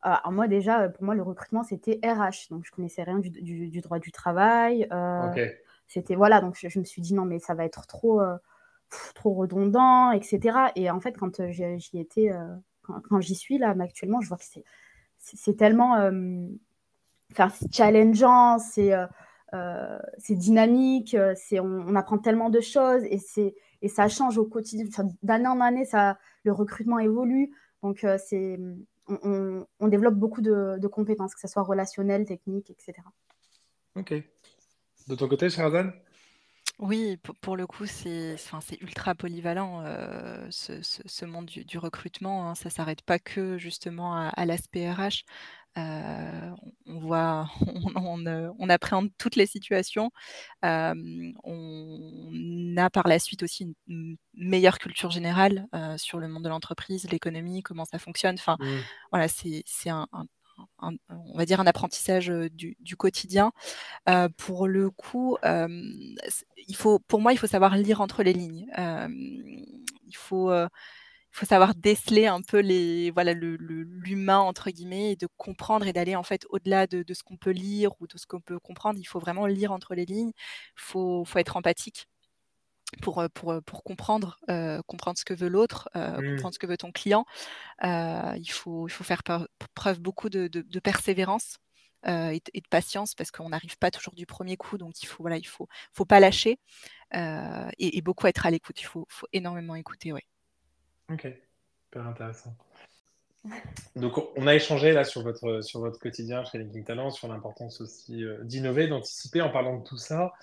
Alors 0.03 0.31
moi 0.31 0.47
déjà, 0.47 0.89
pour 0.89 1.03
moi, 1.03 1.13
le 1.13 1.21
recrutement, 1.21 1.63
c'était 1.63 1.99
RH. 2.03 2.49
Donc, 2.49 2.65
je 2.65 2.71
connaissais 2.71 3.03
rien 3.03 3.19
du, 3.19 3.29
du, 3.29 3.81
droit 3.81 3.99
du 3.99 4.11
travail. 4.11 4.87
C'était, 5.87 6.15
voilà, 6.15 6.39
donc 6.39 6.55
je, 6.57 6.79
me 6.79 6.85
suis 6.85 7.01
dit, 7.01 7.13
non, 7.13 7.25
mais 7.25 7.39
ça 7.39 7.53
va 7.53 7.65
être 7.65 7.85
trop, 7.85 8.21
trop 9.13 9.33
redondant, 9.33 10.11
etc. 10.11 10.71
Et 10.75 10.89
en 10.89 10.99
fait, 10.99 11.17
quand 11.17 11.47
j'y 11.49 11.99
étais 11.99 12.31
quand, 12.81 13.21
j'y 13.21 13.35
suis 13.35 13.57
là, 13.57 13.75
actuellement, 13.79 14.21
je 14.21 14.27
vois 14.27 14.37
que 14.37 14.43
c'est 15.17 15.57
tellement 15.57 15.95
euh, 15.97 16.47
challengeant, 17.71 18.59
c'est 18.59 18.93
euh, 18.93 19.05
euh, 19.53 19.99
dynamique, 20.29 21.15
on, 21.53 21.59
on, 21.59 21.95
apprend 21.95 22.17
tellement 22.17 22.49
de 22.49 22.61
choses 22.61 23.03
et, 23.03 23.19
et 23.81 23.87
ça 23.87 24.07
change 24.07 24.37
au 24.37 24.45
quotidien. 24.45 24.85
D'année 25.23 25.47
en 25.47 25.59
année, 25.61 25.85
ça, 25.85 26.17
le 26.43 26.51
recrutement 26.51 26.99
évolue. 26.99 27.51
Donc, 27.83 28.05
c'est 28.17 28.59
on, 29.07 29.65
on, 29.79 29.87
développe 29.87 30.15
beaucoup 30.15 30.41
de, 30.41 30.87
compétences, 30.87 31.33
que 31.35 31.41
ce 31.41 31.47
soit 31.47 31.63
relationnelles, 31.63 32.25
techniques, 32.25 32.69
etc. 32.69 32.93
Ok. 33.95 34.13
De 35.07 35.15
ton 35.15 35.27
côté, 35.27 35.49
Sherazade 35.49 35.93
oui, 36.81 37.17
pour 37.41 37.55
le 37.55 37.67
coup, 37.67 37.85
c'est 37.85 38.37
ultra 38.81 39.13
polyvalent, 39.13 39.83
euh, 39.85 40.47
ce 40.49 41.25
monde 41.25 41.45
du 41.45 41.77
recrutement, 41.77 42.49
hein. 42.49 42.55
Ça 42.55 42.69
ne 42.69 42.73
s'arrête 42.73 43.03
pas 43.03 43.19
que 43.19 43.59
justement 43.59 44.15
à 44.15 44.45
l'aspect 44.45 44.91
RH. 44.91 45.23
Euh, 45.77 46.51
on 46.87 46.99
voit 46.99 47.49
on 47.95 48.25
euh, 48.25 48.49
on 48.59 48.67
appréhende 48.67 49.09
toutes 49.19 49.35
les 49.35 49.45
situations. 49.45 50.09
on 50.63 51.29
a 52.77 52.89
par 52.89 53.07
la 53.07 53.19
suite 53.19 53.43
aussi 53.43 53.75
une 53.87 54.17
meilleure 54.33 54.79
culture 54.79 55.11
générale, 55.11 55.67
sur 55.97 56.17
le 56.17 56.27
monde 56.27 56.43
de 56.43 56.49
l'entreprise, 56.49 57.07
l'économie, 57.11 57.61
comment 57.61 57.85
ça 57.85 57.99
fonctionne. 57.99 58.35
Enfin, 58.39 58.57
mmh. 58.59 58.65
voilà, 59.11 59.27
c'est 59.27 59.63
un 59.89 60.07
on 60.79 61.37
va 61.37 61.45
dire 61.45 61.59
un 61.59 61.67
apprentissage 61.67 62.27
du, 62.27 62.95
quotidien. 62.97 63.51
pour 64.37 64.67
le 64.67 64.89
coup, 64.89 65.37
il 65.43 66.75
faut, 66.75 66.99
pour 66.99 67.21
moi, 67.21 67.33
il 67.33 67.37
faut 67.37 67.47
savoir 67.47 67.75
lire 67.77 68.01
entre 68.01 68.23
les 68.23 68.33
lignes. 68.33 68.67
il 68.77 70.15
faut 70.15 70.51
faut 71.31 71.45
savoir 71.45 71.75
déceler 71.75 72.27
un 72.27 72.41
peu 72.41 72.59
les 72.59 73.09
voilà 73.11 73.33
l'humain 73.33 74.39
entre 74.39 74.69
guillemets 74.69 75.13
et 75.13 75.15
de 75.15 75.27
comprendre 75.37 75.87
et 75.87 75.93
d'aller 75.93 76.15
en 76.15 76.23
fait 76.23 76.45
au-delà 76.49 76.87
de, 76.87 77.05
ce 77.13 77.23
qu'on 77.23 77.37
peut 77.37 77.51
lire 77.51 77.91
ou 78.01 78.07
de 78.07 78.17
ce 78.17 78.25
qu'on 78.27 78.41
peut 78.41 78.59
comprendre. 78.59 78.99
Il 78.99 79.05
faut 79.05 79.19
vraiment 79.19 79.45
lire 79.47 79.71
entre 79.71 79.95
les 79.95 80.05
lignes. 80.05 80.33
Il 80.77 80.81
faut, 80.81 81.23
faut 81.25 81.39
être 81.39 81.57
empathique 81.57 82.07
pour, 83.01 83.23
pour, 83.33 83.61
pour 83.63 83.83
comprendre, 83.83 84.39
euh, 84.49 84.81
comprendre 84.87 85.17
ce 85.17 85.25
que 85.25 85.33
veut 85.33 85.47
l'autre, 85.47 85.89
mmh. 85.95 86.35
comprendre 86.35 86.53
ce 86.53 86.59
que 86.59 86.67
veut 86.67 86.77
ton 86.77 86.91
client. 86.91 87.25
il, 87.83 88.49
faut, 88.49 88.87
il 88.87 88.91
faut 88.91 89.03
faire 89.03 89.23
preuve 89.75 89.99
beaucoup 89.99 90.29
de, 90.29 90.47
de, 90.47 90.79
persévérance. 90.79 91.57
Et, 92.07 92.41
de 92.55 92.67
patience 92.67 93.13
parce 93.13 93.29
qu'on 93.29 93.49
n'arrive 93.49 93.77
pas 93.77 93.91
toujours 93.91 94.15
du 94.15 94.25
premier 94.25 94.57
coup 94.57 94.79
donc 94.79 95.03
il 95.03 95.05
faut 95.05 95.21
voilà 95.21 95.37
il 95.37 95.45
faut 95.45 95.67
faut 95.93 96.03
pas 96.03 96.19
lâcher 96.19 96.57
et, 97.13 98.01
beaucoup 98.01 98.25
être 98.25 98.47
à 98.47 98.49
l'écoute 98.49 98.81
il 98.81 98.85
faut, 98.85 99.05
faut 99.07 99.27
énormément 99.33 99.75
écouter 99.75 100.11
ouais 100.11 100.25
ok 101.11 101.27
super 101.85 102.07
intéressant 102.07 102.57
donc, 103.95 104.17
on 104.37 104.47
a 104.47 104.55
échangé 104.55 104.91
là 104.91 105.03
sur 105.03 105.23
votre, 105.23 105.61
sur 105.61 105.79
votre 105.79 105.99
quotidien 105.99 106.43
chez 106.43 106.59
Linking 106.59 106.83
Talent, 106.83 107.09
sur 107.09 107.27
l'importance 107.27 107.81
aussi 107.81 108.23
euh, 108.23 108.37
d'innover, 108.43 108.87
d'anticiper 108.87 109.41
en 109.41 109.49
parlant 109.49 109.77
de 109.77 109.83
tout 109.83 109.97
ça. 109.97 110.33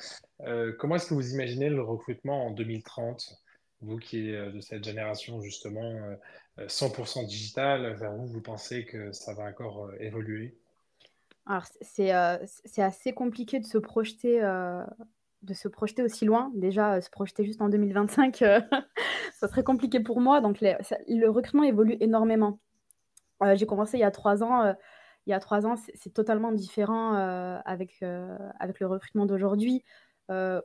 Euh, 0.41 0.73
comment 0.79 0.97
est-ce 0.97 1.09
que 1.09 1.15
vous 1.15 1.33
imaginez 1.33 1.69
le 1.69 1.83
recrutement 1.83 2.47
en 2.47 2.51
2030 2.51 3.41
Vous 3.83 3.99
qui 3.99 4.31
êtes 4.31 4.35
euh, 4.35 4.51
de 4.51 4.61
cette 4.61 4.85
génération 4.85 5.41
justement 5.41 5.95
100% 6.59 7.25
digital, 7.27 7.95
vers 7.95 8.13
où 8.15 8.27
vous 8.27 8.41
pensez 8.41 8.85
que 8.85 9.13
ça 9.13 9.33
va 9.33 9.45
encore 9.45 9.93
évoluer? 10.01 10.57
Alors, 11.47 11.65
c'est 11.81 12.11
assez 12.11 13.13
compliqué 13.13 13.61
de 13.61 13.67
se 13.67 13.79
projeter 13.79 14.41
de 15.43 15.55
se 15.55 15.69
projeter 15.69 16.03
aussi 16.03 16.25
loin. 16.25 16.51
Déjà, 16.57 17.01
se 17.01 17.11
projeter 17.11 17.45
juste 17.45 17.63
en 17.63 17.69
2025, 17.69 18.37
ça 19.35 19.49
serait 19.49 19.63
compliqué 19.63 20.01
pour 20.01 20.21
moi. 20.21 20.41
Donc, 20.41 20.59
le 20.61 21.29
recrutement 21.29 21.63
évolue 21.63 21.97
énormément. 22.01 22.59
Euh, 23.43 23.57
j'ai 23.57 23.67
commencé 23.67 23.97
il 23.99 24.01
y 24.01 24.05
a 24.05 24.11
trois 24.11 24.43
ans. 24.43 24.65
Euh, 24.65 24.73
il 25.27 25.31
y 25.31 25.35
a 25.35 25.41
trois 25.41 25.67
ans, 25.67 25.75
c'est 25.95 26.13
totalement 26.15 26.53
différent 26.53 27.15
euh, 27.15 27.59
avec, 27.67 28.03
avec 28.59 28.81
le 28.81 28.87
recrutement 28.87 29.27
d'aujourd'hui. 29.27 29.85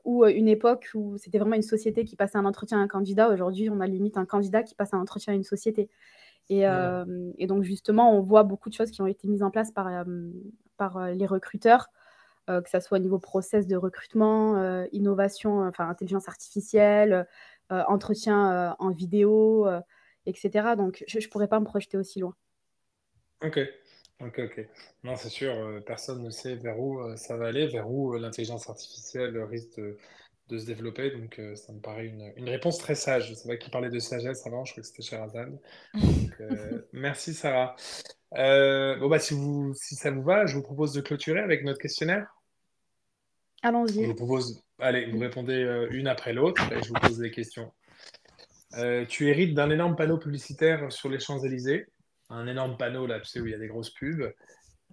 ou 0.05 0.25
une 0.25 0.47
époque 0.47 0.89
où 0.93 1.17
c'était 1.17 1.37
vraiment 1.37 1.55
une 1.55 1.61
société 1.61 2.05
qui 2.05 2.15
passait 2.15 2.37
un 2.37 2.45
entretien 2.45 2.79
à 2.79 2.81
un 2.81 2.87
candidat. 2.87 3.29
Aujourd'hui, 3.29 3.69
on 3.69 3.81
a 3.81 3.87
limite 3.87 4.17
un 4.17 4.25
candidat 4.25 4.63
qui 4.63 4.73
passe 4.73 4.93
un 4.93 5.01
entretien 5.01 5.33
à 5.33 5.35
une 5.35 5.43
société. 5.43 5.89
Et, 6.49 6.61
et, 7.37 7.47
donc, 7.47 7.63
justement, 7.63 8.15
on 8.17 8.21
voit 8.21 8.43
beaucoup 8.43 8.69
de 8.69 8.73
choses 8.73 8.91
qui 8.91 9.01
ont 9.01 9.07
été 9.07 9.27
mises 9.27 9.43
en 9.43 9.51
place 9.51 9.71
par, 9.71 10.05
par 10.77 11.07
les 11.11 11.25
recruteurs, 11.25 11.89
que 12.47 12.69
ce 12.71 12.79
soit 12.79 12.99
au 12.99 13.01
niveau 13.01 13.19
process 13.19 13.67
de 13.67 13.75
recrutement, 13.75 14.85
innovation, 14.93 15.59
enfin, 15.67 15.89
intelligence 15.89 16.29
artificielle, 16.29 17.27
entretien 17.69 18.77
en 18.79 18.91
vidéo, 18.91 19.67
etc. 20.25 20.75
Donc, 20.77 21.03
je 21.05 21.17
ne 21.17 21.27
pourrais 21.27 21.49
pas 21.49 21.59
me 21.59 21.65
projeter 21.65 21.97
aussi 21.97 22.21
loin. 22.21 22.35
Ok, 23.43 23.59
ok, 24.21 24.39
ok. 24.39 24.67
Non, 25.03 25.17
c'est 25.17 25.29
sûr, 25.29 25.53
euh, 25.53 25.81
personne 25.81 26.23
ne 26.23 26.29
sait 26.29 26.55
vers 26.55 26.79
où 26.79 27.01
euh, 27.01 27.17
ça 27.17 27.35
va 27.35 27.47
aller, 27.47 27.67
vers 27.67 27.91
où 27.91 28.13
euh, 28.13 28.19
l'intelligence 28.19 28.69
artificielle 28.69 29.37
risque 29.43 29.81
de, 30.47 30.57
se 30.57 30.65
développer. 30.65 31.11
Donc, 31.11 31.41
ça 31.55 31.73
me 31.73 31.81
paraît 31.81 32.05
une, 32.05 32.47
réponse 32.47 32.77
très 32.77 32.95
sage. 32.95 33.33
C'est 33.33 33.47
vrai 33.47 33.57
qu'il 33.57 33.71
parlait 33.71 33.89
de 33.89 33.99
sagesse 33.99 34.45
avant, 34.47 34.63
je 34.63 34.71
crois 34.71 34.81
que 34.81 34.87
c'était 34.87 35.01
Sherazade. 35.01 35.59
Donc, 35.93 36.31
merci 36.93 37.33
Sarah. 37.33 37.75
bon, 38.31 39.09
bah, 39.09 39.19
si, 39.19 39.33
vous, 39.33 39.73
si 39.73 39.95
ça 39.95 40.11
vous 40.11 40.23
va, 40.23 40.45
je 40.45 40.55
vous 40.55 40.61
propose 40.61 40.93
de 40.93 41.01
clôturer 41.01 41.39
avec 41.39 41.63
notre 41.65 41.79
questionnaire. 41.79 42.27
Allons-y. 43.61 44.03
Je 44.03 44.07
vous 44.07 44.15
propose, 44.15 44.63
allez, 44.79 45.09
vous 45.09 45.19
répondez 45.19 45.87
une 45.91 46.07
après 46.07 46.33
l'autre 46.33 46.71
et 46.71 46.81
je 46.83 46.89
vous 46.89 46.99
pose 47.01 47.17
des 47.17 47.31
questions. 47.31 47.73
tu 49.09 49.27
hérites 49.27 49.55
d'un 49.55 49.69
énorme 49.69 49.95
panneau 49.95 50.17
publicitaire 50.17 50.91
sur 50.91 51.09
les 51.09 51.19
Champs-Élysées 51.19 51.87
un 52.29 52.47
énorme 52.47 52.77
panneau 52.77 53.05
là, 53.07 53.19
tu 53.19 53.25
sais, 53.27 53.39
où 53.39 53.45
il 53.45 53.51
y 53.51 53.55
a 53.55 53.59
des 53.59 53.67
grosses 53.67 53.91
pubs. 53.91 54.33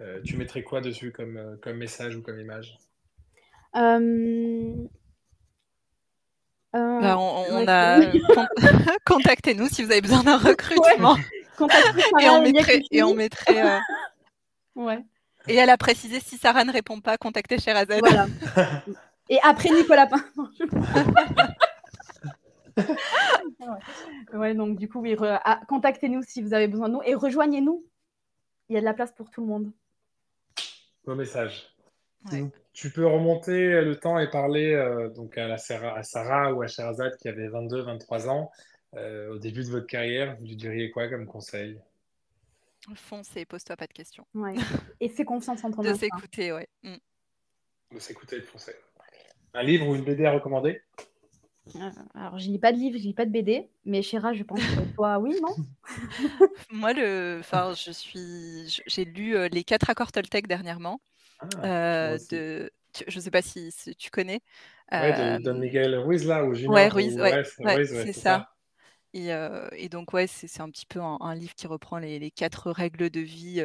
Euh, 0.00 0.20
tu 0.24 0.36
mettrais 0.36 0.62
quoi 0.62 0.80
dessus 0.80 1.12
comme, 1.12 1.36
euh, 1.36 1.56
comme 1.62 1.76
message 1.76 2.16
ou 2.16 2.22
comme 2.22 2.40
image? 2.40 2.78
Euh, 3.76 4.74
Euh, 6.76 7.00
bah, 7.00 7.18
on, 7.18 7.66
a 7.66 7.98
contactez-nous 9.04 9.66
si 9.66 9.82
vous 9.82 9.90
avez 9.90 10.00
besoin 10.00 10.22
d'un 10.22 10.38
recrutement. 10.38 11.16
et, 11.16 12.28
on 12.28 12.42
mettrait, 12.42 12.80
et 12.92 13.02
on 13.02 13.14
mettrait. 13.14 13.80
ouais. 14.76 15.04
Et 15.48 15.56
elle 15.56 15.70
a 15.70 15.76
précisé 15.76 16.20
si 16.20 16.38
Sarah 16.38 16.64
ne 16.64 16.72
répond 16.72 17.00
pas, 17.00 17.16
contactez 17.16 17.58
Sherazade. 17.58 18.00
Voilà. 18.00 18.28
et 19.28 19.38
après 19.42 19.70
Nicolas 19.70 20.06
Pain. 20.06 20.22
ouais. 24.34 24.54
donc 24.54 24.78
du 24.78 24.88
coup, 24.88 25.00
oui, 25.00 25.16
ah, 25.20 25.60
contactez-nous 25.68 26.22
si 26.22 26.42
vous 26.42 26.54
avez 26.54 26.68
besoin 26.68 26.88
de 26.88 26.94
nous 26.94 27.02
et 27.04 27.14
rejoignez-nous. 27.14 27.84
Il 28.68 28.74
y 28.74 28.76
a 28.76 28.80
de 28.80 28.84
la 28.84 28.94
place 28.94 29.12
pour 29.12 29.30
tout 29.30 29.40
le 29.40 29.48
monde. 29.48 29.72
Bon 31.04 31.16
message. 31.16 31.74
Tu 32.72 32.90
peux 32.90 33.06
remonter 33.06 33.80
le 33.80 33.96
temps 33.96 34.18
et 34.18 34.30
parler 34.30 34.74
euh, 34.74 35.08
donc 35.08 35.36
à, 35.38 35.48
la 35.48 35.58
Sarah, 35.58 35.96
à 35.96 36.02
Sarah 36.02 36.52
ou 36.52 36.62
à 36.62 36.66
Sherazade 36.66 37.16
qui 37.16 37.28
avait 37.28 37.48
22-23 37.48 38.28
ans 38.28 38.50
euh, 38.94 39.34
au 39.34 39.38
début 39.38 39.64
de 39.64 39.70
votre 39.70 39.86
carrière. 39.86 40.36
Vous 40.38 40.46
lui 40.46 40.56
diriez 40.56 40.90
quoi 40.90 41.08
comme 41.08 41.26
conseil? 41.26 41.80
Fonce 42.94 43.36
et 43.36 43.44
pose-toi 43.44 43.76
pas 43.76 43.86
de 43.86 43.92
questions. 43.92 44.26
Ouais. 44.34 44.54
Et 45.00 45.08
fais 45.08 45.24
confiance 45.24 45.64
en 45.64 45.70
ton 45.72 45.82
De 45.82 45.94
s'écouter, 45.94 46.52
ouais. 46.52 46.68
Mm. 46.82 46.96
De 47.94 47.98
s'écouter 47.98 48.36
et 48.36 48.40
de 48.40 48.46
foncer. 48.46 48.74
Un 49.54 49.62
livre 49.62 49.88
ou 49.88 49.94
une 49.94 50.04
BD 50.04 50.26
à 50.26 50.32
recommander? 50.32 50.80
euh, 50.98 51.09
alors, 52.14 52.38
je 52.38 52.48
lis 52.48 52.58
pas 52.58 52.72
de 52.72 52.78
livre, 52.78 52.98
je 52.98 53.02
lis 53.02 53.14
pas 53.14 53.26
de 53.26 53.30
BD, 53.30 53.68
mais 53.84 54.02
Chéra, 54.02 54.32
je 54.32 54.42
pense 54.42 54.60
que 54.60 54.94
toi, 54.94 55.18
oui, 55.18 55.36
non 55.40 55.54
Moi, 56.70 56.92
le, 56.92 57.38
enfin, 57.40 57.72
je 57.74 57.90
suis, 57.90 58.82
j'ai 58.86 59.04
lu 59.04 59.36
euh, 59.36 59.48
les 59.48 59.64
quatre 59.64 59.90
accords 59.90 60.12
Toltec 60.12 60.46
dernièrement. 60.46 61.00
Ah, 61.40 61.66
euh, 61.66 62.18
de, 62.30 62.70
je 63.06 63.20
sais 63.20 63.30
pas 63.30 63.42
si, 63.42 63.72
tu 63.98 64.10
connais. 64.10 64.40
Ouais, 64.92 65.38
de 65.38 65.42
Don 65.42 65.54
Miguel 65.54 65.96
Ruiz 65.96 66.26
là, 66.26 66.44
ou 66.44 66.54
Ouais, 66.66 66.88
Ruiz, 66.88 67.18
ouais, 67.18 67.44
c'est 67.84 68.12
ça. 68.12 68.50
Et, 69.12 69.30
et, 69.72 69.88
donc, 69.88 70.12
ouais, 70.12 70.26
c'est 70.26 70.60
un 70.60 70.70
petit 70.70 70.86
peu 70.86 71.00
un, 71.00 71.34
livre 71.34 71.54
qui 71.54 71.66
reprend 71.66 71.98
les, 71.98 72.18
les, 72.18 72.30
quatre 72.30 72.70
règles 72.70 73.10
de 73.10 73.20
vie. 73.20 73.64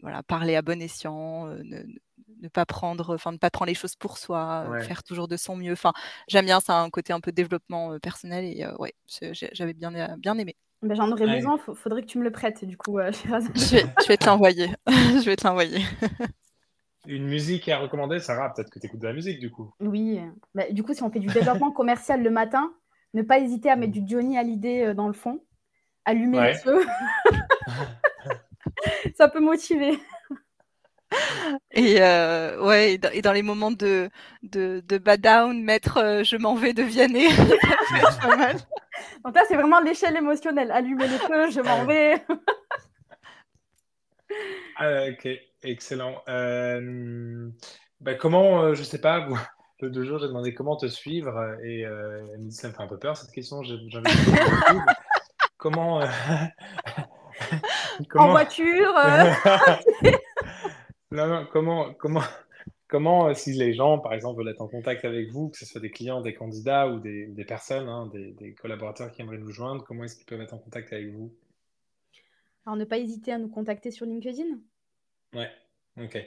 Voilà, 0.00 0.22
parler 0.22 0.56
à 0.56 0.62
bon 0.62 0.80
escient, 0.80 1.46
ne, 1.46 1.82
ne 2.40 2.48
pas 2.48 2.66
prendre, 2.66 3.14
enfin 3.14 3.32
ne 3.32 3.36
pas 3.36 3.50
prendre 3.50 3.68
les 3.68 3.74
choses 3.74 3.96
pour 3.96 4.18
soi, 4.18 4.66
euh, 4.68 4.80
faire 4.80 5.02
toujours 5.02 5.28
de 5.28 5.36
son 5.36 5.56
mieux. 5.56 5.72
Enfin, 5.72 5.92
j'aime 6.28 6.44
bien 6.44 6.60
ça, 6.60 6.80
un 6.80 6.90
côté 6.90 7.12
un 7.12 7.20
peu 7.20 7.32
développement 7.32 7.92
euh, 7.92 7.98
personnel 7.98 8.44
et 8.44 8.64
euh, 8.64 8.76
ouais, 8.78 8.94
j'avais 9.52 9.74
bien, 9.74 10.16
bien 10.16 10.38
aimé. 10.38 10.56
Ben, 10.82 10.94
J'en 10.94 11.10
aurais 11.10 11.26
besoin, 11.26 11.58
il 11.68 11.74
faudrait 11.74 12.02
que 12.02 12.06
tu 12.06 12.18
me 12.18 12.24
le 12.24 12.30
prêtes 12.30 12.64
du 12.64 12.76
coup. 12.76 12.98
je, 13.10 13.76
vais, 13.76 13.84
je 14.02 14.08
vais 14.08 14.16
te 14.16 14.26
l'envoyer. 14.26 14.70
je 14.86 15.24
vais 15.24 15.36
te 15.36 15.46
l'envoyer. 15.46 15.84
Une 17.06 17.26
musique 17.26 17.68
à 17.68 17.78
recommander, 17.78 18.20
Sarah 18.20 18.52
Peut-être 18.52 18.70
que 18.70 18.78
tu 18.78 18.86
écoutes 18.86 19.00
de 19.00 19.06
la 19.06 19.12
musique 19.12 19.40
du 19.40 19.50
coup. 19.50 19.72
Oui, 19.80 20.20
bah, 20.54 20.70
du 20.70 20.82
coup, 20.82 20.94
si 20.94 21.02
on 21.02 21.10
fait 21.10 21.20
du 21.20 21.28
développement 21.28 21.72
commercial 21.72 22.22
le 22.22 22.30
matin, 22.30 22.72
ne 23.14 23.22
pas 23.22 23.38
hésiter 23.38 23.70
à 23.70 23.76
mettre 23.76 23.92
du 23.92 24.02
Johnny 24.06 24.38
Hallyday 24.38 24.94
dans 24.94 25.08
le 25.08 25.14
fond, 25.14 25.42
allumer 26.04 26.52
le 26.52 26.54
feu. 26.54 26.86
ça 29.16 29.28
peut 29.28 29.40
motiver. 29.40 29.98
Et 31.70 31.96
euh, 32.00 32.62
ouais, 32.62 32.98
et 33.12 33.22
dans, 33.22 33.32
les 33.32 33.42
moments 33.42 33.70
de, 33.70 34.10
de, 34.42 34.82
de 34.86 34.98
bad 34.98 35.20
down, 35.20 35.62
mettre 35.62 35.98
euh, 35.98 36.24
je 36.24 36.36
m'en 36.36 36.54
vais 36.54 36.74
de 36.74 36.82
Vianney, 36.82 37.28
pas 38.22 38.36
mal. 38.36 38.56
Donc 39.24 39.34
là, 39.34 39.42
c'est 39.48 39.54
vraiment 39.54 39.80
l'échelle 39.80 40.16
émotionnelle. 40.16 40.70
Allumer 40.70 41.08
les 41.08 41.18
feux, 41.18 41.50
je 41.50 41.60
m'en 41.60 41.84
vais. 41.84 42.22
Ah, 44.80 45.06
ok, 45.08 45.26
excellent. 45.62 46.22
Euh, 46.28 47.48
bah, 48.00 48.14
comment, 48.14 48.74
je 48.74 48.82
sais 48.84 49.00
pas, 49.00 49.26
vous, 49.26 49.36
le 49.80 49.90
deux 49.90 50.04
jours, 50.04 50.20
j'ai 50.20 50.28
demandé 50.28 50.54
comment 50.54 50.76
te 50.76 50.86
suivre 50.86 51.56
et 51.64 51.80
elle 51.80 52.38
me 52.38 52.48
dit 52.48 52.54
ça 52.54 52.68
me 52.68 52.74
fait 52.74 52.82
un 52.82 52.86
peu 52.86 52.98
peur 52.98 53.16
cette 53.16 53.32
question. 53.32 53.62
comment, 55.56 56.00
comment, 58.08 58.24
En 58.26 58.30
voiture 58.30 58.94
Non, 61.10 61.46
comment, 61.50 61.94
comment, 61.94 62.22
comment, 62.86 63.28
euh, 63.28 63.34
si 63.34 63.52
les 63.52 63.72
gens, 63.72 63.98
par 63.98 64.12
exemple, 64.12 64.38
veulent 64.38 64.50
être 64.50 64.60
en 64.60 64.68
contact 64.68 65.04
avec 65.04 65.30
vous, 65.30 65.48
que 65.48 65.58
ce 65.58 65.64
soit 65.64 65.80
des 65.80 65.90
clients, 65.90 66.20
des 66.20 66.34
candidats 66.34 66.88
ou 66.88 66.98
des, 67.00 67.26
des 67.26 67.44
personnes, 67.44 67.88
hein, 67.88 68.10
des, 68.12 68.32
des, 68.32 68.54
collaborateurs 68.54 69.10
qui 69.10 69.22
aimeraient 69.22 69.38
nous 69.38 69.50
joindre, 69.50 69.84
comment 69.84 70.04
est-ce 70.04 70.16
qu'ils 70.16 70.26
peuvent 70.26 70.40
être 70.40 70.54
en 70.54 70.58
contact 70.58 70.92
avec 70.92 71.10
vous? 71.12 71.32
Alors, 72.66 72.76
ne 72.76 72.84
pas 72.84 72.98
hésiter 72.98 73.32
à 73.32 73.38
nous 73.38 73.48
contacter 73.48 73.90
sur 73.90 74.04
LinkedIn. 74.04 74.58
Ouais, 75.34 75.50
ok. 75.98 76.18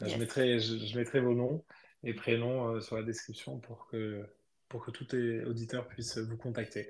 Je, 0.00 0.16
mettrai, 0.16 0.58
je, 0.58 0.98
mettrai 0.98 1.20
vos 1.20 1.34
noms 1.34 1.62
et 2.02 2.14
prénoms 2.14 2.68
euh, 2.68 2.80
sur 2.80 2.96
la 2.96 3.04
description 3.04 3.58
pour 3.60 3.86
que, 3.86 4.26
pour 4.72 4.84
que 4.84 4.90
tous 4.90 5.06
les 5.12 5.44
auditeurs 5.44 5.86
puissent 5.86 6.18
vous 6.18 6.38
contacter. 6.38 6.88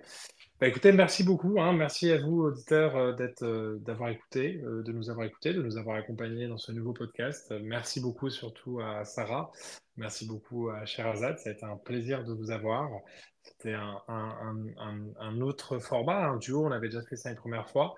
Bah, 0.62 0.68
écoutez, 0.68 0.92
merci 0.92 1.24
beaucoup. 1.24 1.60
Hein. 1.60 1.72
Merci 1.72 2.12
à 2.12 2.18
vous, 2.18 2.42
auditeurs, 2.42 2.94
euh, 2.96 3.12
d'être, 3.12 3.42
euh, 3.42 3.80
d'avoir 3.80 4.10
écouté, 4.10 4.60
euh, 4.62 4.84
de 4.84 4.92
nous 4.92 5.10
avoir 5.10 5.26
écoutés, 5.26 5.52
de 5.52 5.60
nous 5.60 5.76
avoir 5.76 5.96
accompagnés 5.96 6.46
dans 6.46 6.56
ce 6.56 6.70
nouveau 6.70 6.92
podcast. 6.92 7.52
Merci 7.62 8.00
beaucoup 8.00 8.30
surtout 8.30 8.78
à 8.78 9.04
Sarah. 9.04 9.50
Merci 9.96 10.24
beaucoup 10.24 10.70
à 10.70 10.84
Sherazade. 10.84 11.40
Ça 11.40 11.50
a 11.50 11.52
été 11.52 11.64
un 11.64 11.76
plaisir 11.76 12.22
de 12.22 12.32
vous 12.32 12.52
avoir. 12.52 12.88
C'était 13.42 13.74
un, 13.74 15.40
autre 15.40 15.80
format, 15.80 16.28
un 16.28 16.36
duo. 16.36 16.64
On 16.64 16.70
avait 16.70 16.88
déjà 16.88 17.02
fait 17.02 17.16
ça 17.16 17.30
une 17.30 17.36
première 17.36 17.68
fois. 17.68 17.96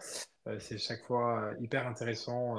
c'est 0.59 0.79
chaque 0.79 1.05
fois 1.05 1.53
hyper 1.61 1.87
intéressant 1.87 2.57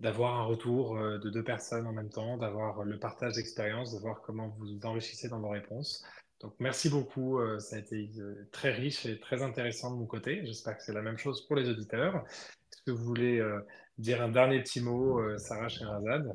d'avoir 0.00 0.38
un 0.38 0.44
retour 0.44 0.98
de 0.98 1.30
deux 1.30 1.42
personnes 1.42 1.86
en 1.86 1.92
même 1.92 2.10
temps, 2.10 2.36
d'avoir 2.36 2.84
le 2.84 2.98
partage 2.98 3.36
d'expérience, 3.36 3.94
de 3.94 4.00
voir 4.00 4.20
comment 4.20 4.48
vous 4.58 4.78
enrichissez 4.84 5.28
dans 5.28 5.40
vos 5.40 5.48
réponses. 5.48 6.04
Donc, 6.40 6.54
merci 6.58 6.88
beaucoup. 6.88 7.38
Euh, 7.38 7.58
ça 7.58 7.76
a 7.76 7.78
été 7.78 8.10
euh, 8.18 8.48
très 8.50 8.72
riche 8.72 9.04
et 9.06 9.20
très 9.20 9.42
intéressant 9.42 9.92
de 9.92 9.96
mon 9.96 10.06
côté. 10.06 10.44
J'espère 10.44 10.76
que 10.76 10.82
c'est 10.82 10.94
la 10.94 11.02
même 11.02 11.18
chose 11.18 11.46
pour 11.46 11.56
les 11.56 11.68
auditeurs. 11.68 12.24
Est-ce 12.72 12.82
que 12.86 12.90
vous 12.90 13.04
voulez 13.04 13.38
euh, 13.38 13.60
dire 13.98 14.22
un 14.22 14.30
dernier 14.30 14.62
petit 14.62 14.80
mot, 14.80 15.20
Sarah 15.38 15.68
Sherazade 15.68 16.32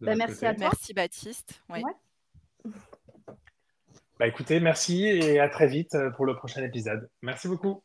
bah, 0.00 0.14
Merci 0.14 0.46
à 0.46 0.54
toi. 0.54 0.66
Merci 0.66 0.94
Baptiste. 0.94 1.60
Bah, 4.18 4.28
écoutez, 4.28 4.60
merci 4.60 5.04
et 5.06 5.40
à 5.40 5.48
très 5.48 5.66
vite 5.66 5.96
pour 6.16 6.24
le 6.24 6.36
prochain 6.36 6.62
épisode. 6.62 7.10
Merci 7.22 7.48
beaucoup. 7.48 7.82